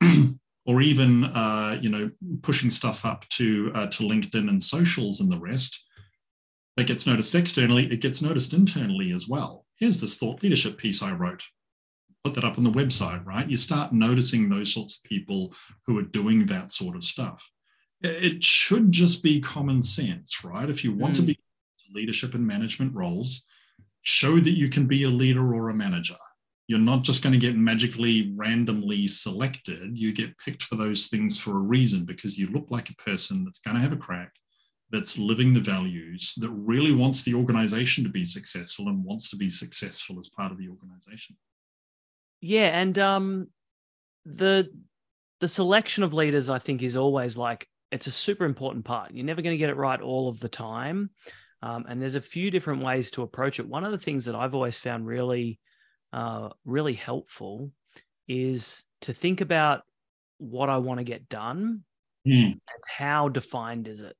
or 0.66 0.80
even, 0.80 1.24
uh, 1.24 1.78
you 1.80 1.88
know, 1.88 2.10
pushing 2.42 2.70
stuff 2.70 3.04
up 3.04 3.28
to 3.30 3.72
uh, 3.74 3.86
to 3.86 4.02
LinkedIn 4.02 4.48
and 4.48 4.62
socials 4.62 5.20
and 5.20 5.30
the 5.30 5.38
rest. 5.38 5.84
That 6.76 6.86
gets 6.86 7.06
noticed 7.06 7.34
externally. 7.34 7.92
It 7.92 8.00
gets 8.00 8.22
noticed 8.22 8.52
internally 8.52 9.10
as 9.12 9.26
well 9.26 9.64
here's 9.78 9.98
this 9.98 10.16
thought 10.16 10.42
leadership 10.42 10.76
piece 10.76 11.02
I 11.02 11.12
wrote. 11.12 11.42
Put 12.24 12.34
that 12.34 12.44
up 12.44 12.58
on 12.58 12.64
the 12.64 12.70
website, 12.70 13.24
right? 13.24 13.48
You 13.48 13.56
start 13.56 13.92
noticing 13.92 14.48
those 14.48 14.72
sorts 14.72 14.96
of 14.96 15.04
people 15.04 15.54
who 15.86 15.98
are 15.98 16.02
doing 16.02 16.46
that 16.46 16.72
sort 16.72 16.96
of 16.96 17.04
stuff. 17.04 17.48
It 18.02 18.44
should 18.44 18.92
just 18.92 19.22
be 19.22 19.40
common 19.40 19.82
sense, 19.82 20.44
right? 20.44 20.68
If 20.68 20.84
you 20.84 20.92
want 20.92 21.14
mm. 21.14 21.16
to 21.16 21.22
be 21.22 21.38
leadership 21.94 22.34
and 22.34 22.46
management 22.46 22.94
roles, 22.94 23.46
show 24.02 24.38
that 24.40 24.56
you 24.56 24.68
can 24.68 24.86
be 24.86 25.04
a 25.04 25.08
leader 25.08 25.54
or 25.54 25.70
a 25.70 25.74
manager. 25.74 26.16
You're 26.68 26.78
not 26.78 27.02
just 27.02 27.22
going 27.22 27.32
to 27.32 27.38
get 27.38 27.56
magically 27.56 28.32
randomly 28.36 29.06
selected. 29.06 29.98
You 29.98 30.12
get 30.12 30.38
picked 30.38 30.62
for 30.62 30.76
those 30.76 31.06
things 31.06 31.38
for 31.38 31.52
a 31.52 31.60
reason 31.60 32.04
because 32.04 32.38
you 32.38 32.46
look 32.48 32.66
like 32.70 32.90
a 32.90 32.94
person 32.96 33.44
that's 33.44 33.58
going 33.58 33.74
to 33.74 33.82
have 33.82 33.92
a 33.92 33.96
crack 33.96 34.32
that's 34.90 35.18
living 35.18 35.52
the 35.52 35.60
values, 35.60 36.34
that 36.38 36.50
really 36.50 36.92
wants 36.92 37.22
the 37.22 37.34
organization 37.34 38.04
to 38.04 38.10
be 38.10 38.24
successful 38.24 38.88
and 38.88 39.04
wants 39.04 39.30
to 39.30 39.36
be 39.36 39.50
successful 39.50 40.18
as 40.18 40.28
part 40.28 40.52
of 40.52 40.58
the 40.58 40.68
organization. 40.68 41.36
Yeah, 42.40 42.78
and 42.78 42.98
um, 42.98 43.48
the 44.24 44.70
the 45.40 45.48
selection 45.48 46.04
of 46.04 46.14
leaders, 46.14 46.48
I 46.50 46.58
think, 46.58 46.82
is 46.82 46.96
always 46.96 47.36
like 47.36 47.66
it's 47.90 48.06
a 48.06 48.12
super 48.12 48.44
important 48.44 48.84
part. 48.84 49.12
You're 49.12 49.26
never 49.26 49.42
going 49.42 49.54
to 49.54 49.58
get 49.58 49.70
it 49.70 49.76
right 49.76 50.00
all 50.00 50.28
of 50.28 50.40
the 50.40 50.48
time, 50.48 51.10
um, 51.62 51.84
and 51.88 52.00
there's 52.00 52.14
a 52.14 52.20
few 52.20 52.50
different 52.50 52.82
ways 52.82 53.10
to 53.12 53.22
approach 53.22 53.58
it. 53.58 53.68
One 53.68 53.84
of 53.84 53.92
the 53.92 53.98
things 53.98 54.24
that 54.26 54.34
I've 54.34 54.54
always 54.54 54.78
found 54.78 55.06
really, 55.06 55.58
uh, 56.12 56.50
really 56.64 56.94
helpful 56.94 57.72
is 58.26 58.84
to 59.02 59.12
think 59.12 59.40
about 59.40 59.82
what 60.38 60.68
I 60.68 60.78
want 60.78 60.98
to 60.98 61.04
get 61.04 61.28
done 61.28 61.84
mm. 62.26 62.52
and 62.52 62.60
how 62.86 63.28
defined 63.28 63.88
is 63.88 64.00
it 64.00 64.16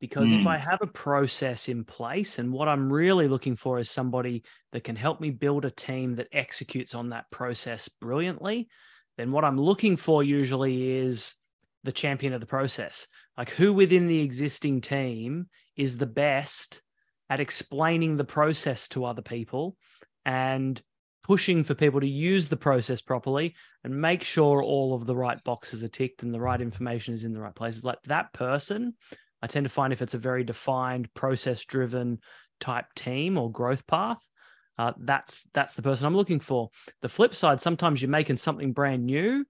because 0.00 0.30
mm. 0.30 0.40
if 0.40 0.46
I 0.46 0.56
have 0.56 0.80
a 0.80 0.86
process 0.86 1.68
in 1.68 1.84
place 1.84 2.38
and 2.38 2.52
what 2.52 2.68
I'm 2.68 2.92
really 2.92 3.28
looking 3.28 3.56
for 3.56 3.78
is 3.78 3.90
somebody 3.90 4.44
that 4.72 4.84
can 4.84 4.96
help 4.96 5.20
me 5.20 5.30
build 5.30 5.64
a 5.64 5.70
team 5.70 6.16
that 6.16 6.28
executes 6.32 6.94
on 6.94 7.10
that 7.10 7.30
process 7.30 7.88
brilliantly, 7.88 8.68
then 9.16 9.32
what 9.32 9.44
I'm 9.44 9.60
looking 9.60 9.96
for 9.96 10.22
usually 10.22 10.98
is 10.98 11.34
the 11.82 11.92
champion 11.92 12.32
of 12.32 12.40
the 12.40 12.46
process. 12.46 13.08
Like 13.36 13.50
who 13.50 13.72
within 13.72 14.06
the 14.06 14.20
existing 14.20 14.80
team 14.80 15.48
is 15.76 15.98
the 15.98 16.06
best 16.06 16.80
at 17.30 17.40
explaining 17.40 18.16
the 18.16 18.24
process 18.24 18.88
to 18.88 19.04
other 19.04 19.22
people 19.22 19.76
and 20.24 20.80
pushing 21.28 21.62
for 21.62 21.74
people 21.74 22.00
to 22.00 22.08
use 22.08 22.48
the 22.48 22.56
process 22.56 23.02
properly 23.02 23.54
and 23.84 24.00
make 24.00 24.24
sure 24.24 24.62
all 24.62 24.94
of 24.94 25.06
the 25.06 25.14
right 25.14 25.44
boxes 25.44 25.84
are 25.84 25.88
ticked 25.88 26.22
and 26.22 26.32
the 26.32 26.40
right 26.40 26.60
information 26.60 27.14
is 27.14 27.22
in 27.22 27.34
the 27.34 27.40
right 27.40 27.54
places. 27.54 27.84
Like 27.84 28.02
that 28.04 28.32
person 28.32 28.94
I 29.42 29.46
tend 29.46 29.64
to 29.64 29.70
find 29.70 29.92
if 29.92 30.02
it's 30.02 30.14
a 30.14 30.18
very 30.18 30.44
defined, 30.44 31.12
process 31.14 31.64
driven 31.64 32.18
type 32.60 32.86
team 32.94 33.38
or 33.38 33.52
growth 33.52 33.86
path, 33.86 34.18
uh, 34.78 34.92
that's 34.98 35.46
that's 35.54 35.74
the 35.74 35.82
person 35.82 36.06
I'm 36.06 36.16
looking 36.16 36.40
for. 36.40 36.70
The 37.02 37.08
flip 37.08 37.34
side, 37.34 37.60
sometimes 37.60 38.00
you're 38.00 38.10
making 38.10 38.36
something 38.36 38.72
brand 38.72 39.04
new, 39.04 39.44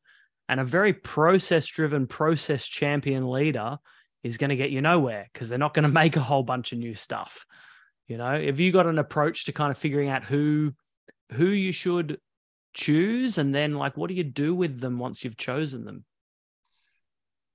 and 0.48 0.60
a 0.60 0.64
very 0.64 0.92
process 0.92 1.66
driven, 1.66 2.06
process 2.06 2.66
champion 2.66 3.30
leader 3.30 3.78
is 4.22 4.36
going 4.36 4.50
to 4.50 4.56
get 4.56 4.70
you 4.70 4.80
nowhere 4.80 5.28
because 5.32 5.48
they're 5.48 5.58
not 5.58 5.74
going 5.74 5.82
to 5.84 5.88
make 5.88 6.16
a 6.16 6.20
whole 6.20 6.42
bunch 6.42 6.72
of 6.72 6.78
new 6.78 6.94
stuff. 6.94 7.46
You 8.06 8.16
know, 8.16 8.40
have 8.40 8.58
you 8.58 8.72
got 8.72 8.86
an 8.86 8.98
approach 8.98 9.44
to 9.44 9.52
kind 9.52 9.70
of 9.70 9.78
figuring 9.78 10.08
out 10.08 10.24
who 10.24 10.72
who 11.32 11.48
you 11.48 11.72
should 11.72 12.20
choose, 12.74 13.38
and 13.38 13.54
then 13.54 13.74
like 13.74 13.96
what 13.96 14.08
do 14.08 14.14
you 14.14 14.24
do 14.24 14.54
with 14.54 14.80
them 14.80 14.98
once 14.98 15.24
you've 15.24 15.36
chosen 15.36 15.84
them? 15.84 16.04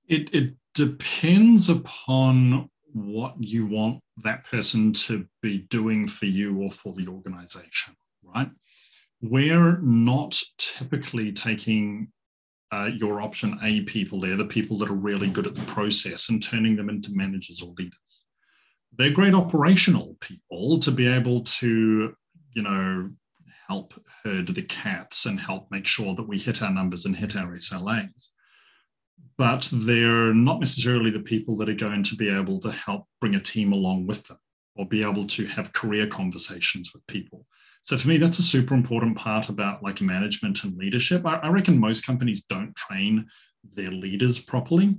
It 0.06 0.34
it 0.34 0.54
depends 0.74 1.68
upon 1.68 2.68
what 2.92 3.34
you 3.38 3.66
want 3.66 4.00
that 4.22 4.44
person 4.44 4.92
to 4.92 5.26
be 5.42 5.58
doing 5.70 6.06
for 6.06 6.26
you 6.26 6.58
or 6.62 6.70
for 6.70 6.92
the 6.92 7.08
organization, 7.08 7.94
right? 8.22 8.50
We're 9.20 9.78
not 9.78 10.40
typically 10.58 11.32
taking 11.32 12.12
uh, 12.70 12.90
your 12.94 13.20
option 13.20 13.58
A 13.62 13.82
people 13.82 14.20
there, 14.20 14.36
the 14.36 14.44
people 14.44 14.78
that 14.78 14.90
are 14.90 14.94
really 14.94 15.28
good 15.28 15.46
at 15.46 15.54
the 15.54 15.62
process, 15.62 16.28
and 16.28 16.42
turning 16.42 16.76
them 16.76 16.88
into 16.88 17.12
managers 17.12 17.62
or 17.62 17.72
leaders. 17.78 18.24
They're 18.96 19.10
great 19.10 19.34
operational 19.34 20.16
people 20.20 20.78
to 20.80 20.90
be 20.90 21.06
able 21.06 21.40
to, 21.40 22.14
you 22.52 22.62
know, 22.62 23.10
help 23.68 23.94
herd 24.24 24.48
the 24.48 24.62
cats 24.62 25.26
and 25.26 25.38
help 25.38 25.70
make 25.70 25.86
sure 25.86 26.14
that 26.14 26.28
we 26.28 26.38
hit 26.38 26.62
our 26.62 26.72
numbers 26.72 27.04
and 27.04 27.16
hit 27.16 27.36
our 27.36 27.56
SLAs. 27.56 28.28
But 29.36 29.68
they're 29.72 30.34
not 30.34 30.60
necessarily 30.60 31.10
the 31.10 31.20
people 31.20 31.56
that 31.56 31.68
are 31.68 31.74
going 31.74 32.02
to 32.04 32.16
be 32.16 32.28
able 32.28 32.60
to 32.60 32.70
help 32.70 33.06
bring 33.20 33.34
a 33.34 33.40
team 33.40 33.72
along 33.72 34.06
with 34.06 34.24
them 34.24 34.38
or 34.76 34.86
be 34.86 35.02
able 35.02 35.26
to 35.26 35.46
have 35.46 35.72
career 35.72 36.06
conversations 36.06 36.92
with 36.92 37.06
people. 37.06 37.46
So 37.82 37.98
for 37.98 38.08
me, 38.08 38.16
that's 38.16 38.38
a 38.38 38.42
super 38.42 38.74
important 38.74 39.16
part 39.16 39.48
about 39.48 39.82
like 39.82 40.00
management 40.00 40.64
and 40.64 40.76
leadership. 40.76 41.26
I, 41.26 41.34
I 41.36 41.48
reckon 41.48 41.78
most 41.78 42.06
companies 42.06 42.44
don't 42.48 42.74
train 42.74 43.26
their 43.74 43.90
leaders 43.90 44.38
properly. 44.38 44.96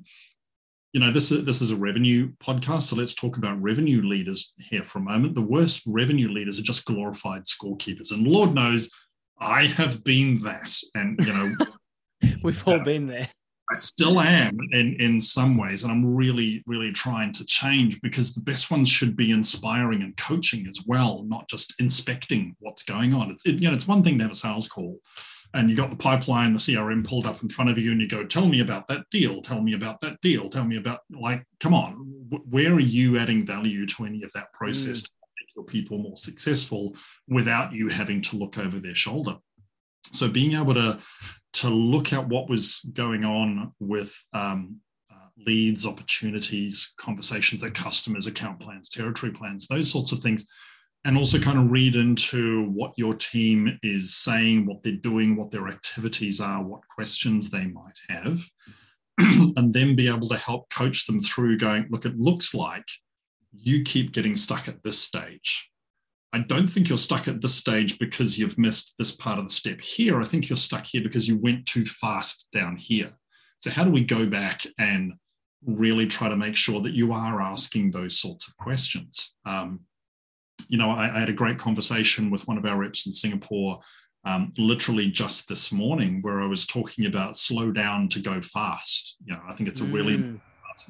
You 0.95 1.01
know, 1.01 1.11
this 1.11 1.29
is 1.29 1.43
this 1.43 1.61
is 1.61 1.71
a 1.71 1.75
revenue 1.75 2.31
podcast, 2.41 2.83
so 2.83 2.95
let's 2.95 3.13
talk 3.13 3.35
about 3.35 3.61
revenue 3.61 4.01
leaders 4.01 4.53
here 4.57 4.81
for 4.81 4.99
a 4.99 5.01
moment. 5.01 5.35
The 5.35 5.41
worst 5.41 5.81
revenue 5.85 6.29
leaders 6.29 6.57
are 6.57 6.63
just 6.63 6.85
glorified 6.85 7.43
scorekeepers, 7.43 8.13
and 8.13 8.25
Lord 8.25 8.53
knows 8.53 8.89
I 9.37 9.65
have 9.65 10.05
been 10.05 10.41
that. 10.43 10.73
And 10.93 11.19
you 11.25 11.33
know, 11.33 11.55
we've 12.43 12.65
all 12.65 12.79
been 12.79 13.07
there. 13.07 13.27
I 13.69 13.75
still 13.75 14.21
am 14.21 14.57
in 14.71 14.95
in 15.01 15.19
some 15.19 15.57
ways, 15.57 15.83
and 15.83 15.91
I'm 15.91 16.15
really, 16.15 16.63
really 16.65 16.93
trying 16.93 17.33
to 17.33 17.45
change 17.45 17.99
because 17.99 18.33
the 18.33 18.43
best 18.43 18.71
ones 18.71 18.87
should 18.87 19.17
be 19.17 19.31
inspiring 19.31 20.01
and 20.01 20.15
coaching 20.15 20.65
as 20.65 20.79
well, 20.87 21.25
not 21.27 21.49
just 21.49 21.73
inspecting 21.77 22.55
what's 22.59 22.83
going 22.83 23.13
on. 23.13 23.31
It's 23.31 23.45
it, 23.45 23.61
you 23.61 23.67
know, 23.67 23.75
it's 23.75 23.85
one 23.85 24.01
thing 24.01 24.17
to 24.19 24.23
have 24.23 24.31
a 24.31 24.37
sales 24.37 24.69
call, 24.69 25.01
and 25.55 25.69
you 25.69 25.75
got 25.75 25.89
the 25.89 25.95
pipeline, 25.95 26.51
the 26.51 26.59
CRM 26.59 27.07
pulled 27.07 27.25
up 27.25 27.41
in 27.41 27.49
front 27.49 27.71
of 27.71 27.77
you, 27.77 27.91
and 27.91 28.01
you 28.01 28.07
go, 28.07 28.25
"Tell 28.25 28.47
me 28.47 28.59
about 28.59 28.87
that 28.89 29.09
deal. 29.09 29.41
Tell 29.41 29.61
me 29.61 29.73
about 29.73 30.01
that 30.01 30.19
deal. 30.21 30.49
Tell 30.49 30.65
me 30.65 30.75
about 30.75 30.99
like, 31.09 31.45
come 31.59 31.73
on, 31.73 31.93
where 32.49 32.73
are 32.73 32.79
you 32.79 33.17
adding 33.17 33.45
value 33.45 33.85
to 33.87 34.05
any 34.05 34.23
of 34.23 34.33
that 34.33 34.51
process 34.53 35.01
mm. 35.01 35.05
to 35.05 35.11
make 35.39 35.55
your 35.55 35.65
people 35.65 35.97
more 35.97 36.17
successful 36.17 36.95
without 37.27 37.71
you 37.71 37.87
having 37.87 38.21
to 38.23 38.35
look 38.35 38.57
over 38.57 38.79
their 38.79 38.95
shoulder?" 38.95 39.37
So 40.11 40.29
being 40.29 40.53
able 40.53 40.73
to 40.75 40.99
to 41.53 41.69
look 41.69 42.11
at 42.11 42.27
what 42.27 42.49
was 42.49 42.81
going 42.93 43.23
on 43.23 43.73
with 43.79 44.13
um, 44.33 44.81
uh, 45.09 45.27
leads, 45.47 45.85
opportunities, 45.85 46.93
conversations 46.97 47.63
at 47.63 47.73
customers, 47.73 48.27
account 48.27 48.59
plans, 48.59 48.89
territory 48.89 49.31
plans, 49.31 49.67
those 49.67 49.89
sorts 49.89 50.11
of 50.11 50.19
things, 50.19 50.45
and 51.05 51.17
also 51.17 51.39
kind 51.39 51.57
of 51.57 51.71
read 51.71 51.95
into 51.95 52.69
what 52.71 52.93
your 52.97 53.13
team 53.13 53.79
is 53.83 54.15
saying, 54.15 54.65
what 54.65 54.83
they're 54.83 54.93
doing, 54.93 55.35
what 55.35 55.51
their 55.51 55.67
activities 55.67 56.41
are, 56.41 56.63
what 56.63 56.87
questions 56.87 57.49
they 57.49 57.65
might 57.67 57.97
have, 58.09 58.41
and 59.19 59.73
then 59.73 59.95
be 59.95 60.07
able 60.07 60.27
to 60.27 60.37
help 60.37 60.69
coach 60.69 61.05
them 61.05 61.21
through 61.21 61.57
going, 61.57 61.87
look, 61.89 62.05
it 62.05 62.19
looks 62.19 62.53
like 62.53 62.85
you 63.53 63.83
keep 63.83 64.11
getting 64.11 64.35
stuck 64.35 64.67
at 64.67 64.83
this 64.83 64.99
stage 64.99 65.69
I 66.35 66.39
don't 66.39 66.67
think 66.67 66.89
you're 66.89 66.97
stuck 66.97 67.29
at 67.29 67.39
this 67.39 67.55
stage 67.55 67.97
because 67.97 68.37
you've 68.37 68.57
missed 68.57 68.95
this 68.99 69.13
part 69.13 69.39
of 69.39 69.45
the 69.45 69.53
step 69.53 69.79
here. 69.79 70.19
I 70.19 70.25
think 70.25 70.49
you're 70.49 70.57
stuck 70.57 70.85
here 70.85 71.01
because 71.01 71.29
you 71.29 71.37
went 71.37 71.65
too 71.65 71.85
fast 71.85 72.47
down 72.51 72.75
here. 72.75 73.09
So, 73.59 73.71
how 73.71 73.85
do 73.85 73.89
we 73.89 74.03
go 74.03 74.25
back 74.25 74.65
and 74.77 75.13
really 75.65 76.05
try 76.05 76.27
to 76.27 76.35
make 76.35 76.57
sure 76.57 76.81
that 76.81 76.93
you 76.93 77.13
are 77.13 77.41
asking 77.41 77.91
those 77.91 78.19
sorts 78.19 78.49
of 78.49 78.57
questions? 78.57 79.31
Um, 79.45 79.79
you 80.67 80.77
know, 80.77 80.91
I, 80.91 81.15
I, 81.15 81.19
had 81.19 81.29
a 81.29 81.33
great 81.33 81.59
conversation 81.59 82.31
with 82.31 82.47
one 82.47 82.57
of 82.57 82.65
our 82.65 82.77
reps 82.77 83.05
in 83.05 83.11
Singapore 83.11 83.79
um, 84.25 84.51
literally 84.57 85.11
just 85.11 85.47
this 85.47 85.71
morning 85.71 86.19
where 86.21 86.41
I 86.41 86.47
was 86.47 86.65
talking 86.65 87.05
about 87.05 87.37
slow 87.37 87.71
down 87.71 88.09
to 88.09 88.19
go 88.19 88.41
fast. 88.41 89.17
You 89.23 89.33
know, 89.33 89.41
I 89.47 89.53
think 89.53 89.69
it's 89.69 89.81
a 89.81 89.85
really 89.85 90.17
mm. 90.17 90.39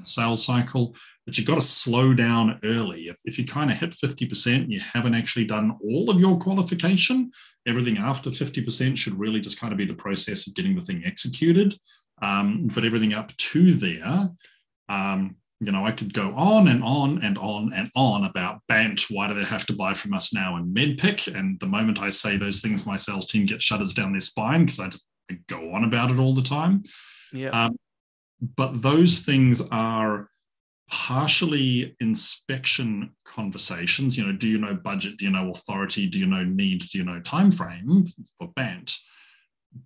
sales 0.03 0.45
cycle 0.45 0.95
but 1.26 1.38
you've 1.38 1.47
got 1.47 1.55
to 1.55 1.61
slow 1.61 2.13
down 2.13 2.59
early. 2.63 3.07
If, 3.07 3.18
if 3.26 3.39
you 3.39 3.45
kind 3.45 3.72
of 3.72 3.78
hit 3.78 3.91
50% 3.91 4.55
and 4.55 4.72
you 4.72 4.80
haven't 4.80 5.16
actually 5.16 5.45
done 5.45 5.76
all 5.84 6.09
of 6.09 6.20
your 6.20 6.38
qualification, 6.38 7.32
everything 7.66 7.97
after 7.97 8.30
50% 8.30 8.95
should 8.95 9.20
really 9.20 9.41
just 9.41 9.59
kind 9.59 9.72
of 9.72 9.78
be 9.78 9.86
the 9.86 9.95
process 9.95 10.45
of 10.45 10.53
getting 10.53 10.76
the 10.76 10.82
thing 10.82 11.01
executed. 11.03 11.76
Um, 12.22 12.68
but 12.74 12.86
everything 12.86 13.13
up 13.13 13.36
to 13.36 13.74
there, 13.74 14.30
um, 14.88 15.36
you 15.60 15.72
know, 15.72 15.86
I 15.86 15.91
could 15.91 16.14
go 16.14 16.34
on 16.36 16.68
and 16.68 16.84
on 16.84 17.24
and 17.24 17.38
on 17.38 17.72
and 17.74 17.89
on 17.95 18.26
about 18.26 18.62
BANT. 18.68 19.06
Why 19.10 19.28
do 19.28 19.34
they 19.34 19.45
have 19.45 19.66
to 19.68 19.74
buy 19.74 19.93
from 19.93 20.14
us 20.14 20.34
now 20.34 20.58
And 20.58 20.76
MEDDPICC? 20.76 21.36
And 21.36 21.60
the 21.60 21.68
moment 21.68 21.99
I 21.99 22.10
say 22.10 22.38
those 22.38 22.62
things, 22.62 22.86
my 22.86 22.97
sales 22.97 23.28
team 23.28 23.45
gets 23.45 23.64
shudders 23.64 23.93
down 23.93 24.12
their 24.12 24.22
spine 24.22 24.66
because 24.66 24.80
I 24.80 24.89
just 24.89 25.06
I 25.32 25.39
go 25.47 25.74
on 25.74 25.86
about 25.86 26.12
it 26.12 26.20
all 26.20 26.34
the 26.34 26.41
time. 26.41 26.84
Yeah. 27.32 27.49
Um, 27.49 27.78
but 28.56 28.82
those 28.82 29.20
things 29.20 29.62
are 29.72 30.30
partially 30.88 31.95
inspection 31.99 33.10
conversations 33.26 34.16
you 34.16 34.24
know 34.24 34.32
do 34.32 34.47
you 34.47 34.60
know 34.60 34.76
budget 34.76 35.18
do 35.18 35.26
you 35.26 35.32
know 35.32 35.49
authority 35.49 36.06
do 36.06 36.20
you 36.20 36.28
know 36.28 36.43
need 36.43 36.80
do 36.91 36.99
you 36.99 37.03
know 37.03 37.20
time 37.22 37.49
frame 37.49 38.06
for 38.38 38.49
BANT 38.56 38.95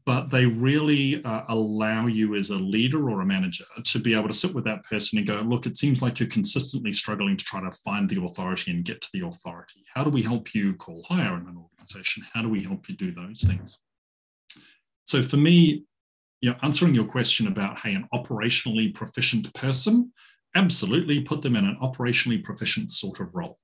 but 0.06 0.30
they 0.30 0.46
really 0.46 1.24
uh, 1.24 1.44
allow 1.48 2.06
you 2.06 2.36
as 2.36 2.52
a 2.52 2.56
leader 2.56 3.10
or 3.10 3.22
a 3.22 3.26
manager 3.26 3.66
to 3.84 4.00
be 4.00 4.14
able 4.14 4.28
to 4.28 4.34
sit 4.34 4.54
with 4.54 4.64
that 4.64 4.84
person 4.84 5.18
and 5.18 5.28
go 5.28 5.36
look 5.42 5.66
it 5.66 5.78
seems 5.78 6.02
like 6.02 6.20
you're 6.20 6.30
consistently 6.30 6.92
struggling 6.92 7.36
to 7.36 7.46
try 7.46 7.60
to 7.60 7.72
find 7.84 8.08
the 8.10 8.24
authority 8.24 8.72
and 8.72 8.86
get 8.86 9.02
to 9.02 9.10
the 9.14 9.26
authority 9.26 9.84
how 9.94 10.04
do 10.04 10.10
we 10.10 10.22
help 10.22 10.54
you 10.54 10.74
call 10.76 11.04
higher 11.08 11.36
in 11.36 11.48
an 11.48 11.58
organization 11.58 12.24
how 12.34 12.42
do 12.42 12.50
we 12.50 12.64
help 12.64 12.88
you 12.88 12.96
do 12.96 13.12
those 13.12 13.42
things 13.42 13.80
so 15.06 15.24
for 15.24 15.38
me 15.38 15.84
you 16.42 16.50
know 16.50 16.56
answering 16.62 16.94
your 16.94 17.06
question 17.06 17.48
about 17.48 17.80
hey 17.80 17.94
an 17.96 18.08
operationally 18.14 18.94
proficient 18.94 19.52
person 19.54 20.12
absolutely 20.56 21.20
put 21.20 21.42
them 21.42 21.56
in 21.56 21.66
an 21.66 21.78
operationally 21.82 22.44
proficient 22.44 22.92
sort 22.92 23.20
of 23.20 23.34
role. 23.34 23.60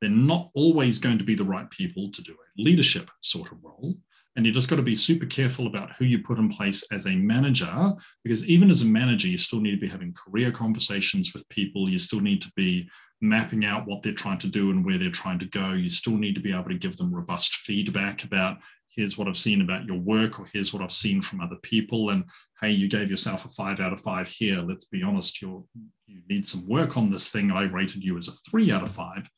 They're 0.00 0.10
not 0.10 0.50
always 0.54 0.98
going 0.98 1.18
to 1.18 1.24
be 1.24 1.34
the 1.34 1.44
right 1.44 1.70
people 1.70 2.10
to 2.10 2.22
do 2.22 2.32
a 2.32 2.62
leadership 2.62 3.10
sort 3.20 3.52
of 3.52 3.62
role. 3.62 3.94
And 4.36 4.44
you 4.44 4.52
just 4.52 4.68
got 4.68 4.76
to 4.76 4.82
be 4.82 4.96
super 4.96 5.26
careful 5.26 5.68
about 5.68 5.92
who 5.92 6.04
you 6.04 6.18
put 6.18 6.38
in 6.38 6.48
place 6.48 6.84
as 6.90 7.06
a 7.06 7.14
manager, 7.14 7.92
because 8.24 8.44
even 8.48 8.68
as 8.68 8.82
a 8.82 8.86
manager, 8.86 9.28
you 9.28 9.38
still 9.38 9.60
need 9.60 9.70
to 9.72 9.86
be 9.86 9.88
having 9.88 10.12
career 10.12 10.50
conversations 10.50 11.32
with 11.32 11.48
people. 11.50 11.88
You 11.88 12.00
still 12.00 12.20
need 12.20 12.42
to 12.42 12.52
be 12.56 12.88
mapping 13.20 13.64
out 13.64 13.86
what 13.86 14.02
they're 14.02 14.12
trying 14.12 14.38
to 14.38 14.48
do 14.48 14.70
and 14.70 14.84
where 14.84 14.98
they're 14.98 15.10
trying 15.10 15.38
to 15.38 15.46
go. 15.46 15.72
You 15.72 15.88
still 15.88 16.16
need 16.16 16.34
to 16.34 16.40
be 16.40 16.52
able 16.52 16.68
to 16.68 16.78
give 16.78 16.96
them 16.96 17.14
robust 17.14 17.54
feedback 17.54 18.24
about 18.24 18.58
here's 18.88 19.18
what 19.18 19.28
I've 19.28 19.36
seen 19.36 19.60
about 19.60 19.86
your 19.86 19.98
work, 19.98 20.38
or 20.38 20.46
here's 20.52 20.72
what 20.72 20.82
I've 20.82 20.92
seen 20.92 21.20
from 21.20 21.40
other 21.40 21.56
people. 21.62 22.10
And 22.10 22.24
hey, 22.60 22.70
you 22.70 22.88
gave 22.88 23.10
yourself 23.10 23.44
a 23.44 23.48
five 23.48 23.80
out 23.80 23.92
of 23.92 24.00
five 24.00 24.28
here. 24.28 24.58
Let's 24.58 24.84
be 24.84 25.02
honest, 25.02 25.42
you're, 25.42 25.64
you 26.06 26.22
need 26.28 26.46
some 26.46 26.68
work 26.68 26.96
on 26.96 27.10
this 27.10 27.30
thing. 27.30 27.50
I 27.50 27.62
rated 27.64 28.04
you 28.04 28.18
as 28.18 28.28
a 28.28 28.32
three 28.48 28.70
out 28.70 28.82
of 28.82 28.90
five. 28.90 29.28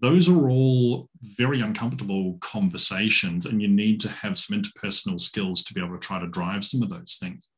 Those 0.00 0.28
are 0.28 0.48
all 0.48 1.08
very 1.36 1.60
uncomfortable 1.60 2.38
conversations, 2.40 3.46
and 3.46 3.60
you 3.60 3.68
need 3.68 4.00
to 4.00 4.08
have 4.08 4.38
some 4.38 4.60
interpersonal 4.60 5.20
skills 5.20 5.62
to 5.64 5.74
be 5.74 5.80
able 5.80 5.98
to 5.98 6.06
try 6.06 6.18
to 6.18 6.28
drive 6.28 6.64
some 6.64 6.82
of 6.82 6.90
those 6.90 7.18
things. 7.20 7.48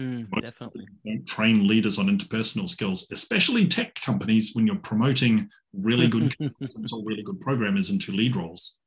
Mm, 0.00 0.28
definitely. 0.40 0.86
Don't 1.04 1.26
train 1.26 1.66
leaders 1.66 1.98
on 1.98 2.06
interpersonal 2.06 2.68
skills, 2.68 3.06
especially 3.12 3.68
tech 3.68 3.94
companies 3.94 4.52
when 4.54 4.66
you're 4.66 4.76
promoting 4.76 5.48
really 5.74 6.08
good 6.08 6.34
or 6.40 7.04
really 7.04 7.22
good 7.22 7.40
programmers 7.40 7.90
into 7.90 8.10
lead 8.10 8.34
roles 8.36 8.78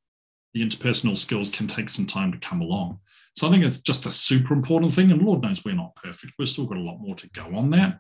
the 0.56 0.66
interpersonal 0.66 1.18
skills 1.18 1.50
can 1.50 1.68
take 1.68 1.90
some 1.90 2.08
time 2.08 2.32
to 2.32 2.38
come 2.40 2.62
along. 2.62 2.98
So 3.36 3.48
I 3.48 3.52
think 3.52 3.66
it's 3.66 3.80
just 3.80 4.06
a 4.06 4.12
super 4.12 4.54
important 4.54 4.94
thing. 4.94 5.12
And 5.12 5.22
Lord 5.22 5.42
knows 5.42 5.64
we're 5.66 5.76
not 5.76 5.96
perfect. 5.96 6.34
We've 6.40 6.48
still 6.48 6.66
got 6.66 6.78
a 6.78 6.82
lot 6.82 7.00
more 7.00 7.16
to 7.16 7.30
go 7.32 7.44
on 7.54 7.70
that. 7.72 8.00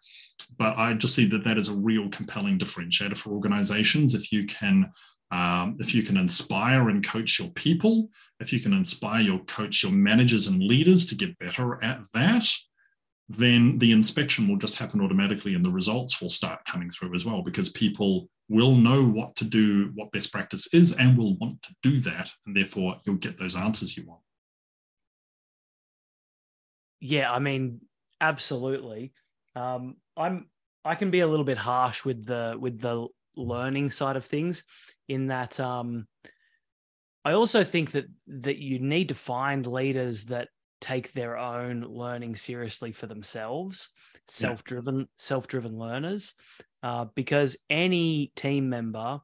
But 0.58 0.78
I 0.78 0.94
just 0.94 1.16
see 1.16 1.26
that 1.26 1.44
that 1.44 1.58
is 1.58 1.68
a 1.68 1.76
real 1.76 2.10
compelling 2.10 2.58
differentiator 2.58 3.18
for 3.18 3.32
organizations. 3.32 4.16
If 4.16 4.32
you 4.32 4.46
can, 4.46 4.92
um, 5.32 5.76
if 5.80 5.94
you 5.94 6.04
can 6.04 6.16
inspire 6.16 6.90
and 6.90 7.06
coach 7.06 7.40
your 7.40 7.50
people, 7.50 8.10
if 8.40 8.54
you 8.54 8.62
can 8.62 8.72
inspire 8.72 9.22
your 9.22 9.40
coach 9.40 9.84
your 9.84 9.92
managers 9.92 10.48
and 10.48 10.64
leaders 10.64 11.06
to 11.08 11.16
get 11.16 11.38
better 11.40 11.84
at 11.84 12.00
that, 12.14 12.48
then 13.28 13.78
the 13.80 13.92
inspection 13.92 14.48
will 14.48 14.58
just 14.58 14.78
happen 14.78 15.02
automatically 15.02 15.56
and 15.56 15.66
the 15.66 15.72
results 15.72 16.22
will 16.22 16.30
start 16.30 16.64
coming 16.66 16.90
through 16.90 17.14
as 17.16 17.26
well 17.26 17.42
because 17.42 17.70
people 17.70 18.30
will 18.48 18.76
know 18.76 19.04
what 19.04 19.36
to 19.36 19.44
do, 19.44 19.92
what 19.96 20.12
best 20.12 20.32
practice 20.32 20.68
is, 20.72 20.94
and 20.94 21.18
will 21.18 21.36
want 21.38 21.62
to 21.64 21.76
do 21.82 22.00
that. 22.00 22.32
And 22.46 22.56
therefore, 22.56 23.02
you'll 23.04 23.16
get 23.16 23.38
those 23.38 23.56
answers 23.56 23.98
you 23.98 24.06
want. 24.06 24.22
Yeah, 27.06 27.32
I 27.32 27.38
mean, 27.38 27.82
absolutely. 28.20 29.14
Um, 29.56 29.98
I'm 30.18 30.50
I 30.84 30.96
can 30.96 31.12
be 31.12 31.20
a 31.20 31.28
little 31.28 31.46
bit 31.46 31.58
harsh 31.58 32.04
with 32.04 32.26
the 32.26 32.56
with 32.60 32.80
the 32.80 33.08
learning 33.36 33.92
side 33.92 34.16
of 34.16 34.26
things, 34.26 34.64
in 35.08 35.28
that 35.28 35.60
um, 35.60 36.08
I 37.24 37.34
also 37.34 37.64
think 37.64 37.92
that 37.92 38.06
that 38.28 38.58
you 38.58 38.80
need 38.80 39.10
to 39.10 39.16
find 39.16 39.68
leaders 39.68 40.24
that 40.26 40.48
take 40.82 41.14
their 41.14 41.38
own 41.38 41.82
learning 41.82 42.38
seriously 42.38 42.92
for 42.92 43.06
themselves, 43.06 43.90
self-driven, 44.28 45.00
yeah. 45.00 45.06
self-driven 45.18 45.78
learners 45.78 46.34
uh, 46.82 47.06
because 47.14 47.56
any 47.70 48.32
team 48.36 48.68
member 48.68 49.20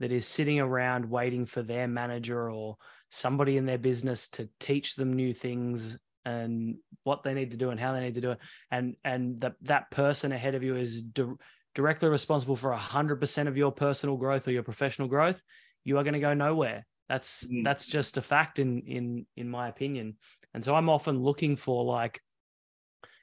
that 0.00 0.10
is 0.10 0.26
sitting 0.26 0.58
around 0.58 1.08
waiting 1.08 1.44
for 1.44 1.62
their 1.62 1.86
manager 1.86 2.50
or 2.50 2.76
somebody 3.10 3.58
in 3.58 3.66
their 3.66 3.78
business 3.78 4.28
to 4.28 4.48
teach 4.58 4.94
them 4.94 5.12
new 5.12 5.34
things 5.34 5.98
and 6.26 6.76
what 7.04 7.22
they 7.22 7.32
need 7.32 7.52
to 7.52 7.56
do 7.56 7.70
and 7.70 7.80
how 7.80 7.94
they 7.94 8.00
need 8.00 8.16
to 8.16 8.20
do 8.20 8.32
it. 8.32 8.38
And 8.70 8.96
and 9.02 9.40
that 9.40 9.54
that 9.62 9.90
person 9.90 10.32
ahead 10.32 10.54
of 10.54 10.62
you 10.62 10.76
is 10.76 11.02
di- 11.02 11.36
directly 11.74 12.08
responsible 12.08 12.56
for 12.56 12.74
100% 12.74 13.48
of 13.48 13.56
your 13.56 13.72
personal 13.72 14.16
growth 14.16 14.46
or 14.46 14.50
your 14.50 14.62
professional 14.62 15.08
growth. 15.08 15.40
You 15.84 15.96
are 15.98 16.04
going 16.04 16.14
to 16.14 16.20
go 16.20 16.34
nowhere. 16.34 16.84
That's 17.08 17.46
mm. 17.46 17.64
that's 17.64 17.86
just 17.86 18.18
a 18.18 18.22
fact 18.22 18.58
in 18.58 18.82
in 18.82 19.26
in 19.36 19.48
my 19.48 19.68
opinion. 19.68 20.16
And 20.52 20.64
so 20.64 20.74
i'm 20.74 20.88
often 20.88 21.22
looking 21.22 21.56
for 21.56 21.84
like 21.84 22.20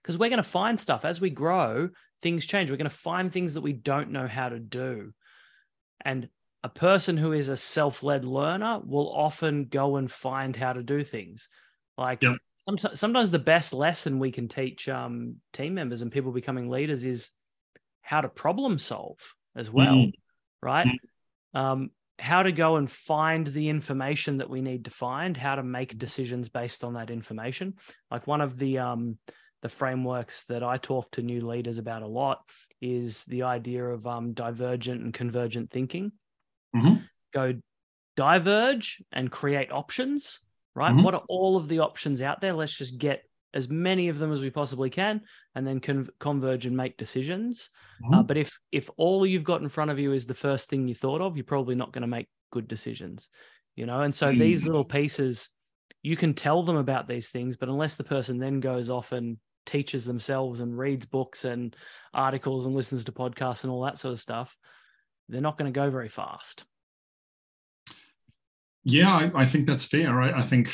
because 0.01 0.17
we're 0.17 0.29
going 0.29 0.37
to 0.37 0.43
find 0.43 0.79
stuff. 0.79 1.05
As 1.05 1.21
we 1.21 1.29
grow 1.29 1.89
things 2.23 2.47
change. 2.47 2.71
We're 2.71 2.77
going 2.77 2.89
to 2.89 2.95
find 2.95 3.31
things 3.31 3.53
that 3.53 3.61
we 3.61 3.73
don't 3.73 4.09
know 4.09 4.27
how 4.27 4.49
to 4.49 4.57
do. 4.57 5.13
And 6.01 6.29
a 6.63 6.69
person 6.69 7.17
who 7.17 7.33
is 7.33 7.49
a 7.49 7.57
self-led 7.57 8.25
learner 8.25 8.79
will 8.83 9.13
often 9.13 9.65
go 9.65 9.97
and 9.97 10.09
find 10.09 10.55
how 10.55 10.73
to 10.73 10.81
do 10.81 11.03
things. 11.03 11.49
Like 11.97 12.23
yep. 12.23 12.37
Sometimes, 12.67 12.99
sometimes 12.99 13.31
the 13.31 13.39
best 13.39 13.73
lesson 13.73 14.19
we 14.19 14.31
can 14.31 14.47
teach 14.47 14.87
um, 14.89 15.35
team 15.51 15.73
members 15.73 16.01
and 16.01 16.11
people 16.11 16.31
becoming 16.31 16.69
leaders 16.69 17.03
is 17.03 17.31
how 18.01 18.21
to 18.21 18.29
problem 18.29 18.77
solve 18.77 19.17
as 19.55 19.69
well 19.69 19.95
mm. 19.95 20.11
right 20.61 20.87
mm. 20.87 21.59
um, 21.59 21.91
how 22.19 22.43
to 22.43 22.51
go 22.51 22.75
and 22.75 22.89
find 22.89 23.47
the 23.47 23.69
information 23.69 24.37
that 24.37 24.49
we 24.49 24.61
need 24.61 24.85
to 24.85 24.91
find 24.91 25.35
how 25.35 25.55
to 25.55 25.63
make 25.63 25.97
decisions 25.97 26.49
based 26.49 26.83
on 26.83 26.93
that 26.93 27.09
information 27.09 27.73
like 28.11 28.27
one 28.27 28.41
of 28.41 28.57
the 28.57 28.77
um, 28.79 29.17
the 29.61 29.69
frameworks 29.69 30.43
that 30.45 30.63
i 30.63 30.77
talk 30.77 31.09
to 31.11 31.21
new 31.21 31.45
leaders 31.45 31.77
about 31.77 32.01
a 32.01 32.07
lot 32.07 32.41
is 32.81 33.23
the 33.25 33.43
idea 33.43 33.83
of 33.83 34.05
um, 34.05 34.33
divergent 34.33 35.01
and 35.01 35.13
convergent 35.13 35.71
thinking 35.71 36.11
mm-hmm. 36.75 36.95
go 37.33 37.53
diverge 38.15 39.01
and 39.11 39.31
create 39.31 39.71
options, 39.71 40.39
right? 40.75 40.91
Mm-hmm. 40.91 41.03
What 41.03 41.15
are 41.15 41.23
all 41.27 41.57
of 41.57 41.67
the 41.67 41.79
options 41.79 42.21
out 42.21 42.41
there? 42.41 42.53
Let's 42.53 42.75
just 42.75 42.97
get 42.97 43.23
as 43.53 43.69
many 43.69 44.09
of 44.09 44.17
them 44.17 44.31
as 44.31 44.41
we 44.41 44.49
possibly 44.49 44.89
can 44.89 45.21
and 45.53 45.65
then 45.65 45.79
con- 45.79 46.09
converge 46.19 46.65
and 46.65 46.75
make 46.75 46.97
decisions 46.97 47.69
mm-hmm. 48.03 48.15
uh, 48.15 48.23
but 48.23 48.35
if 48.35 48.59
if 48.71 48.89
all 48.97 49.27
you've 49.27 49.43
got 49.43 49.61
in 49.61 49.69
front 49.69 49.91
of 49.91 49.99
you 49.99 50.11
is 50.11 50.25
the 50.25 50.33
first 50.33 50.69
thing 50.69 50.87
you 50.87 50.95
thought 50.95 51.21
of 51.21 51.37
you're 51.37 51.43
probably 51.43 51.75
not 51.75 51.93
going 51.93 52.01
to 52.01 52.07
make 52.07 52.27
good 52.51 52.67
decisions 52.67 53.29
you 53.75 53.85
know 53.85 54.01
and 54.01 54.15
so 54.15 54.31
mm-hmm. 54.31 54.39
these 54.39 54.65
little 54.65 54.83
pieces 54.83 55.49
you 56.01 56.15
can 56.15 56.33
tell 56.33 56.63
them 56.63 56.77
about 56.77 57.07
these 57.07 57.29
things 57.29 57.55
but 57.55 57.69
unless 57.69 57.93
the 57.93 58.03
person 58.03 58.39
then 58.39 58.59
goes 58.59 58.89
off 58.89 59.11
and 59.11 59.37
teaches 59.67 60.03
themselves 60.03 60.59
and 60.59 60.75
reads 60.75 61.05
books 61.05 61.45
and 61.45 61.75
articles 62.11 62.65
and 62.65 62.73
listens 62.73 63.05
to 63.05 63.11
podcasts 63.11 63.63
and 63.63 63.71
all 63.71 63.83
that 63.83 63.99
sort 63.99 64.13
of 64.13 64.19
stuff 64.19 64.57
they're 65.29 65.41
not 65.41 65.57
going 65.57 65.71
to 65.71 65.77
go 65.77 65.89
very 65.89 66.09
fast. 66.09 66.65
Yeah, 68.83 69.13
I, 69.13 69.31
I 69.41 69.45
think 69.45 69.65
that's 69.65 69.85
fair. 69.85 70.21
I, 70.21 70.39
I 70.39 70.41
think 70.41 70.69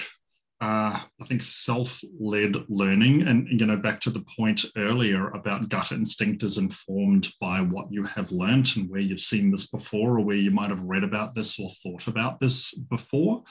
uh, 0.61 0.99
I 1.21 1.25
think 1.25 1.41
self-led 1.41 2.55
learning, 2.67 3.27
and 3.27 3.47
you 3.47 3.65
know, 3.65 3.77
back 3.77 4.01
to 4.01 4.09
the 4.09 4.25
point 4.37 4.65
earlier 4.75 5.29
about 5.29 5.69
gut 5.69 5.93
instinct 5.93 6.43
is 6.43 6.57
informed 6.57 7.29
by 7.39 7.61
what 7.61 7.91
you 7.91 8.03
have 8.03 8.31
learned 8.31 8.69
and 8.75 8.89
where 8.89 8.99
you've 8.99 9.21
seen 9.21 9.51
this 9.51 9.67
before, 9.67 10.17
or 10.17 10.21
where 10.21 10.35
you 10.35 10.51
might 10.51 10.69
have 10.69 10.81
read 10.81 11.03
about 11.05 11.33
this 11.33 11.59
or 11.59 11.69
thought 11.81 12.07
about 12.07 12.41
this 12.41 12.73
before. 12.73 13.43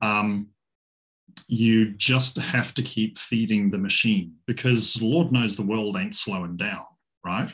Um, 0.00 0.48
you 1.48 1.92
just 1.94 2.36
have 2.36 2.72
to 2.74 2.82
keep 2.82 3.18
feeding 3.18 3.68
the 3.68 3.78
machine 3.78 4.34
because 4.46 5.02
Lord 5.02 5.32
knows 5.32 5.56
the 5.56 5.62
world 5.62 5.96
ain't 5.96 6.14
slowing 6.14 6.56
down, 6.56 6.84
right? 7.24 7.52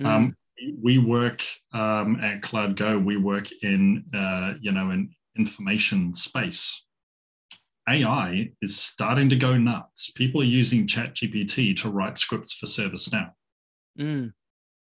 Mm. 0.00 0.06
Um, 0.06 0.36
we 0.80 0.98
work 0.98 1.42
um, 1.72 2.20
at 2.22 2.42
CloudGo. 2.42 3.04
We 3.04 3.16
work 3.16 3.48
in 3.62 4.04
uh, 4.14 4.54
you 4.60 4.70
know 4.70 4.90
an 4.90 5.10
information 5.36 6.14
space. 6.14 6.84
AI 7.88 8.50
is 8.62 8.78
starting 8.78 9.28
to 9.30 9.36
go 9.36 9.56
nuts. 9.56 10.10
People 10.12 10.40
are 10.40 10.44
using 10.44 10.86
ChatGPT 10.86 11.76
to 11.78 11.90
write 11.90 12.18
scripts 12.18 12.54
for 12.54 12.66
ServiceNow. 12.66 13.30
Mm. 13.98 14.32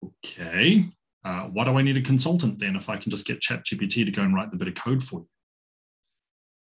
Okay, 0.04 0.86
uh, 1.26 1.44
why 1.44 1.64
do 1.64 1.78
I 1.78 1.82
need 1.82 1.98
a 1.98 2.02
consultant 2.02 2.60
then 2.60 2.76
if 2.76 2.90
I 2.90 2.98
can 2.98 3.10
just 3.10 3.26
get 3.26 3.42
ChatGPT 3.42 4.06
to 4.06 4.12
go 4.12 4.22
and 4.22 4.36
write 4.36 4.52
the 4.52 4.58
bit 4.58 4.68
of 4.68 4.76
code 4.76 5.04
for 5.04 5.22
you? 5.22 5.28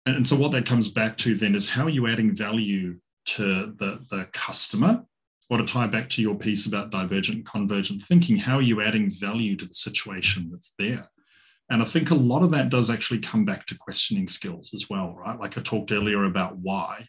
And, 0.05 0.17
and 0.17 0.27
so 0.27 0.35
what 0.35 0.51
that 0.51 0.65
comes 0.65 0.89
back 0.89 1.17
to 1.19 1.35
then 1.35 1.55
is 1.55 1.69
how 1.69 1.85
are 1.85 1.89
you 1.89 2.07
adding 2.07 2.35
value 2.35 2.97
to 3.25 3.73
the, 3.77 4.05
the 4.09 4.27
customer 4.31 5.03
or 5.49 5.57
to 5.57 5.65
tie 5.65 5.87
back 5.87 6.09
to 6.09 6.21
your 6.21 6.35
piece 6.35 6.65
about 6.65 6.91
divergent 6.91 7.45
convergent 7.45 8.01
thinking, 8.03 8.37
how 8.37 8.55
are 8.55 8.61
you 8.61 8.81
adding 8.81 9.11
value 9.11 9.57
to 9.57 9.65
the 9.65 9.73
situation 9.73 10.49
that's 10.49 10.73
there? 10.79 11.09
And 11.69 11.81
I 11.81 11.85
think 11.85 12.11
a 12.11 12.15
lot 12.15 12.43
of 12.43 12.51
that 12.51 12.69
does 12.69 12.89
actually 12.89 13.19
come 13.19 13.45
back 13.45 13.65
to 13.67 13.77
questioning 13.77 14.27
skills 14.27 14.71
as 14.73 14.89
well, 14.89 15.15
right? 15.15 15.39
Like 15.39 15.57
I 15.57 15.61
talked 15.61 15.91
earlier 15.91 16.25
about 16.25 16.57
why. 16.57 17.07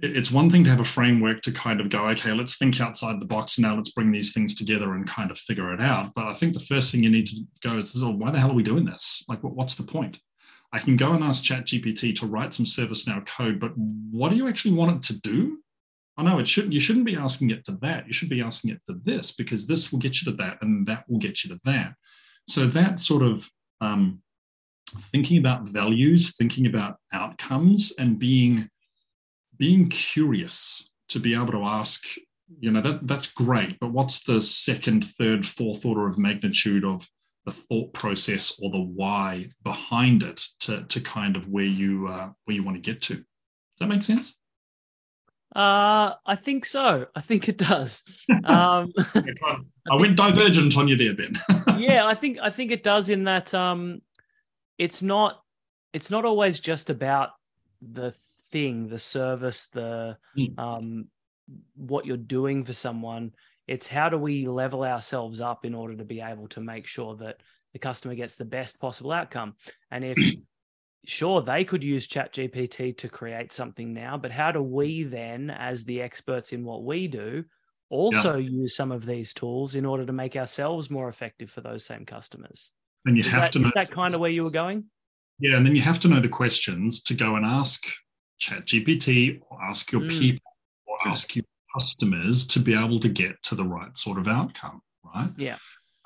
It's 0.00 0.30
one 0.30 0.50
thing 0.50 0.64
to 0.64 0.70
have 0.70 0.80
a 0.80 0.84
framework 0.84 1.42
to 1.42 1.52
kind 1.52 1.80
of 1.80 1.88
go, 1.88 2.08
okay, 2.08 2.32
let's 2.32 2.56
think 2.56 2.80
outside 2.80 3.20
the 3.20 3.26
box 3.26 3.58
now, 3.58 3.76
let's 3.76 3.90
bring 3.90 4.10
these 4.10 4.32
things 4.32 4.54
together 4.54 4.94
and 4.94 5.06
kind 5.06 5.30
of 5.30 5.38
figure 5.38 5.72
it 5.72 5.80
out. 5.80 6.12
But 6.14 6.26
I 6.26 6.34
think 6.34 6.54
the 6.54 6.60
first 6.60 6.90
thing 6.90 7.02
you 7.02 7.10
need 7.10 7.28
to 7.28 7.40
go 7.62 7.78
is, 7.78 8.02
oh, 8.02 8.10
why 8.10 8.30
the 8.30 8.40
hell 8.40 8.50
are 8.50 8.54
we 8.54 8.62
doing 8.62 8.84
this? 8.84 9.24
Like, 9.28 9.40
what's 9.42 9.76
the 9.76 9.84
point? 9.84 10.18
I 10.72 10.78
can 10.78 10.96
go 10.96 11.12
and 11.12 11.22
ask 11.22 11.44
ChatGPT 11.44 12.16
to 12.16 12.26
write 12.26 12.52
some 12.52 12.66
ServiceNow 12.66 13.24
code, 13.26 13.60
but 13.60 13.72
what 13.76 14.30
do 14.30 14.36
you 14.36 14.48
actually 14.48 14.74
want 14.74 14.96
it 14.96 15.02
to 15.14 15.20
do? 15.20 15.58
oh 16.18 16.22
no, 16.22 16.38
it 16.38 16.48
shouldn't. 16.48 16.72
You 16.72 16.80
shouldn't 16.80 17.06
be 17.06 17.16
asking 17.16 17.50
it 17.50 17.64
to 17.64 17.72
that. 17.82 18.06
You 18.06 18.12
should 18.12 18.28
be 18.28 18.40
asking 18.40 18.72
it 18.72 18.80
to 18.88 18.98
this 19.02 19.32
because 19.32 19.66
this 19.66 19.90
will 19.90 19.98
get 19.98 20.20
you 20.20 20.30
to 20.30 20.36
that, 20.38 20.58
and 20.62 20.86
that 20.86 21.04
will 21.08 21.18
get 21.18 21.44
you 21.44 21.50
to 21.50 21.60
that. 21.64 21.94
So 22.46 22.66
that 22.68 23.00
sort 23.00 23.22
of 23.22 23.48
um, 23.80 24.22
thinking 25.12 25.38
about 25.38 25.68
values, 25.68 26.36
thinking 26.36 26.66
about 26.66 26.96
outcomes, 27.12 27.92
and 27.98 28.18
being 28.18 28.68
being 29.56 29.88
curious 29.88 30.90
to 31.08 31.20
be 31.20 31.34
able 31.34 31.52
to 31.52 31.62
ask, 31.62 32.04
you 32.60 32.70
know, 32.70 32.80
that 32.80 33.06
that's 33.06 33.26
great. 33.26 33.78
But 33.80 33.92
what's 33.92 34.24
the 34.24 34.40
second, 34.40 35.04
third, 35.04 35.46
fourth 35.46 35.84
order 35.84 36.06
of 36.06 36.18
magnitude 36.18 36.84
of 36.84 37.08
the 37.44 37.52
thought 37.52 37.92
process 37.92 38.58
or 38.60 38.70
the 38.70 38.80
why 38.80 39.48
behind 39.62 40.22
it 40.22 40.42
to, 40.60 40.84
to 40.84 41.00
kind 41.00 41.36
of 41.36 41.48
where 41.48 41.64
you 41.64 42.08
uh, 42.08 42.30
where 42.44 42.54
you 42.54 42.64
want 42.64 42.76
to 42.76 42.80
get 42.80 43.02
to? 43.02 43.14
Does 43.14 43.24
that 43.80 43.88
make 43.88 44.02
sense? 44.02 44.36
Uh, 45.54 46.14
I 46.26 46.34
think 46.34 46.64
so. 46.64 47.06
I 47.14 47.20
think 47.20 47.48
it 47.48 47.58
does. 47.58 48.26
Um, 48.44 48.92
I 49.90 49.96
went 49.96 50.16
divergent 50.16 50.76
on 50.76 50.86
you 50.86 50.96
there, 50.96 51.14
Ben. 51.14 51.34
yeah, 51.78 52.06
I 52.06 52.14
think 52.14 52.38
I 52.40 52.50
think 52.50 52.70
it 52.70 52.82
does 52.82 53.08
in 53.08 53.24
that 53.24 53.52
um, 53.54 54.00
it's 54.78 55.02
not 55.02 55.40
it's 55.92 56.10
not 56.10 56.24
always 56.24 56.60
just 56.60 56.90
about 56.90 57.30
the 57.80 58.12
thing, 58.50 58.88
the 58.88 58.98
service, 58.98 59.66
the 59.72 60.16
mm. 60.36 60.58
um, 60.58 61.06
what 61.76 62.06
you're 62.06 62.16
doing 62.16 62.64
for 62.64 62.72
someone. 62.72 63.32
It's 63.66 63.86
how 63.86 64.08
do 64.08 64.18
we 64.18 64.46
level 64.46 64.84
ourselves 64.84 65.40
up 65.40 65.64
in 65.64 65.74
order 65.74 65.96
to 65.96 66.04
be 66.04 66.20
able 66.20 66.48
to 66.48 66.60
make 66.60 66.86
sure 66.86 67.16
that 67.16 67.36
the 67.72 67.78
customer 67.78 68.14
gets 68.14 68.34
the 68.34 68.44
best 68.44 68.80
possible 68.80 69.12
outcome. 69.12 69.54
And 69.90 70.04
if 70.04 70.18
sure 71.06 71.42
they 71.42 71.64
could 71.64 71.84
use 71.84 72.08
ChatGPT 72.08 72.96
to 72.98 73.08
create 73.08 73.52
something 73.52 73.92
now 73.92 74.16
but 74.16 74.30
how 74.30 74.50
do 74.50 74.62
we 74.62 75.02
then 75.04 75.50
as 75.50 75.84
the 75.84 76.00
experts 76.00 76.52
in 76.52 76.64
what 76.64 76.84
we 76.84 77.08
do 77.08 77.44
also 77.90 78.36
yeah. 78.36 78.48
use 78.48 78.76
some 78.76 78.90
of 78.90 79.06
these 79.06 79.34
tools 79.34 79.74
in 79.74 79.84
order 79.84 80.04
to 80.06 80.12
make 80.12 80.36
ourselves 80.36 80.90
more 80.90 81.08
effective 81.08 81.50
for 81.50 81.60
those 81.60 81.84
same 81.84 82.04
customers 82.04 82.70
and 83.06 83.16
you 83.16 83.24
is 83.24 83.30
have 83.30 83.42
that, 83.42 83.52
to 83.52 83.58
know 83.58 83.66
is 83.66 83.72
that 83.74 83.90
kind 83.90 84.14
of 84.14 84.20
where 84.20 84.30
you 84.30 84.42
were 84.42 84.50
going 84.50 84.84
yeah 85.38 85.56
and 85.56 85.66
then 85.66 85.74
you 85.74 85.82
have 85.82 86.00
to 86.00 86.08
know 86.08 86.20
the 86.20 86.28
questions 86.28 87.02
to 87.02 87.14
go 87.14 87.36
and 87.36 87.44
ask 87.44 87.84
ChatGPT 88.40 89.40
or 89.48 89.62
ask 89.62 89.92
your 89.92 90.02
mm. 90.02 90.18
people 90.18 90.52
or 90.86 90.96
ask 91.06 91.36
your 91.36 91.44
customers 91.74 92.46
to 92.48 92.60
be 92.60 92.74
able 92.74 92.98
to 93.00 93.08
get 93.08 93.42
to 93.44 93.54
the 93.54 93.64
right 93.64 93.96
sort 93.96 94.18
of 94.18 94.28
outcome 94.28 94.80
right 95.14 95.30
yeah 95.36 95.56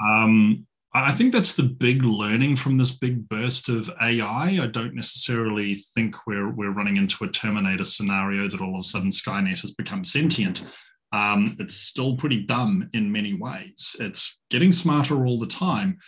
um 0.07 0.67
I 0.95 1.13
think 1.13 1.35
that's 1.35 1.55
the 1.55 1.65
big 1.65 2.03
learning 2.03 2.57
from 2.57 2.77
this 2.77 2.91
big 2.91 3.29
burst 3.29 3.69
of 3.69 3.91
AI. 4.01 4.59
I 4.63 4.67
don't 4.67 4.95
necessarily 4.95 5.75
think 5.95 6.27
we're 6.27 6.51
we're 6.51 6.73
running 6.73 6.97
into 6.97 7.25
a 7.25 7.29
Terminator 7.29 7.85
scenario 7.85 8.49
that 8.49 8.63
all 8.63 8.75
of 8.75 8.81
a 8.81 8.85
sudden 8.85 9.11
Skynet 9.11 9.61
has 9.61 9.73
become 9.73 10.05
sentient. 10.05 10.65
Um, 11.13 11.57
it's 11.59 11.75
still 11.75 12.17
pretty 12.17 12.43
dumb 12.43 12.89
in 12.93 13.11
many 13.11 13.35
ways. 13.35 13.97
It's 13.99 14.41
getting 14.51 14.73
smarter 14.73 15.25
all 15.25 15.39
the 15.39 15.47
time, 15.47 15.99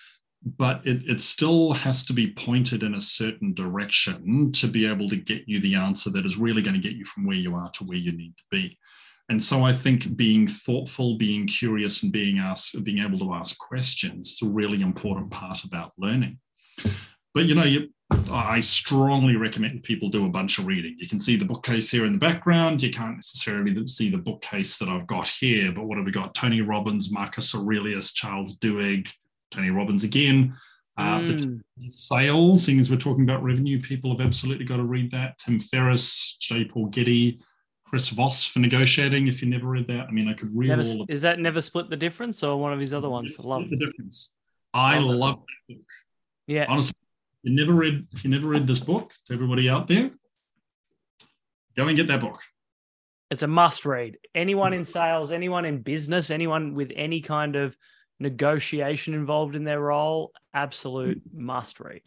but 0.45 0.87
it, 0.87 1.05
it 1.09 1.21
still 1.21 1.73
has 1.73 2.05
to 2.07 2.13
be 2.13 2.33
pointed 2.33 2.83
in 2.83 2.95
a 2.95 3.01
certain 3.01 3.55
direction 3.55 4.53
to 4.53 4.67
be 4.67 4.87
able 4.87 5.09
to 5.09 5.17
get 5.17 5.49
you 5.49 5.61
the 5.61 5.75
answer 5.75 6.11
that 6.11 6.27
is 6.27 6.37
really 6.37 6.63
going 6.63 6.75
to 6.75 6.89
get 6.89 6.97
you 6.97 7.05
from 7.05 7.27
where 7.27 7.37
you 7.37 7.55
are 7.55 7.71
to 7.73 7.85
where 7.85 7.99
you 7.99 8.13
need 8.13 8.37
to 8.37 8.45
be. 8.51 8.79
And 9.31 9.41
so 9.41 9.63
I 9.63 9.73
think 9.73 10.17
being 10.17 10.49
thoughtful, 10.49 11.17
being 11.17 11.47
curious, 11.47 12.03
and 12.03 12.11
being 12.11 12.39
asked, 12.39 12.83
being 12.83 12.99
able 12.99 13.21
to 13.21 13.33
ask 13.33 13.57
questions 13.59 14.31
is 14.31 14.43
a 14.43 14.51
really 14.51 14.83
important 14.83 15.31
part 15.31 15.63
about 15.63 15.93
learning. 15.97 16.39
But 17.33 17.47
you 17.47 17.55
know, 17.55 17.63
you, 17.63 17.91
I 18.31 18.61
strongly 18.61 19.37
recommend 19.37 19.83
people 19.83 20.09
do 20.09 20.27
a 20.27 20.29
bunch 20.29 20.59
of 20.59 20.67
reading. 20.67 20.97
You 20.99 21.09
can 21.09 21.21
see 21.21 21.37
the 21.37 21.45
bookcase 21.45 21.91
here 21.91 22.05
in 22.05 22.13
the 22.13 22.19
background. 22.19 22.83
You 22.83 22.91
can't 22.91 23.17
necessarily 23.17 23.87
see 23.87 24.11
the 24.11 24.19
bookcase 24.19 24.79
that 24.79 24.89
I've 24.89 25.07
got 25.07 25.29
here, 25.29 25.73
but 25.73 25.85
what 25.85 25.97
have 25.97 26.07
we 26.07 26.13
got? 26.13 26.35
Tony 26.35 26.61
Robbins, 26.61 27.13
Marcus 27.13 27.55
Aurelius, 27.55 28.13
Charles 28.13 28.57
Duhigg, 28.57 29.13
Tony 29.51 29.71
Robbins 29.71 30.05
again. 30.05 30.55
Uh, 30.97 31.21
mm. 31.21 31.61
The 31.79 31.91
sales, 31.91 32.65
seeing 32.65 32.81
as 32.81 32.91
we're 32.91 32.97
talking 32.97 33.25
about 33.25 33.43
revenue, 33.43 33.81
people 33.81 34.11
have 34.11 34.27
absolutely 34.27 34.65
got 34.65 34.77
to 34.77 34.85
read 34.85 35.11
that. 35.13 35.39
Tim 35.39 35.59
Ferriss, 35.59 36.37
J. 36.41 36.65
Paul 36.65 36.87
Getty, 36.87 37.41
Chris 37.87 38.11
Voss 38.11 38.45
for 38.45 38.59
negotiating. 38.59 39.27
If 39.29 39.43
you 39.43 39.49
never 39.49 39.67
read 39.67 39.89
that, 39.89 40.07
I 40.07 40.11
mean, 40.11 40.29
I 40.29 40.35
could 40.35 40.55
read 40.57 40.69
never, 40.69 40.83
all 40.83 41.03
of 41.03 41.11
Is 41.11 41.23
that 41.23 41.39
Never 41.39 41.61
Split 41.61 41.89
the 41.91 41.97
Difference 41.97 42.43
or 42.43 42.61
one 42.61 42.73
of 42.73 42.81
his 42.81 42.93
other 42.93 43.09
ones? 43.09 43.35
I 43.39 43.43
love 43.43 43.71
the 43.71 43.77
difference. 43.77 44.33
I 44.75 44.99
love, 44.99 45.17
love 45.17 45.39
that 45.69 45.75
book. 45.75 45.87
Yeah. 46.47 46.67
Honestly, 46.69 46.95
you 47.43 47.55
never 47.55 47.73
read 47.73 48.07
if 48.13 48.25
you 48.25 48.31
never 48.31 48.47
read 48.47 48.67
this 48.67 48.81
book 48.81 49.13
to 49.27 49.33
everybody 49.33 49.69
out 49.69 49.89
there 49.89 50.11
go 51.77 51.87
and 51.87 51.97
get 51.97 52.09
that 52.09 52.21
book 52.21 52.41
it's 53.31 53.43
a 53.43 53.47
must 53.47 53.85
read 53.85 54.19
anyone 54.35 54.73
in 54.75 54.85
sales 54.85 55.33
anyone 55.33 55.65
in 55.65 55.81
business 55.81 56.31
anyone 56.31 56.75
with 56.75 56.93
any 56.95 57.21
kind 57.21 57.57
of 57.57 57.77
negotiation 58.19 59.15
involved 59.15 59.57
in 59.57 59.65
their 59.65 59.81
role 59.81 60.33
absolute 60.55 61.23
must 61.33 61.81
read 61.81 62.03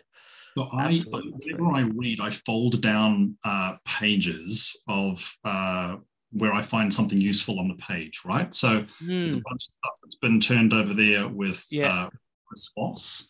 so 0.56 0.70
I, 0.72 0.96
whenever 1.10 1.72
I 1.74 1.82
read, 1.82 2.20
I 2.22 2.30
fold 2.30 2.80
down 2.82 3.38
uh, 3.44 3.78
pages 3.86 4.84
of 4.88 5.36
uh, 5.44 5.96
where 6.32 6.54
I 6.54 6.62
find 6.62 6.94
something 6.94 7.20
useful 7.20 7.60
on 7.60 7.68
the 7.68 7.76
page, 7.76 8.22
right? 8.26 8.54
So 8.54 8.82
mm. 8.82 8.88
there's 9.08 9.34
a 9.34 9.42
bunch 9.42 9.56
of 9.56 9.62
stuff 9.62 9.94
that's 10.04 10.16
been 10.18 10.40
turned 10.40 10.74
over 10.74 10.94
there 10.94 11.28
with 11.28 11.66
yeah. 11.72 12.04
uh, 12.06 12.10
response. 12.52 13.30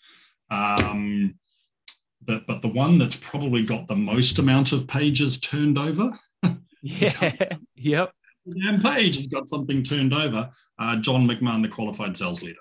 Um, 0.51 1.35
but 2.25 2.45
but 2.47 2.61
the 2.61 2.67
one 2.67 2.97
that's 2.97 3.15
probably 3.15 3.63
got 3.63 3.87
the 3.87 3.95
most 3.95 4.39
amount 4.39 4.71
of 4.71 4.87
pages 4.87 5.39
turned 5.39 5.77
over. 5.77 6.09
yeah. 6.81 7.31
yep. 7.75 8.11
Damn 8.61 8.79
page 8.79 9.15
has 9.15 9.27
got 9.27 9.47
something 9.47 9.83
turned 9.83 10.13
over. 10.13 10.49
Uh, 10.77 10.97
John 10.97 11.27
McMahon, 11.27 11.61
the 11.61 11.69
qualified 11.69 12.17
sales 12.17 12.43
leader. 12.43 12.59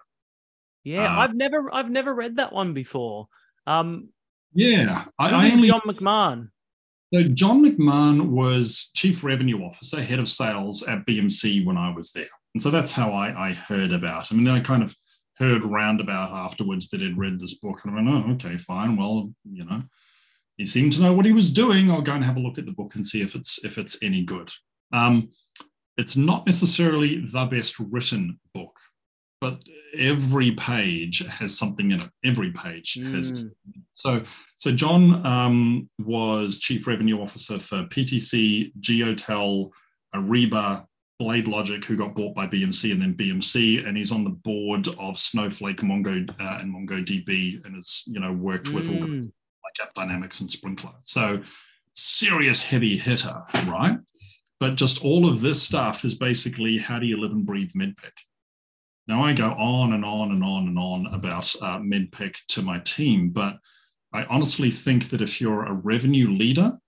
Yeah, 0.84 1.16
uh, 1.16 1.20
I've 1.20 1.34
never 1.34 1.72
I've 1.72 1.90
never 1.90 2.14
read 2.14 2.36
that 2.36 2.52
one 2.52 2.72
before. 2.74 3.28
Um, 3.66 4.08
yeah, 4.54 5.04
I, 5.18 5.30
I 5.30 5.50
only 5.52 5.68
John 5.68 5.80
McMahon. 5.86 6.50
So 7.14 7.22
John 7.24 7.64
McMahon 7.64 8.30
was 8.30 8.90
chief 8.94 9.22
revenue 9.22 9.62
officer, 9.64 10.02
head 10.02 10.18
of 10.18 10.28
sales 10.28 10.82
at 10.84 11.06
BMC 11.06 11.64
when 11.64 11.76
I 11.76 11.94
was 11.94 12.12
there, 12.12 12.28
and 12.54 12.62
so 12.62 12.70
that's 12.70 12.92
how 12.92 13.12
I, 13.12 13.48
I 13.48 13.52
heard 13.52 13.92
about. 13.92 14.32
I 14.32 14.34
mean, 14.34 14.48
I 14.48 14.60
kind 14.60 14.82
of 14.82 14.94
heard 15.38 15.64
roundabout 15.64 16.30
afterwards 16.32 16.88
that 16.88 17.00
he'd 17.00 17.18
read 17.18 17.38
this 17.38 17.54
book. 17.54 17.80
And 17.84 17.92
I 17.92 18.02
went, 18.02 18.08
oh, 18.08 18.32
okay, 18.32 18.56
fine. 18.58 18.96
Well, 18.96 19.32
you 19.44 19.64
know, 19.64 19.82
he 20.56 20.66
seemed 20.66 20.92
to 20.94 21.00
know 21.00 21.12
what 21.12 21.26
he 21.26 21.32
was 21.32 21.50
doing. 21.50 21.90
I'll 21.90 22.02
go 22.02 22.12
and 22.12 22.24
have 22.24 22.36
a 22.36 22.40
look 22.40 22.58
at 22.58 22.66
the 22.66 22.72
book 22.72 22.94
and 22.94 23.06
see 23.06 23.22
if 23.22 23.34
it's 23.34 23.64
if 23.64 23.78
it's 23.78 24.02
any 24.02 24.22
good. 24.22 24.50
Um, 24.92 25.30
it's 25.96 26.16
not 26.16 26.46
necessarily 26.46 27.24
the 27.24 27.44
best 27.46 27.78
written 27.78 28.38
book, 28.54 28.76
but 29.40 29.62
every 29.98 30.52
page 30.52 31.26
has 31.26 31.56
something 31.56 31.90
in 31.90 32.00
it. 32.00 32.08
Every 32.24 32.52
page 32.52 32.98
mm. 33.00 33.14
has. 33.14 33.44
So, 33.92 34.22
so 34.56 34.72
John 34.72 35.24
um, 35.26 35.90
was 35.98 36.58
chief 36.58 36.86
revenue 36.86 37.20
officer 37.20 37.58
for 37.58 37.84
PTC, 37.84 38.72
GeoTel, 38.80 39.70
Ariba, 40.14 40.86
BladeLogic, 41.22 41.84
who 41.84 41.96
got 41.96 42.14
bought 42.14 42.34
by 42.34 42.46
BMC 42.46 42.92
and 42.92 43.00
then 43.00 43.14
BMC, 43.14 43.86
and 43.86 43.96
he's 43.96 44.12
on 44.12 44.24
the 44.24 44.30
board 44.30 44.88
of 44.98 45.18
Snowflake, 45.18 45.78
Mongo, 45.78 46.28
uh, 46.28 46.58
and 46.60 46.74
MongoDB, 46.74 47.64
and 47.64 47.74
has 47.76 48.02
you 48.06 48.20
know 48.20 48.32
worked 48.32 48.70
with 48.70 48.88
mm. 48.88 48.96
organizations 48.96 49.32
like 49.64 49.88
AppDynamics 49.94 50.40
and 50.40 50.50
Sprinklr. 50.50 50.94
So 51.02 51.42
serious 51.92 52.62
heavy 52.62 52.96
hitter, 52.96 53.42
right? 53.66 53.98
But 54.60 54.76
just 54.76 55.04
all 55.04 55.28
of 55.28 55.40
this 55.40 55.62
stuff 55.62 56.04
is 56.04 56.14
basically 56.14 56.78
how 56.78 56.98
do 56.98 57.06
you 57.06 57.20
live 57.20 57.32
and 57.32 57.46
breathe 57.46 57.72
MEDDPICC? 57.72 58.12
Now 59.08 59.22
I 59.22 59.32
go 59.32 59.50
on 59.52 59.92
and 59.94 60.04
on 60.04 60.30
and 60.30 60.44
on 60.44 60.68
and 60.68 60.78
on 60.78 61.06
about 61.12 61.54
uh, 61.60 61.78
MEDDPICC 61.78 62.36
to 62.48 62.62
my 62.62 62.78
team, 62.80 63.30
but 63.30 63.58
I 64.12 64.24
honestly 64.24 64.70
think 64.70 65.08
that 65.10 65.22
if 65.22 65.40
you're 65.40 65.64
a 65.64 65.72
revenue 65.72 66.30
leader 66.30 66.78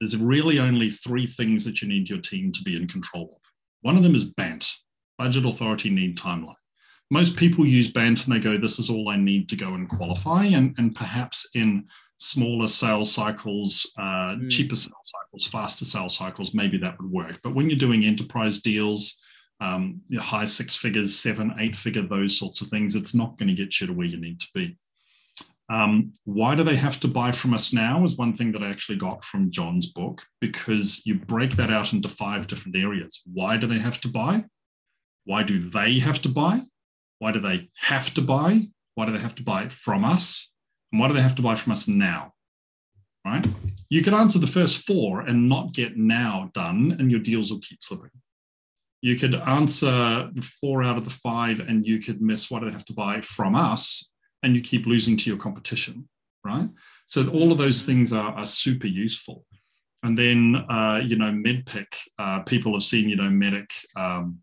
there's 0.00 0.16
really 0.16 0.58
only 0.58 0.90
three 0.90 1.26
things 1.26 1.64
that 1.64 1.82
you 1.82 1.88
need 1.88 2.08
your 2.08 2.20
team 2.20 2.52
to 2.52 2.62
be 2.62 2.76
in 2.76 2.86
control 2.86 3.30
of. 3.36 3.50
One 3.82 3.96
of 3.96 4.02
them 4.02 4.14
is 4.14 4.24
BANT, 4.24 4.70
budget 5.18 5.44
authority 5.44 5.90
need 5.90 6.16
timeline. 6.18 6.54
Most 7.10 7.36
people 7.36 7.66
use 7.66 7.92
BANT 7.92 8.24
and 8.24 8.34
they 8.34 8.40
go, 8.40 8.56
this 8.56 8.78
is 8.78 8.90
all 8.90 9.08
I 9.08 9.16
need 9.16 9.48
to 9.50 9.56
go 9.56 9.68
and 9.74 9.88
qualify. 9.88 10.46
And, 10.46 10.74
and 10.78 10.94
perhaps 10.94 11.48
in 11.54 11.86
smaller 12.16 12.68
sales 12.68 13.12
cycles, 13.12 13.90
uh, 13.98 14.36
mm. 14.36 14.50
cheaper 14.50 14.76
sales 14.76 14.94
cycles, 15.02 15.46
faster 15.46 15.84
sales 15.84 16.16
cycles, 16.16 16.54
maybe 16.54 16.78
that 16.78 17.00
would 17.00 17.10
work. 17.10 17.40
But 17.42 17.54
when 17.54 17.68
you're 17.68 17.78
doing 17.78 18.04
enterprise 18.04 18.58
deals, 18.60 19.20
um, 19.60 20.00
high 20.18 20.46
six 20.46 20.74
figures, 20.74 21.18
seven, 21.18 21.54
eight 21.58 21.76
figure, 21.76 22.02
those 22.02 22.38
sorts 22.38 22.60
of 22.60 22.68
things, 22.68 22.96
it's 22.96 23.14
not 23.14 23.38
going 23.38 23.48
to 23.48 23.54
get 23.54 23.80
you 23.80 23.86
to 23.86 23.92
where 23.92 24.06
you 24.06 24.20
need 24.20 24.40
to 24.40 24.46
be. 24.54 24.76
Um, 25.70 26.12
why 26.24 26.54
do 26.54 26.62
they 26.62 26.76
have 26.76 27.00
to 27.00 27.08
buy 27.08 27.32
from 27.32 27.54
us 27.54 27.72
now? 27.72 28.04
Is 28.04 28.16
one 28.16 28.34
thing 28.34 28.52
that 28.52 28.62
I 28.62 28.68
actually 28.68 28.98
got 28.98 29.24
from 29.24 29.50
John's 29.50 29.86
book 29.86 30.22
because 30.40 31.04
you 31.06 31.14
break 31.14 31.56
that 31.56 31.70
out 31.70 31.92
into 31.92 32.08
five 32.08 32.46
different 32.46 32.76
areas. 32.76 33.22
Why 33.32 33.56
do 33.56 33.66
they 33.66 33.78
have 33.78 34.00
to 34.02 34.08
buy? 34.08 34.44
Why 35.24 35.42
do 35.42 35.58
they 35.58 35.98
have 36.00 36.20
to 36.22 36.28
buy? 36.28 36.60
Why 37.18 37.32
do 37.32 37.40
they 37.40 37.70
have 37.80 38.12
to 38.14 38.20
buy? 38.20 38.68
Why 38.94 39.06
do 39.06 39.12
they 39.12 39.18
have 39.18 39.34
to 39.36 39.42
buy 39.42 39.68
from 39.68 40.04
us? 40.04 40.52
And 40.92 41.00
why 41.00 41.08
do 41.08 41.14
they 41.14 41.22
have 41.22 41.34
to 41.36 41.42
buy 41.42 41.54
from 41.54 41.72
us 41.72 41.88
now? 41.88 42.32
Right? 43.24 43.46
You 43.88 44.02
could 44.02 44.12
answer 44.12 44.38
the 44.38 44.46
first 44.46 44.82
four 44.82 45.22
and 45.22 45.48
not 45.48 45.72
get 45.72 45.96
now 45.96 46.50
done, 46.52 46.96
and 46.98 47.10
your 47.10 47.20
deals 47.20 47.50
will 47.50 47.60
keep 47.60 47.82
slipping. 47.82 48.10
You 49.00 49.16
could 49.16 49.34
answer 49.34 50.30
four 50.60 50.82
out 50.82 50.98
of 50.98 51.04
the 51.04 51.10
five, 51.10 51.60
and 51.60 51.86
you 51.86 52.00
could 52.00 52.20
miss 52.20 52.50
what 52.50 52.60
do 52.60 52.66
they 52.66 52.72
have 52.72 52.84
to 52.86 52.92
buy 52.92 53.22
from 53.22 53.54
us, 53.54 54.12
and 54.44 54.54
you 54.54 54.62
keep 54.62 54.86
losing 54.86 55.16
to 55.16 55.30
your 55.30 55.38
competition, 55.38 56.08
right? 56.44 56.68
So 57.06 57.28
all 57.28 57.52
of 57.52 57.58
those 57.58 57.82
things 57.82 58.12
are, 58.12 58.32
are 58.32 58.46
super 58.46 58.86
useful. 58.86 59.44
And 60.02 60.16
then, 60.16 60.64
uh, 60.68 61.00
you 61.04 61.16
know, 61.16 61.32
MEDDPICC, 61.32 61.86
uh, 62.18 62.40
people 62.40 62.72
have 62.74 62.82
seen, 62.82 63.08
you 63.08 63.16
know, 63.16 63.30
MEDDIC, 63.30 63.70
um, 63.96 64.38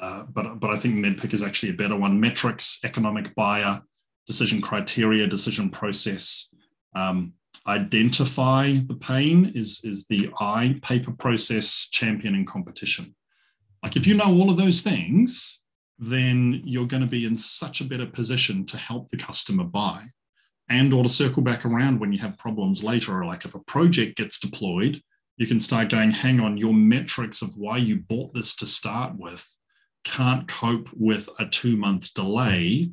uh, 0.00 0.24
but, 0.32 0.60
but 0.60 0.70
I 0.70 0.76
think 0.76 0.96
MEDDPICC 0.96 1.34
is 1.34 1.42
actually 1.42 1.70
a 1.70 1.74
better 1.74 1.96
one. 1.96 2.20
Metrics, 2.20 2.78
economic 2.84 3.34
buyer, 3.34 3.82
decision 4.26 4.60
criteria, 4.60 5.26
decision 5.26 5.70
process, 5.70 6.54
um, 6.94 7.32
identify 7.66 8.76
the 8.86 8.94
pain 8.94 9.52
is, 9.54 9.80
is 9.84 10.06
the 10.06 10.30
I, 10.40 10.78
paper 10.82 11.12
process, 11.12 11.88
champion, 11.90 12.34
and 12.34 12.46
competition. 12.46 13.14
Like 13.82 13.96
if 13.96 14.06
you 14.06 14.14
know 14.14 14.26
all 14.26 14.50
of 14.50 14.56
those 14.56 14.82
things, 14.82 15.59
then 16.00 16.62
you're 16.64 16.86
going 16.86 17.02
to 17.02 17.06
be 17.06 17.26
in 17.26 17.36
such 17.36 17.80
a 17.80 17.84
better 17.84 18.06
position 18.06 18.64
to 18.64 18.78
help 18.78 19.08
the 19.08 19.18
customer 19.18 19.64
buy 19.64 20.06
and 20.70 20.94
or 20.94 21.02
to 21.02 21.08
circle 21.08 21.42
back 21.42 21.66
around 21.66 22.00
when 22.00 22.10
you 22.12 22.18
have 22.18 22.38
problems 22.38 22.82
later. 22.82 23.20
Or 23.20 23.26
like 23.26 23.44
if 23.44 23.54
a 23.54 23.60
project 23.60 24.16
gets 24.16 24.40
deployed 24.40 25.02
you 25.40 25.46
can 25.46 25.58
start 25.58 25.88
going 25.88 26.10
hang 26.10 26.38
on 26.38 26.58
your 26.58 26.74
metrics 26.74 27.40
of 27.40 27.56
why 27.56 27.78
you 27.78 27.96
bought 27.96 28.34
this 28.34 28.54
to 28.56 28.66
start 28.66 29.16
with 29.16 29.46
can't 30.04 30.46
cope 30.46 30.88
with 30.94 31.28
a 31.38 31.46
two 31.46 31.76
month 31.76 32.12
delay. 32.14 32.90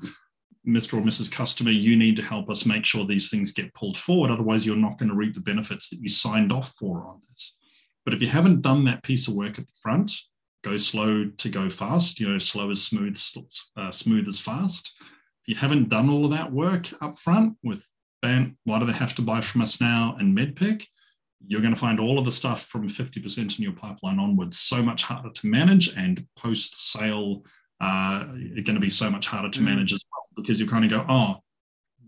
Mr 0.67 0.95
or 0.95 1.01
mrs 1.01 1.31
customer 1.31 1.71
you 1.71 1.95
need 1.95 2.17
to 2.17 2.21
help 2.21 2.49
us 2.49 2.65
make 2.65 2.85
sure 2.85 3.05
these 3.05 3.29
things 3.29 3.51
get 3.53 3.73
pulled 3.73 3.97
forward. 3.97 4.31
Otherwise 4.31 4.65
you're 4.65 4.75
not 4.75 4.97
going 4.97 5.09
to 5.09 5.15
reap 5.15 5.33
the 5.33 5.39
benefits 5.39 5.89
that 5.89 6.01
you 6.01 6.09
signed 6.09 6.51
off 6.51 6.73
for 6.73 7.05
on 7.05 7.21
this. 7.29 7.57
But 8.03 8.13
if 8.13 8.21
you 8.21 8.27
haven't 8.27 8.61
done 8.61 8.85
that 8.85 9.03
piece 9.03 9.27
of 9.27 9.35
work 9.35 9.59
at 9.59 9.67
the 9.67 9.73
front 9.81 10.13
go 10.67 10.77
slow 10.77 11.25
to 11.25 11.49
go 11.49 11.69
fast. 11.69 12.19
You 12.19 12.29
know, 12.29 12.37
slow 12.37 12.69
is 12.69 12.83
smooth, 12.83 13.19
uh, 13.77 13.91
smooth 13.91 14.27
is 14.27 14.39
fast. 14.39 14.93
If 15.43 15.49
you 15.49 15.55
haven't 15.55 15.89
done 15.89 16.09
all 16.09 16.25
of 16.25 16.31
that 16.31 16.51
work 16.51 16.89
up 17.01 17.17
front 17.19 17.55
with 17.63 17.83
BANT, 18.21 18.57
why 18.65 18.79
do 18.79 18.85
they 18.85 18.93
have 18.93 19.15
to 19.15 19.21
buy 19.21 19.41
from 19.41 19.61
us 19.61 19.79
now 19.79 20.15
and 20.19 20.37
MEDDPICC? 20.37 20.85
You're 21.45 21.61
going 21.61 21.73
to 21.73 21.79
find 21.79 21.99
all 21.99 22.17
of 22.19 22.25
the 22.25 22.31
stuff 22.31 22.65
from 22.65 22.89
50% 22.89 23.57
in 23.57 23.63
your 23.63 23.73
pipeline 23.73 24.19
onwards 24.19 24.57
so 24.57 24.81
much 24.81 25.03
harder 25.03 25.29
to 25.29 25.47
manage, 25.47 25.95
and 25.95 26.25
post 26.35 26.91
sale 26.91 27.43
uh, 27.79 28.23
going 28.23 28.73
to 28.73 28.79
be 28.79 28.89
so 28.89 29.09
much 29.09 29.27
harder 29.27 29.49
to 29.49 29.59
mm. 29.59 29.65
manage 29.65 29.93
as 29.93 30.03
well 30.11 30.23
because 30.35 30.59
you 30.59 30.65
kind 30.65 30.83
of 30.83 30.91
go, 30.91 31.05
oh, 31.07 31.35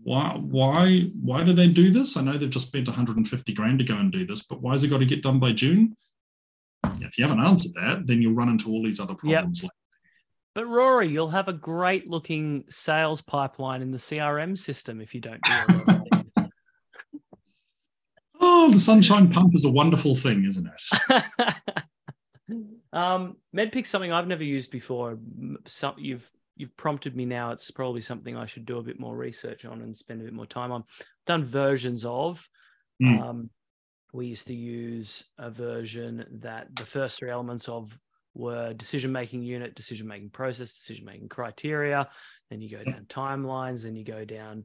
why 0.02 0.34
why 0.40 1.10
why 1.20 1.44
do 1.44 1.52
they 1.52 1.68
do 1.68 1.90
this? 1.90 2.16
I 2.16 2.22
know 2.22 2.36
they've 2.36 2.50
just 2.50 2.68
spent 2.68 2.88
150 2.88 3.52
grand 3.52 3.78
to 3.78 3.84
go 3.84 3.96
and 3.96 4.10
do 4.10 4.26
this, 4.26 4.42
but 4.42 4.62
why 4.62 4.72
has 4.72 4.82
it 4.82 4.88
got 4.88 4.98
to 4.98 5.06
get 5.06 5.22
done 5.22 5.38
by 5.38 5.52
June? 5.52 5.94
If 7.00 7.18
you 7.18 7.24
haven't 7.24 7.44
answered 7.44 7.72
that, 7.74 8.06
then 8.06 8.22
you'll 8.22 8.34
run 8.34 8.48
into 8.48 8.70
all 8.70 8.82
these 8.82 9.00
other 9.00 9.14
problems. 9.14 9.62
Yep. 9.62 9.72
But 10.54 10.66
Rory, 10.66 11.08
you'll 11.08 11.30
have 11.30 11.48
a 11.48 11.52
great 11.52 12.08
looking 12.08 12.64
sales 12.68 13.22
pipeline 13.22 13.82
in 13.82 13.92
the 13.92 13.98
CRM 13.98 14.58
system 14.58 15.00
if 15.00 15.14
you 15.14 15.20
don't 15.20 15.40
do 15.42 15.52
Oh, 18.42 18.70
the 18.70 18.80
sunshine 18.80 19.30
pump 19.30 19.54
is 19.54 19.64
a 19.64 19.70
wonderful 19.70 20.14
thing, 20.14 20.44
isn't 20.44 20.66
it? 20.66 21.24
um, 22.92 23.36
MEDDPICC's 23.54 23.88
something 23.90 24.12
I've 24.12 24.26
never 24.26 24.42
used 24.42 24.70
before. 24.70 25.18
Some, 25.66 25.94
you've 25.98 26.28
you've 26.56 26.76
prompted 26.76 27.14
me 27.14 27.26
now. 27.26 27.52
It's 27.52 27.70
probably 27.70 28.00
something 28.00 28.36
I 28.36 28.46
should 28.46 28.66
do 28.66 28.78
a 28.78 28.82
bit 28.82 28.98
more 28.98 29.16
research 29.16 29.64
on 29.64 29.82
and 29.82 29.96
spend 29.96 30.20
a 30.20 30.24
bit 30.24 30.32
more 30.32 30.46
time 30.46 30.72
on. 30.72 30.84
Done 31.26 31.44
versions 31.44 32.04
of. 32.04 32.46
Mm. 33.02 33.20
Um, 33.20 33.50
we 34.12 34.26
used 34.26 34.46
to 34.48 34.54
use 34.54 35.24
a 35.38 35.50
version 35.50 36.26
that 36.40 36.74
the 36.74 36.86
first 36.86 37.18
three 37.18 37.30
elements 37.30 37.68
of 37.68 37.98
were 38.34 38.72
decision 38.74 39.12
making 39.12 39.42
unit, 39.42 39.74
decision 39.74 40.06
making 40.06 40.30
process, 40.30 40.72
decision 40.72 41.04
making 41.04 41.28
criteria. 41.28 42.08
Then 42.50 42.60
you 42.60 42.70
go 42.70 42.82
down 42.82 43.06
timelines, 43.08 43.82
then 43.82 43.96
you 43.96 44.04
go 44.04 44.24
down 44.24 44.64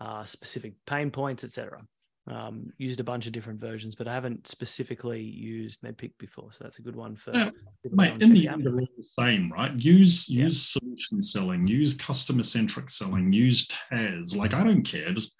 uh, 0.00 0.24
specific 0.24 0.74
pain 0.86 1.10
points, 1.10 1.44
etc. 1.44 1.82
Um, 2.28 2.72
used 2.76 2.98
a 2.98 3.04
bunch 3.04 3.26
of 3.26 3.32
different 3.32 3.60
versions, 3.60 3.94
but 3.94 4.08
I 4.08 4.14
haven't 4.14 4.48
specifically 4.48 5.22
used 5.22 5.82
MEDDPICC 5.82 6.12
before, 6.18 6.50
so 6.50 6.58
that's 6.64 6.80
a 6.80 6.82
good 6.82 6.96
one 6.96 7.14
for. 7.14 7.32
Yeah, 7.32 7.50
mate, 7.92 8.20
in 8.20 8.32
the 8.32 8.48
end, 8.48 8.64
they're 8.64 8.72
all 8.72 8.88
the 8.96 9.02
same, 9.02 9.52
right? 9.52 9.72
Use 9.76 10.28
yeah. 10.28 10.44
use 10.44 10.60
solution 10.60 11.22
selling, 11.22 11.68
use 11.68 11.94
customer 11.94 12.42
centric 12.42 12.90
selling, 12.90 13.32
use 13.32 13.68
TAS. 13.68 14.34
Like 14.34 14.54
I 14.54 14.64
don't 14.64 14.82
care, 14.82 15.12
just 15.12 15.34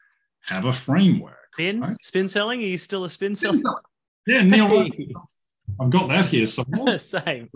have 0.46 0.64
a 0.64 0.72
framework. 0.72 1.36
Spin 1.52 1.80
right? 1.80 1.96
spin 2.02 2.28
selling? 2.28 2.60
Are 2.60 2.66
you 2.66 2.78
still 2.78 3.04
a 3.04 3.10
spin 3.10 3.34
seller? 3.34 3.58
Yeah, 4.26 4.42
Neil. 4.42 4.88
I've 5.80 5.90
got 5.90 6.08
that 6.08 6.26
here 6.26 6.46
somewhere. 6.46 6.98
Same. 6.98 7.48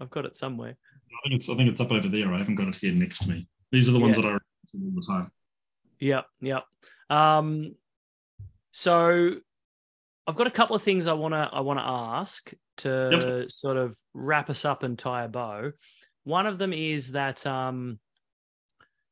I've 0.00 0.10
got 0.10 0.26
it 0.26 0.36
somewhere. 0.36 0.76
I 0.76 1.28
think 1.28 1.40
it's 1.40 1.48
I 1.48 1.54
think 1.54 1.70
it's 1.70 1.80
up 1.80 1.92
over 1.92 2.08
there. 2.08 2.32
I 2.32 2.38
haven't 2.38 2.56
got 2.56 2.68
it 2.68 2.76
here 2.76 2.92
next 2.92 3.20
to 3.20 3.30
me. 3.30 3.48
These 3.70 3.88
are 3.88 3.92
the 3.92 4.00
ones 4.00 4.16
yeah. 4.16 4.22
that 4.22 4.28
I 4.28 4.32
all 4.32 4.92
the 4.94 5.04
time. 5.06 5.30
Yeah, 5.98 6.22
yeah. 6.40 6.60
Um, 7.10 7.74
so 8.72 9.36
I've 10.26 10.36
got 10.36 10.46
a 10.46 10.50
couple 10.50 10.76
of 10.76 10.82
things 10.82 11.06
I 11.06 11.12
wanna 11.12 11.48
I 11.52 11.60
wanna 11.60 11.84
ask 11.84 12.52
to 12.78 13.10
yep. 13.12 13.50
sort 13.50 13.76
of 13.76 13.96
wrap 14.12 14.50
us 14.50 14.64
up 14.64 14.82
and 14.82 14.98
tie 14.98 15.24
a 15.24 15.28
bow. 15.28 15.72
One 16.24 16.46
of 16.46 16.58
them 16.58 16.72
is 16.72 17.12
that 17.12 17.46
um, 17.46 17.98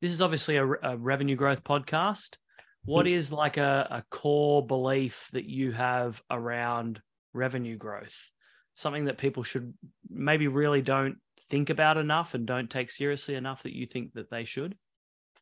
this 0.01 0.11
is 0.11 0.23
obviously 0.23 0.57
a, 0.57 0.67
a 0.67 0.97
revenue 0.97 1.37
growth 1.37 1.63
podcast. 1.63 2.37
What 2.85 3.07
yep. 3.07 3.19
is 3.19 3.33
like 3.33 3.57
a, 3.57 3.87
a 3.91 4.05
core 4.11 4.67
belief 4.67 5.29
that 5.33 5.45
you 5.45 5.73
have 5.73 6.23
around 6.31 7.01
revenue 7.33 7.77
growth? 7.77 8.17
Something 8.75 9.05
that 9.05 9.19
people 9.19 9.43
should 9.43 9.75
maybe 10.09 10.49
really 10.49 10.83
don't 10.83 11.19
think 11.49 11.71
about 11.71 11.97
enough 11.97 12.35
and 12.35 12.47
don't 12.47 12.71
take 12.71 12.91
seriously 12.91 13.35
enough 13.35 13.63
that 13.63 13.77
you 13.77 13.87
think 13.87 14.15
that 14.15 14.31
they 14.31 14.45
should? 14.45 14.77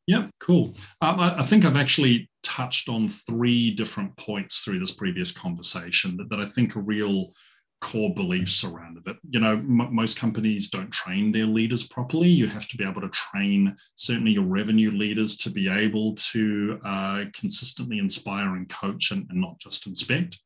Yeah, 0.07 0.27
cool. 0.41 0.75
Um, 1.01 1.21
I, 1.21 1.37
I, 1.39 1.43
think 1.45 1.65
I've 1.65 1.77
actually 1.77 2.29
touched 2.43 2.89
on 2.89 3.09
three 3.09 3.71
different 3.71 4.17
points 4.17 4.61
through 4.61 4.81
this 4.81 4.91
previous 4.91 5.31
conversation 5.31 6.17
that, 6.17 6.29
that 6.31 6.41
I 6.41 6.47
think 6.47 6.77
are 6.77 6.81
real 6.81 7.33
core 7.81 8.15
beliefs 8.15 8.63
around 8.65 8.99
it. 9.05 9.17
You 9.31 9.41
know, 9.41 9.53
m- 9.53 9.95
most 9.95 10.19
companies 10.19 10.69
don't 10.69 10.91
train 10.91 11.33
their 11.33 11.47
leaders 11.47 11.83
properly. 11.83 12.29
You 12.29 12.47
have 12.47 12.69
to 12.69 12.77
be 12.77 12.85
able 12.85 13.01
to 13.01 13.09
train 13.09 13.77
certainly 13.95 14.33
your 14.33 14.45
revenue 14.45 14.91
leaders 14.91 15.37
to 15.39 15.51
be 15.51 15.69
able 15.69 16.15
to 16.15 16.81
uh, 16.85 17.25
consistently 17.33 17.99
inspire 17.99 18.57
and 18.57 18.69
coach 18.69 19.11
and, 19.11 19.27
and 19.31 19.41
not 19.41 19.59
just 19.59 19.87
inspect. 19.87 20.39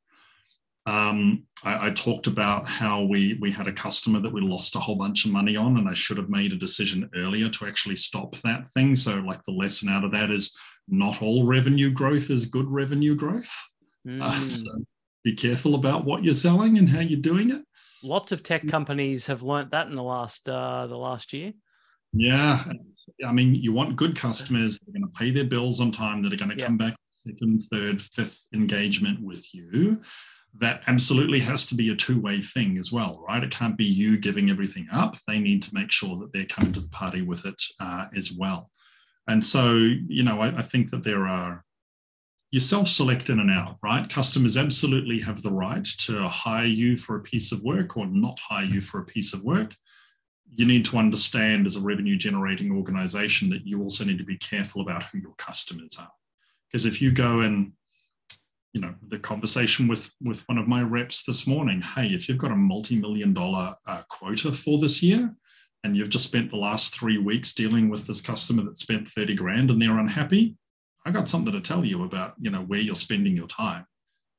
Um, 0.86 1.44
I, 1.62 1.86
I, 1.86 1.90
talked 1.90 2.26
about 2.26 2.68
how 2.68 3.04
we 3.04 3.38
we 3.40 3.50
had 3.50 3.66
a 3.66 3.72
customer 3.72 4.20
that 4.20 4.32
we 4.32 4.42
lost 4.42 4.76
a 4.76 4.80
whole 4.80 4.96
bunch 4.96 5.24
of 5.24 5.30
money 5.32 5.56
on, 5.56 5.78
and 5.78 5.88
I 5.88 5.94
should 5.94 6.18
have 6.18 6.28
made 6.28 6.52
a 6.52 6.56
decision 6.56 7.08
earlier 7.14 7.48
to 7.48 7.66
actually 7.66 7.96
stop 7.96 8.36
that 8.36 8.68
thing. 8.68 8.94
So, 8.94 9.14
like 9.20 9.42
the 9.44 9.52
lesson 9.52 9.88
out 9.88 10.04
of 10.04 10.12
that 10.12 10.30
is, 10.30 10.54
not 10.86 11.22
all 11.22 11.46
revenue 11.46 11.90
growth 11.90 12.28
is 12.28 12.44
good 12.44 12.68
revenue 12.68 13.14
growth. 13.14 13.50
Mm. 14.06 14.22
Uh, 14.22 14.48
so 14.50 14.70
be 15.24 15.34
careful 15.34 15.74
about 15.74 16.04
what 16.04 16.22
you're 16.22 16.34
selling 16.34 16.78
and 16.78 16.88
how 16.88 17.00
you're 17.00 17.20
doing 17.20 17.50
it. 17.50 17.62
Lots 18.02 18.32
of 18.32 18.42
tech 18.42 18.68
companies 18.68 19.26
have 19.26 19.42
learnt 19.42 19.70
that 19.70 19.88
in 19.88 19.96
the 19.96 20.02
last 20.02 20.48
uh, 20.48 20.86
the 20.86 20.98
last 20.98 21.32
year. 21.32 21.52
Yeah, 22.12 22.62
I 23.26 23.32
mean, 23.32 23.54
you 23.54 23.72
want 23.72 23.96
good 23.96 24.14
customers 24.14 24.78
that 24.78 24.88
are 24.88 24.92
going 24.92 25.10
to 25.10 25.18
pay 25.18 25.30
their 25.30 25.44
bills 25.44 25.80
on 25.80 25.90
time, 25.90 26.22
that 26.22 26.32
are 26.32 26.36
going 26.36 26.50
to 26.50 26.56
yeah. 26.56 26.66
come 26.66 26.76
back 26.76 26.94
second, 27.26 27.60
third, 27.72 28.00
fifth 28.00 28.46
engagement 28.54 29.20
with 29.20 29.54
you 29.54 30.00
that 30.60 30.82
absolutely 30.86 31.40
has 31.40 31.66
to 31.66 31.74
be 31.74 31.88
a 31.88 31.96
two-way 31.96 32.40
thing 32.40 32.78
as 32.78 32.92
well, 32.92 33.24
right? 33.26 33.42
It 33.42 33.50
can't 33.50 33.76
be 33.76 33.84
you 33.84 34.16
giving 34.16 34.50
everything 34.50 34.86
up. 34.92 35.16
They 35.26 35.40
need 35.40 35.62
to 35.62 35.74
make 35.74 35.90
sure 35.90 36.16
that 36.18 36.32
they're 36.32 36.44
coming 36.44 36.72
to 36.74 36.80
the 36.80 36.88
party 36.88 37.22
with 37.22 37.44
it 37.44 37.60
uh, 37.80 38.06
as 38.16 38.32
well. 38.32 38.70
And 39.26 39.42
so, 39.44 39.74
you 39.74 40.22
know, 40.22 40.40
I, 40.40 40.58
I 40.58 40.62
think 40.62 40.90
that 40.90 41.02
there 41.02 41.26
are 41.26 41.63
you 42.54 42.60
self-select 42.60 43.30
in 43.30 43.40
and 43.40 43.50
out, 43.50 43.78
right? 43.82 44.08
Customers 44.08 44.56
absolutely 44.56 45.18
have 45.18 45.42
the 45.42 45.50
right 45.50 45.84
to 45.84 46.28
hire 46.28 46.64
you 46.64 46.96
for 46.96 47.16
a 47.16 47.20
piece 47.20 47.50
of 47.50 47.60
work 47.64 47.96
or 47.96 48.06
not 48.06 48.38
hire 48.38 48.64
you 48.64 48.80
for 48.80 49.00
a 49.00 49.04
piece 49.04 49.32
of 49.34 49.42
work. 49.42 49.74
You 50.48 50.64
need 50.64 50.84
to 50.84 50.98
understand 50.98 51.66
as 51.66 51.74
a 51.74 51.80
revenue 51.80 52.16
generating 52.16 52.70
organization 52.70 53.50
that 53.50 53.66
you 53.66 53.82
also 53.82 54.04
need 54.04 54.18
to 54.18 54.24
be 54.24 54.36
careful 54.36 54.82
about 54.82 55.02
who 55.02 55.18
your 55.18 55.34
customers 55.36 55.98
are. 55.98 56.12
Because 56.70 56.86
if 56.86 57.02
you 57.02 57.10
go 57.10 57.40
and 57.40 57.72
you 58.72 58.80
know 58.80 58.94
the 59.08 59.18
conversation 59.18 59.88
with 59.88 60.12
with 60.22 60.48
one 60.48 60.58
of 60.58 60.68
my 60.68 60.82
reps 60.82 61.22
this 61.22 61.46
morning 61.46 61.80
hey 61.80 62.08
if 62.08 62.28
you've 62.28 62.38
got 62.38 62.50
a 62.50 62.56
multi-million 62.56 63.32
dollar 63.32 63.76
uh, 63.86 64.02
quota 64.08 64.52
for 64.52 64.80
this 64.80 65.00
year 65.00 65.32
and 65.84 65.96
you've 65.96 66.08
just 66.08 66.24
spent 66.24 66.50
the 66.50 66.56
last 66.56 66.92
three 66.92 67.18
weeks 67.18 67.54
dealing 67.54 67.88
with 67.88 68.04
this 68.08 68.20
customer 68.20 68.64
that 68.64 68.76
spent 68.76 69.06
30 69.06 69.36
grand 69.36 69.70
and 69.70 69.80
they're 69.80 70.00
unhappy 70.00 70.56
i 71.04 71.10
got 71.10 71.28
something 71.28 71.52
to 71.52 71.60
tell 71.60 71.84
you 71.84 72.04
about 72.04 72.34
you 72.38 72.50
know 72.50 72.62
where 72.62 72.80
you're 72.80 72.94
spending 72.94 73.36
your 73.36 73.46
time 73.46 73.86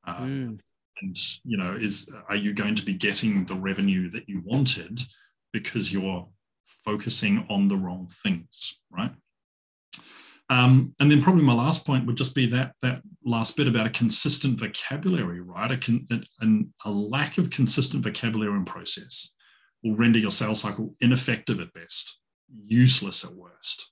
uh, 0.06 0.20
mm. 0.20 0.58
and 1.02 1.16
you 1.44 1.56
know 1.56 1.72
is 1.72 2.10
are 2.28 2.36
you 2.36 2.52
going 2.52 2.74
to 2.74 2.84
be 2.84 2.94
getting 2.94 3.44
the 3.44 3.54
revenue 3.54 4.10
that 4.10 4.28
you 4.28 4.42
wanted 4.44 5.00
because 5.52 5.92
you're 5.92 6.26
focusing 6.84 7.46
on 7.48 7.68
the 7.68 7.76
wrong 7.76 8.08
things 8.22 8.80
right 8.90 9.12
um, 10.48 10.94
and 11.00 11.10
then 11.10 11.22
probably 11.22 11.42
my 11.42 11.54
last 11.54 11.84
point 11.84 12.06
would 12.06 12.16
just 12.16 12.34
be 12.34 12.46
that 12.46 12.74
that 12.82 13.02
last 13.24 13.56
bit 13.56 13.66
about 13.66 13.86
a 13.86 13.90
consistent 13.90 14.60
vocabulary, 14.60 15.40
right? 15.40 15.72
A, 15.72 15.76
con, 15.76 16.06
a, 16.12 16.88
a 16.88 16.90
lack 16.90 17.38
of 17.38 17.50
consistent 17.50 18.04
vocabulary 18.04 18.52
and 18.52 18.66
process 18.66 19.34
will 19.82 19.96
render 19.96 20.18
your 20.18 20.30
sales 20.30 20.60
cycle 20.60 20.94
ineffective 21.00 21.60
at 21.60 21.72
best, 21.72 22.18
useless 22.48 23.24
at 23.24 23.32
worst. 23.32 23.90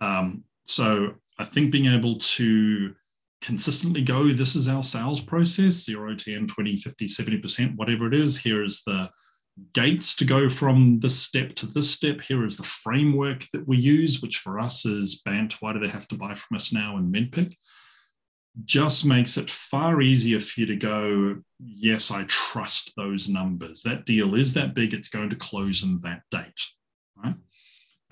Um, 0.00 0.44
so 0.64 1.14
I 1.42 1.44
think 1.44 1.72
being 1.72 1.86
able 1.86 2.18
to 2.18 2.94
consistently 3.40 4.00
go, 4.00 4.32
this 4.32 4.54
is 4.54 4.68
our 4.68 4.84
sales 4.84 5.20
process, 5.20 5.84
0, 5.84 6.14
10, 6.14 6.46
20, 6.46 6.76
50, 6.76 7.06
70%, 7.06 7.74
whatever 7.74 8.06
it 8.06 8.14
is. 8.14 8.38
Here 8.38 8.62
is 8.62 8.84
the 8.86 9.10
gates 9.74 10.14
to 10.16 10.24
go 10.24 10.48
from 10.48 11.00
this 11.00 11.20
step 11.20 11.56
to 11.56 11.66
this 11.66 11.90
step. 11.90 12.20
Here 12.20 12.46
is 12.46 12.56
the 12.56 12.62
framework 12.62 13.44
that 13.52 13.66
we 13.66 13.76
use, 13.76 14.22
which 14.22 14.38
for 14.38 14.60
us 14.60 14.86
is 14.86 15.20
BANT. 15.24 15.60
Why 15.60 15.72
do 15.72 15.80
they 15.80 15.88
have 15.88 16.06
to 16.08 16.14
buy 16.14 16.36
from 16.36 16.54
us 16.54 16.72
now 16.72 16.96
in 16.96 17.10
MEDDPICC? 17.10 17.56
Just 18.64 19.04
makes 19.04 19.36
it 19.36 19.50
far 19.50 20.00
easier 20.00 20.38
for 20.38 20.60
you 20.60 20.66
to 20.66 20.76
go, 20.76 21.42
yes, 21.58 22.12
I 22.12 22.22
trust 22.28 22.92
those 22.96 23.28
numbers. 23.28 23.82
That 23.82 24.06
deal 24.06 24.36
is 24.36 24.52
that 24.52 24.74
big, 24.74 24.94
it's 24.94 25.08
going 25.08 25.30
to 25.30 25.36
close 25.36 25.82
in 25.82 25.98
that 26.04 26.22
date. 26.30 26.60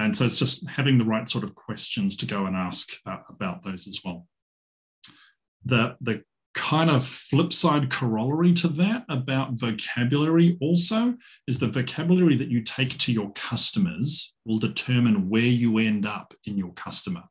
And 0.01 0.17
so 0.17 0.25
it's 0.25 0.39
just 0.39 0.67
having 0.67 0.97
the 0.97 1.05
right 1.05 1.29
sort 1.29 1.45
of 1.45 1.55
questions 1.55 2.17
to 2.17 2.27
go 2.27 2.47
and 2.47 2.57
ask 2.57 2.89
uh, 3.05 3.19
about 3.29 3.63
those 3.63 3.87
as 3.87 4.01
well. 4.03 4.27
The, 5.67 5.95
the 6.01 6.25
kind 6.55 6.89
of 6.89 7.05
flip 7.05 7.53
side 7.53 7.91
corollary 7.91 8.55
to 8.55 8.69
that 8.69 9.05
about 9.11 9.61
vocabulary 9.61 10.57
also 10.63 11.15
is 11.47 11.59
the 11.59 11.69
vocabulary 11.69 12.35
that 12.37 12.49
you 12.49 12.63
take 12.63 12.97
to 12.99 13.13
your 13.13 13.31
customers 13.33 14.35
will 14.47 14.59
determine 14.59 15.29
where 15.29 15.43
you 15.43 15.77
end 15.79 16.07
up 16.07 16.33
in 16.47 16.57
your 16.57 16.73
customer. 16.73 17.25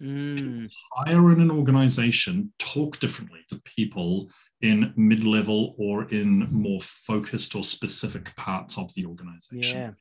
Mm. 0.00 0.72
Higher 0.94 1.32
in 1.32 1.40
an 1.40 1.50
organization, 1.50 2.50
talk 2.58 2.98
differently 2.98 3.40
to 3.50 3.60
people 3.60 4.30
in 4.62 4.94
mid 4.96 5.24
level 5.24 5.74
or 5.78 6.08
in 6.08 6.48
more 6.50 6.80
focused 6.80 7.54
or 7.54 7.62
specific 7.62 8.34
parts 8.36 8.78
of 8.78 8.92
the 8.94 9.04
organization. 9.04 9.94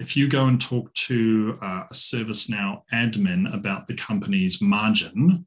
If 0.00 0.16
you 0.16 0.28
go 0.28 0.46
and 0.46 0.60
talk 0.60 0.92
to 0.94 1.58
uh, 1.60 1.84
a 1.90 1.94
ServiceNow 1.94 2.82
admin 2.92 3.52
about 3.52 3.88
the 3.88 3.94
company's 3.94 4.60
margin, 4.60 5.46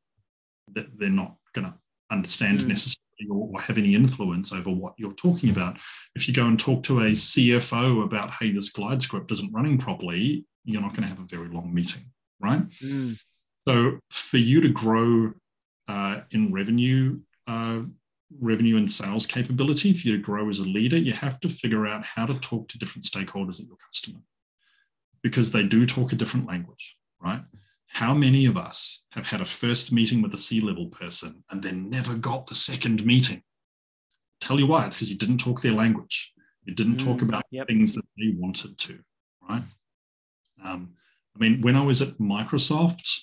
that 0.73 0.87
they're 0.97 1.09
not 1.09 1.35
going 1.53 1.67
to 1.67 1.73
understand 2.11 2.59
mm. 2.59 2.67
necessarily 2.67 2.97
or, 3.29 3.49
or, 3.53 3.61
have 3.61 3.77
any 3.77 3.95
influence 3.95 4.51
over 4.51 4.69
what 4.69 4.93
you're 4.97 5.13
talking 5.13 5.49
about. 5.49 5.77
If 6.15 6.27
you 6.27 6.33
go 6.33 6.47
and 6.47 6.59
talk 6.59 6.83
to 6.83 6.99
a 6.99 7.11
CFO 7.11 8.03
about, 8.03 8.31
hey, 8.31 8.51
this 8.51 8.69
glide 8.69 9.01
script 9.01 9.31
isn't 9.31 9.53
running 9.53 9.77
properly, 9.77 10.45
you're 10.65 10.81
not 10.81 10.91
going 10.91 11.03
to 11.03 11.09
have 11.09 11.19
a 11.19 11.27
very 11.27 11.47
long 11.47 11.73
meeting, 11.73 12.03
right? 12.41 12.63
Mm. 12.81 13.17
So 13.67 13.99
for 14.09 14.37
you 14.37 14.59
to 14.61 14.69
grow 14.69 15.33
uh, 15.87 16.21
in 16.31 16.51
revenue, 16.51 17.19
uh, 17.47 17.81
revenue 18.39 18.77
and 18.77 18.91
sales 18.91 19.25
capability, 19.25 19.93
for 19.93 20.07
you 20.07 20.17
to 20.17 20.23
grow 20.23 20.49
as 20.49 20.59
a 20.59 20.63
leader, 20.63 20.97
you 20.97 21.13
have 21.13 21.39
to 21.41 21.49
figure 21.49 21.85
out 21.85 22.03
how 22.03 22.25
to 22.25 22.39
talk 22.39 22.67
to 22.69 22.79
different 22.79 23.05
stakeholders 23.05 23.59
at 23.59 23.67
your 23.67 23.77
customer 23.87 24.19
because 25.23 25.51
they 25.51 25.63
do 25.63 25.85
talk 25.85 26.11
a 26.11 26.15
different 26.15 26.47
language, 26.47 26.97
right? 27.21 27.41
How 27.87 28.13
many 28.13 28.45
of 28.45 28.57
us 28.57 29.05
have 29.11 29.27
had 29.27 29.41
a 29.41 29.45
first 29.45 29.91
meeting 29.91 30.21
with 30.21 30.33
a 30.33 30.37
C 30.37 30.61
level 30.61 30.87
person 30.87 31.43
and 31.49 31.61
then 31.61 31.89
never 31.89 32.15
got 32.15 32.47
the 32.47 32.55
second 32.55 33.05
meeting? 33.05 33.43
Tell 34.39 34.59
you 34.59 34.67
why, 34.67 34.85
it's 34.87 34.95
because 34.95 35.11
you 35.11 35.17
didn't 35.17 35.39
talk 35.39 35.61
their 35.61 35.73
language. 35.73 36.31
You 36.63 36.73
didn't 36.73 36.97
talk 36.97 37.17
mm, 37.17 37.23
about 37.23 37.43
yep. 37.51 37.67
things 37.67 37.95
that 37.95 38.05
they 38.17 38.33
wanted 38.37 38.77
to, 38.77 38.99
right? 39.47 39.63
Um, 40.63 40.93
I 41.35 41.39
mean, 41.39 41.61
when 41.61 41.75
I 41.75 41.81
was 41.81 42.01
at 42.01 42.17
Microsoft, 42.17 43.21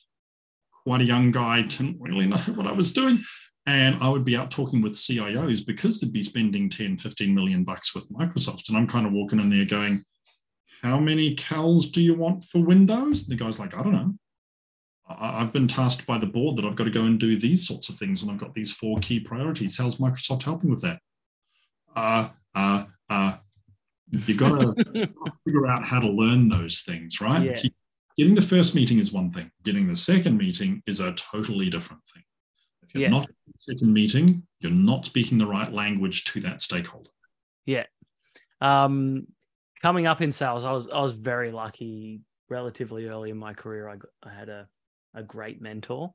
quite 0.85 1.01
a 1.01 1.05
young 1.05 1.31
guy, 1.31 1.63
didn't 1.63 2.01
really 2.01 2.27
know 2.27 2.37
what 2.55 2.67
I 2.67 2.73
was 2.73 2.93
doing. 2.93 3.23
And 3.67 4.03
I 4.03 4.09
would 4.09 4.25
be 4.25 4.37
out 4.37 4.51
talking 4.51 4.81
with 4.81 4.95
CIOs 4.95 5.65
because 5.67 6.01
they'd 6.01 6.13
be 6.13 6.23
spending 6.23 6.71
10, 6.71 6.97
15 6.97 7.35
million 7.35 7.65
bucks 7.65 7.95
with 7.95 8.11
Microsoft. 8.11 8.69
And 8.69 8.79
I'm 8.79 8.87
kind 8.87 9.07
of 9.07 9.13
walking 9.13 9.41
in 9.41 9.51
there 9.51 9.67
going, 9.67 10.05
how 10.83 10.99
many 10.99 11.35
CALs 11.35 11.89
do 11.89 12.01
you 12.01 12.15
want 12.15 12.45
for 12.45 12.61
Windows? 12.61 13.23
And 13.23 13.31
the 13.31 13.43
guy's 13.43 13.59
like, 13.59 13.75
I 13.75 13.83
don't 13.83 13.93
know. 13.93 14.15
I've 15.09 15.53
been 15.53 15.69
tasked 15.69 16.07
by 16.07 16.19
the 16.19 16.27
board 16.27 16.57
that 16.57 16.67
I've 16.67 16.77
got 16.77 16.85
to 16.85 16.91
go 16.91 17.05
and 17.05 17.19
do 17.19 17.39
these 17.39 17.67
sorts 17.67 17.89
of 17.89 17.97
things, 17.97 18.23
and 18.23 18.31
I've 18.31 18.39
got 18.39 18.55
these 18.55 18.73
four 18.73 18.99
key 18.99 19.21
priorities. 19.21 19.79
How's 19.79 19.97
Microsoft 19.97 20.43
helping 20.43 20.71
with 20.71 20.83
that? 20.83 21.01
Uh, 21.97 22.29
uh, 22.55 22.85
uh, 23.09 23.37
you've 24.11 24.37
got 24.37 24.61
to 24.61 24.75
figure 25.45 25.67
out 25.67 25.85
how 25.85 26.01
to 26.01 26.09
learn 26.09 26.49
those 26.49 26.83
things, 26.83 27.21
right? 27.21 27.43
Yeah. 27.43 27.71
Getting 28.19 28.35
the 28.35 28.43
first 28.43 28.75
meeting 28.75 28.99
is 28.99 29.13
one 29.13 29.31
thing. 29.31 29.51
Getting 29.65 29.87
the 29.87 29.97
second 29.97 30.37
meeting 30.37 30.83
is 30.87 31.01
a 31.01 31.13
totally 31.13 31.71
different 31.71 32.03
thing. 32.13 32.25
If 32.83 32.95
you're 32.95 33.05
yeah. 33.05 33.11
not 33.11 33.29
in 33.29 33.35
the 33.47 33.53
second 33.57 33.93
meeting, 33.93 34.43
you're 34.61 34.73
not 34.73 35.07
speaking 35.07 35.39
the 35.39 35.47
right 35.47 35.73
language 35.73 36.25
to 36.27 36.41
that 36.41 36.61
stakeholder. 36.61 37.11
Yeah. 37.65 37.85
Um, 38.61 39.29
coming 39.83 40.07
up 40.07 40.21
in 40.21 40.33
sales, 40.33 40.65
I 40.65 40.73
was 40.73 40.89
I 40.89 41.01
was 41.01 41.13
very 41.13 41.53
lucky. 41.53 42.21
Relatively 42.51 43.07
early 43.07 43.29
in 43.29 43.37
my 43.37 43.53
career, 43.53 43.91
I, 43.91 43.97
got, 43.97 44.09
I 44.23 44.31
had 44.31 44.49
a 44.49 44.67
a 45.15 45.23
great 45.23 45.61
mentor. 45.61 46.15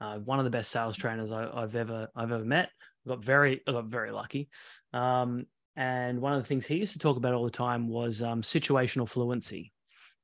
Uh, 0.00 0.18
one 0.18 0.38
of 0.38 0.44
the 0.44 0.50
best 0.50 0.70
sales 0.70 0.96
trainers 0.96 1.30
I, 1.30 1.60
have 1.60 1.76
ever 1.76 2.08
I've 2.14 2.32
ever 2.32 2.44
met. 2.44 2.70
I 3.06 3.10
got 3.10 3.24
very 3.24 3.62
I 3.66 3.72
got 3.72 3.86
very 3.86 4.10
lucky. 4.10 4.48
Um, 4.92 5.46
and 5.76 6.20
one 6.20 6.34
of 6.34 6.42
the 6.42 6.46
things 6.46 6.66
he 6.66 6.76
used 6.76 6.92
to 6.94 6.98
talk 6.98 7.16
about 7.16 7.34
all 7.34 7.44
the 7.44 7.50
time 7.50 7.88
was 7.88 8.20
um, 8.20 8.42
situational 8.42 9.08
fluency, 9.08 9.72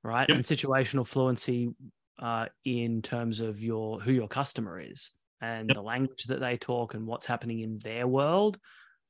right? 0.02 0.28
Yep. 0.28 0.36
And 0.36 0.44
situational 0.44 1.06
fluency 1.06 1.70
uh, 2.18 2.46
in 2.64 3.02
terms 3.02 3.40
of 3.40 3.62
your 3.62 4.00
who 4.00 4.12
your 4.12 4.28
customer 4.28 4.80
is 4.80 5.12
and 5.40 5.68
yep. 5.68 5.76
the 5.76 5.82
language 5.82 6.24
that 6.24 6.40
they 6.40 6.56
talk 6.56 6.94
and 6.94 7.06
what's 7.06 7.26
happening 7.26 7.60
in 7.60 7.78
their 7.78 8.06
world. 8.06 8.58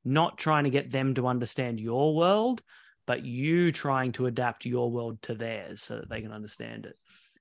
Not 0.04 0.38
trying 0.38 0.64
to 0.64 0.70
get 0.70 0.90
them 0.90 1.14
to 1.14 1.26
understand 1.26 1.80
your 1.80 2.14
world, 2.14 2.62
but 3.08 3.24
you 3.24 3.72
trying 3.72 4.12
to 4.12 4.26
adapt 4.26 4.66
your 4.66 4.90
world 4.90 5.20
to 5.22 5.34
theirs 5.34 5.82
so 5.82 5.96
that 5.96 6.10
they 6.10 6.20
can 6.20 6.30
understand 6.30 6.84
it. 6.84 6.94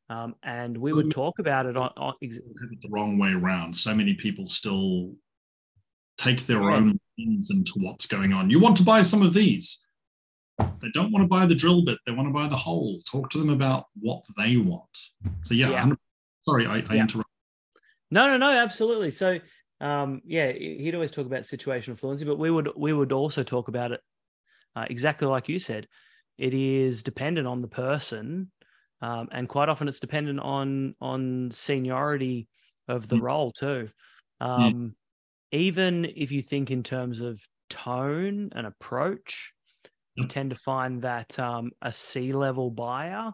Um, 0.09 0.36
and 0.41 0.78
we 0.78 0.93
would 0.93 1.11
talk 1.11 1.39
about 1.39 1.65
it 1.65 1.76
on, 1.76 1.91
on 1.97 2.13
the 2.22 2.88
wrong 2.89 3.18
way 3.18 3.34
around. 3.34 3.76
So 3.76 3.93
many 3.93 4.13
people 4.13 4.47
still 4.47 5.11
take 6.18 6.45
their 6.45 6.63
own 6.72 6.97
opinions 7.13 7.51
into 7.51 7.74
what's 7.82 8.07
going 8.07 8.32
on. 8.32 8.49
You 8.49 8.61
want 8.61 8.78
to 8.78 8.84
buy 8.84 9.01
some 9.01 9.22
of 9.22 9.34
these. 9.34 9.80
They 10.57 10.89
don't 10.93 11.11
want 11.11 11.26
to 11.26 11.28
buy 11.28 11.45
the 11.45 11.53
drill 11.53 11.84
bit. 11.84 11.97
They 12.05 12.13
want 12.13 12.30
to 12.30 12.34
buy 12.34 12.47
the 12.47 12.55
hole. 12.55 13.01
Talk 13.01 13.30
to 13.32 13.38
them 13.38 13.49
about 13.49 13.88
what 13.99 14.24
they 14.38 14.55
want. 14.55 14.86
So 15.41 15.53
yeah, 15.53 15.70
yeah. 15.70 15.89
sorry, 16.47 16.65
I, 16.65 16.76
I 16.76 16.93
yeah. 16.93 17.01
interrupted. 17.01 17.26
No, 18.09 18.30
no, 18.30 18.38
no, 18.38 18.51
absolutely. 18.57 19.11
So 19.11 19.39
um, 19.82 20.22
yeah, 20.26 20.49
he'd 20.53 20.95
always 20.95 21.11
talk 21.11 21.26
about 21.26 21.41
situational 21.41 21.99
fluency, 21.99 22.24
but 22.24 22.39
we 22.39 22.49
would 22.49 22.70
we 22.78 22.93
would 22.93 23.11
also 23.11 23.43
talk 23.43 23.68
about 23.68 23.91
it 23.91 23.99
uh, 24.78 24.86
exactly 24.90 25.28
like 25.28 25.50
you 25.50 25.60
said. 25.60 25.88
It 26.38 26.54
is 26.54 27.02
dependent 27.02 27.48
on 27.48 27.62
the 27.62 27.68
person 27.68 28.52
um, 29.02 29.30
and 29.32 29.48
quite 29.48 29.70
often 29.70 29.88
it's 29.88 30.00
dependent 30.00 30.40
on 30.40 30.96
on 31.00 31.50
seniority 31.52 32.48
of 32.88 33.08
the 33.08 33.18
mm. 33.18 33.22
role 33.22 33.52
too. 33.52 33.90
Um, 34.42 34.74
mm. 34.74 34.92
Even 35.52 36.06
if 36.06 36.32
you 36.32 36.42
think 36.42 36.72
in 36.72 36.84
terms 36.84 37.22
of 37.22 37.40
tone 37.70 38.50
and 38.54 38.68
approach, 38.68 39.54
you 40.16 40.28
tend 40.28 40.50
to 40.50 40.56
find 40.56 41.04
that 41.04 41.38
um, 41.40 41.72
a 41.82 41.94
C 41.94 42.34
level 42.34 42.72
buyer 42.72 43.32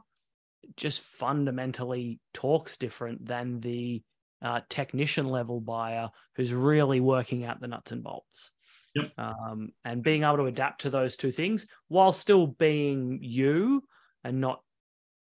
just 0.76 1.02
fundamentally 1.02 2.20
talks 2.34 2.78
different 2.78 3.26
than 3.26 3.60
the 3.62 4.02
uh, 4.42 4.62
technician 4.70 5.28
level 5.28 5.62
buyer 5.62 6.10
who's 6.36 6.54
really 6.54 7.00
working 7.00 7.46
out 7.46 7.62
the 7.62 7.68
nuts 7.68 7.92
and 7.92 8.04
bolts. 8.04 8.52
Yep. 8.96 9.12
Um, 9.18 9.70
and 9.84 10.04
being 10.04 10.24
able 10.24 10.38
to 10.38 10.46
adapt 10.46 10.82
to 10.82 10.90
those 10.90 11.18
two 11.18 11.32
things 11.32 11.68
while 11.88 12.14
still 12.14 12.48
being 12.48 13.20
you 13.22 13.84
and 14.24 14.40
not 14.40 14.62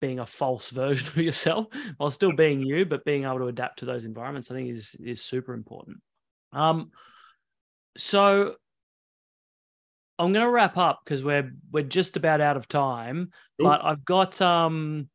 being 0.00 0.20
a 0.20 0.26
false 0.26 0.70
version 0.70 1.08
of 1.08 1.16
yourself 1.16 1.66
while 1.96 2.10
still 2.10 2.32
being 2.32 2.60
you, 2.60 2.84
but 2.86 3.04
being 3.04 3.24
able 3.24 3.38
to 3.38 3.48
adapt 3.48 3.80
to 3.80 3.84
those 3.84 4.04
environments, 4.04 4.50
I 4.50 4.54
think 4.54 4.70
is 4.70 4.96
is 5.00 5.22
super 5.22 5.54
important. 5.54 5.98
Um, 6.52 6.90
so 7.96 8.54
I'm 10.18 10.32
going 10.32 10.44
to 10.44 10.50
wrap 10.50 10.76
up 10.76 11.00
because 11.04 11.22
we're 11.22 11.52
we're 11.70 11.84
just 11.84 12.16
about 12.16 12.40
out 12.40 12.56
of 12.56 12.68
time. 12.68 13.30
Ooh. 13.60 13.64
But 13.64 13.84
I've 13.84 14.04
got 14.04 14.40
um, 14.40 15.08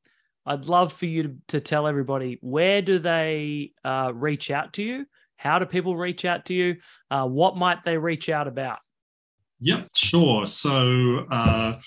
I'd 0.45 0.65
love 0.65 0.93
for 0.93 1.05
you 1.05 1.23
to, 1.23 1.35
to 1.49 1.59
tell 1.59 1.87
everybody 1.87 2.37
where 2.41 2.81
do 2.81 2.99
they 2.99 3.71
uh, 3.83 4.11
reach 4.13 4.51
out 4.51 4.73
to 4.73 4.83
you? 4.83 5.05
How 5.37 5.59
do 5.59 5.65
people 5.65 5.95
reach 5.97 6.25
out 6.25 6.45
to 6.45 6.53
you? 6.53 6.75
Uh, 7.11 7.27
what 7.27 7.57
might 7.57 7.83
they 7.83 7.97
reach 7.97 8.29
out 8.29 8.47
about? 8.47 8.79
Yep, 9.59 9.89
sure. 9.95 10.45
So. 10.45 11.25
Uh 11.29 11.79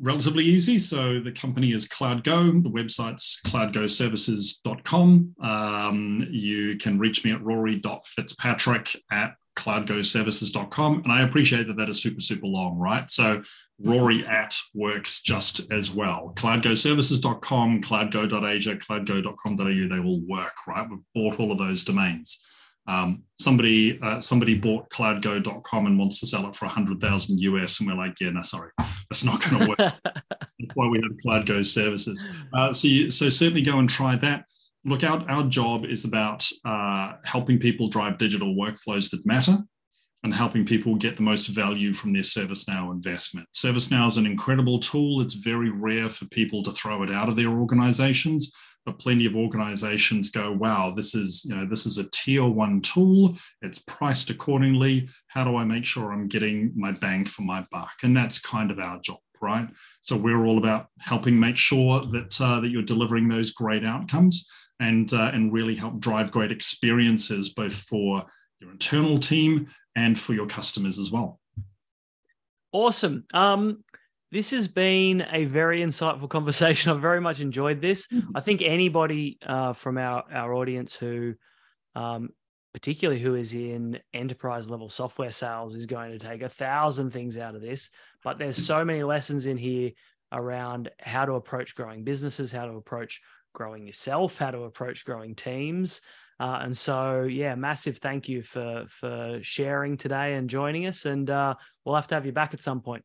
relatively 0.00 0.44
easy. 0.44 0.78
So 0.78 1.20
the 1.20 1.32
company 1.32 1.72
is 1.72 1.88
CloudGo. 1.88 2.62
The 2.62 2.70
website's 2.70 3.40
cloudgoservices.com. 3.46 5.34
Um, 5.40 6.26
you 6.30 6.76
can 6.76 6.98
reach 6.98 7.24
me 7.24 7.32
at 7.32 7.42
rory.fitzpatrick 7.42 8.96
at 9.10 9.34
cloudgoservices.com. 9.56 11.02
And 11.02 11.12
I 11.12 11.22
appreciate 11.22 11.66
that 11.66 11.76
that 11.76 11.88
is 11.88 12.00
super, 12.00 12.20
super 12.20 12.46
long, 12.46 12.78
right? 12.78 13.10
So 13.10 13.42
Rory 13.80 14.24
at 14.28 14.56
works 14.74 15.20
just 15.20 15.72
as 15.72 15.90
well. 15.90 16.32
Cloudgoservices.com, 16.36 17.82
cloudgo.asia, 17.82 18.76
cloudgo.com.au, 18.76 19.64
they 19.64 20.04
all 20.04 20.20
work, 20.28 20.54
right? 20.66 20.86
We've 20.88 21.00
bought 21.14 21.40
all 21.40 21.50
of 21.50 21.58
those 21.58 21.84
domains. 21.84 22.38
Um, 22.88 23.22
somebody 23.38 24.00
uh, 24.02 24.18
somebody 24.18 24.54
bought 24.54 24.88
cloudgo.com 24.88 25.86
and 25.86 25.98
wants 25.98 26.20
to 26.20 26.26
sell 26.26 26.48
it 26.48 26.56
for 26.56 26.64
100,000 26.64 27.38
US. 27.38 27.78
And 27.78 27.88
we're 27.88 27.96
like, 27.96 28.18
yeah, 28.20 28.30
no, 28.30 28.42
sorry, 28.42 28.70
that's 28.78 29.24
not 29.24 29.42
going 29.42 29.62
to 29.62 29.68
work. 29.68 29.78
that's 30.08 30.74
why 30.74 30.88
we 30.88 31.00
have 31.02 31.12
CloudGo 31.24 31.64
services. 31.64 32.26
Uh, 32.54 32.72
so, 32.72 32.88
you, 32.88 33.10
so 33.10 33.28
certainly 33.28 33.62
go 33.62 33.78
and 33.78 33.88
try 33.88 34.16
that. 34.16 34.44
Look 34.84 35.04
out, 35.04 35.30
our 35.30 35.42
job 35.44 35.84
is 35.84 36.06
about 36.06 36.48
uh, 36.64 37.12
helping 37.24 37.58
people 37.58 37.88
drive 37.88 38.16
digital 38.16 38.54
workflows 38.54 39.10
that 39.10 39.26
matter 39.26 39.58
and 40.24 40.34
helping 40.34 40.64
people 40.64 40.96
get 40.96 41.16
the 41.16 41.22
most 41.22 41.48
value 41.48 41.92
from 41.92 42.10
their 42.10 42.22
ServiceNow 42.22 42.90
investment. 42.92 43.46
ServiceNow 43.54 44.08
is 44.08 44.16
an 44.16 44.26
incredible 44.26 44.80
tool. 44.80 45.20
It's 45.20 45.34
very 45.34 45.70
rare 45.70 46.08
for 46.08 46.24
people 46.26 46.62
to 46.62 46.72
throw 46.72 47.02
it 47.02 47.10
out 47.10 47.28
of 47.28 47.36
their 47.36 47.50
organizations 47.50 48.50
but 48.88 48.98
plenty 48.98 49.26
of 49.26 49.36
organizations 49.36 50.30
go 50.30 50.50
wow 50.50 50.90
this 50.90 51.14
is 51.14 51.44
you 51.44 51.54
know 51.54 51.66
this 51.66 51.84
is 51.84 51.98
a 51.98 52.08
tier 52.10 52.46
one 52.46 52.80
tool. 52.80 53.36
It's 53.60 53.78
priced 53.80 54.30
accordingly. 54.30 55.10
How 55.26 55.44
do 55.44 55.56
i 55.56 55.64
make 55.64 55.84
sure 55.84 56.10
i'm 56.10 56.26
getting 56.26 56.72
my 56.74 56.92
bang 56.92 57.26
for 57.26 57.42
my 57.42 57.66
buck? 57.70 57.92
And 58.02 58.16
that's 58.16 58.38
kind 58.38 58.70
of 58.70 58.78
our 58.78 58.98
job 59.00 59.18
right? 59.40 59.68
So 60.00 60.16
we're 60.16 60.46
all 60.46 60.58
about 60.58 60.88
helping 60.98 61.38
make 61.38 61.56
sure 61.56 62.00
that 62.00 62.40
uh, 62.40 62.58
that 62.60 62.70
you're 62.70 62.82
delivering 62.82 63.28
those 63.28 63.52
great 63.52 63.84
outcomes 63.84 64.48
and 64.80 65.12
uh, 65.12 65.30
and 65.34 65.52
really 65.52 65.76
help 65.76 66.00
drive 66.00 66.32
great 66.32 66.50
experiences 66.50 67.50
both 67.50 67.74
for 67.74 68.24
your 68.60 68.70
internal 68.72 69.18
team 69.18 69.68
and 69.94 70.18
for 70.18 70.32
your 70.32 70.46
customers 70.46 70.98
as 70.98 71.12
well. 71.12 71.38
Awesome. 72.72 73.26
Um 73.34 73.84
this 74.30 74.50
has 74.50 74.68
been 74.68 75.26
a 75.32 75.44
very 75.44 75.80
insightful 75.80 76.28
conversation. 76.28 76.90
I've 76.94 77.00
very 77.00 77.20
much 77.20 77.40
enjoyed 77.40 77.80
this. 77.80 78.06
Mm-hmm. 78.08 78.36
I 78.36 78.40
think 78.40 78.62
anybody 78.62 79.38
uh, 79.44 79.72
from 79.72 79.98
our, 79.98 80.24
our 80.32 80.54
audience 80.54 80.94
who, 80.94 81.34
um, 81.94 82.30
particularly 82.74 83.20
who 83.20 83.34
is 83.34 83.54
in 83.54 83.98
enterprise 84.12 84.68
level 84.68 84.90
software 84.90 85.30
sales, 85.30 85.74
is 85.74 85.86
going 85.86 86.12
to 86.12 86.18
take 86.18 86.42
a 86.42 86.48
thousand 86.48 87.10
things 87.10 87.38
out 87.38 87.54
of 87.54 87.62
this. 87.62 87.90
But 88.22 88.38
there's 88.38 88.62
so 88.64 88.84
many 88.84 89.02
lessons 89.02 89.46
in 89.46 89.56
here 89.56 89.92
around 90.30 90.90
how 91.00 91.24
to 91.24 91.32
approach 91.32 91.74
growing 91.74 92.04
businesses, 92.04 92.52
how 92.52 92.66
to 92.66 92.74
approach 92.74 93.22
growing 93.54 93.86
yourself, 93.86 94.36
how 94.36 94.50
to 94.50 94.64
approach 94.64 95.06
growing 95.06 95.34
teams. 95.34 96.02
Uh, 96.40 96.60
and 96.62 96.76
so, 96.76 97.22
yeah, 97.22 97.54
massive 97.54 97.98
thank 97.98 98.28
you 98.28 98.42
for 98.42 98.84
for 98.88 99.40
sharing 99.42 99.96
today 99.96 100.34
and 100.34 100.48
joining 100.48 100.86
us. 100.86 101.04
And 101.04 101.28
uh, 101.28 101.54
we'll 101.84 101.96
have 101.96 102.06
to 102.08 102.14
have 102.14 102.26
you 102.26 102.32
back 102.32 102.54
at 102.54 102.60
some 102.60 102.80
point. 102.80 103.04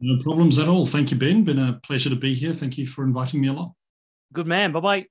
No 0.00 0.22
problems 0.22 0.58
at 0.58 0.68
all. 0.68 0.86
Thank 0.86 1.10
you, 1.10 1.16
Ben. 1.16 1.44
Been 1.44 1.58
a 1.58 1.80
pleasure 1.82 2.10
to 2.10 2.16
be 2.16 2.34
here. 2.34 2.52
Thank 2.52 2.78
you 2.78 2.86
for 2.86 3.04
inviting 3.04 3.40
me 3.40 3.48
along. 3.48 3.74
Good 4.32 4.46
man. 4.46 4.72
Bye 4.72 4.80
bye. 4.80 5.06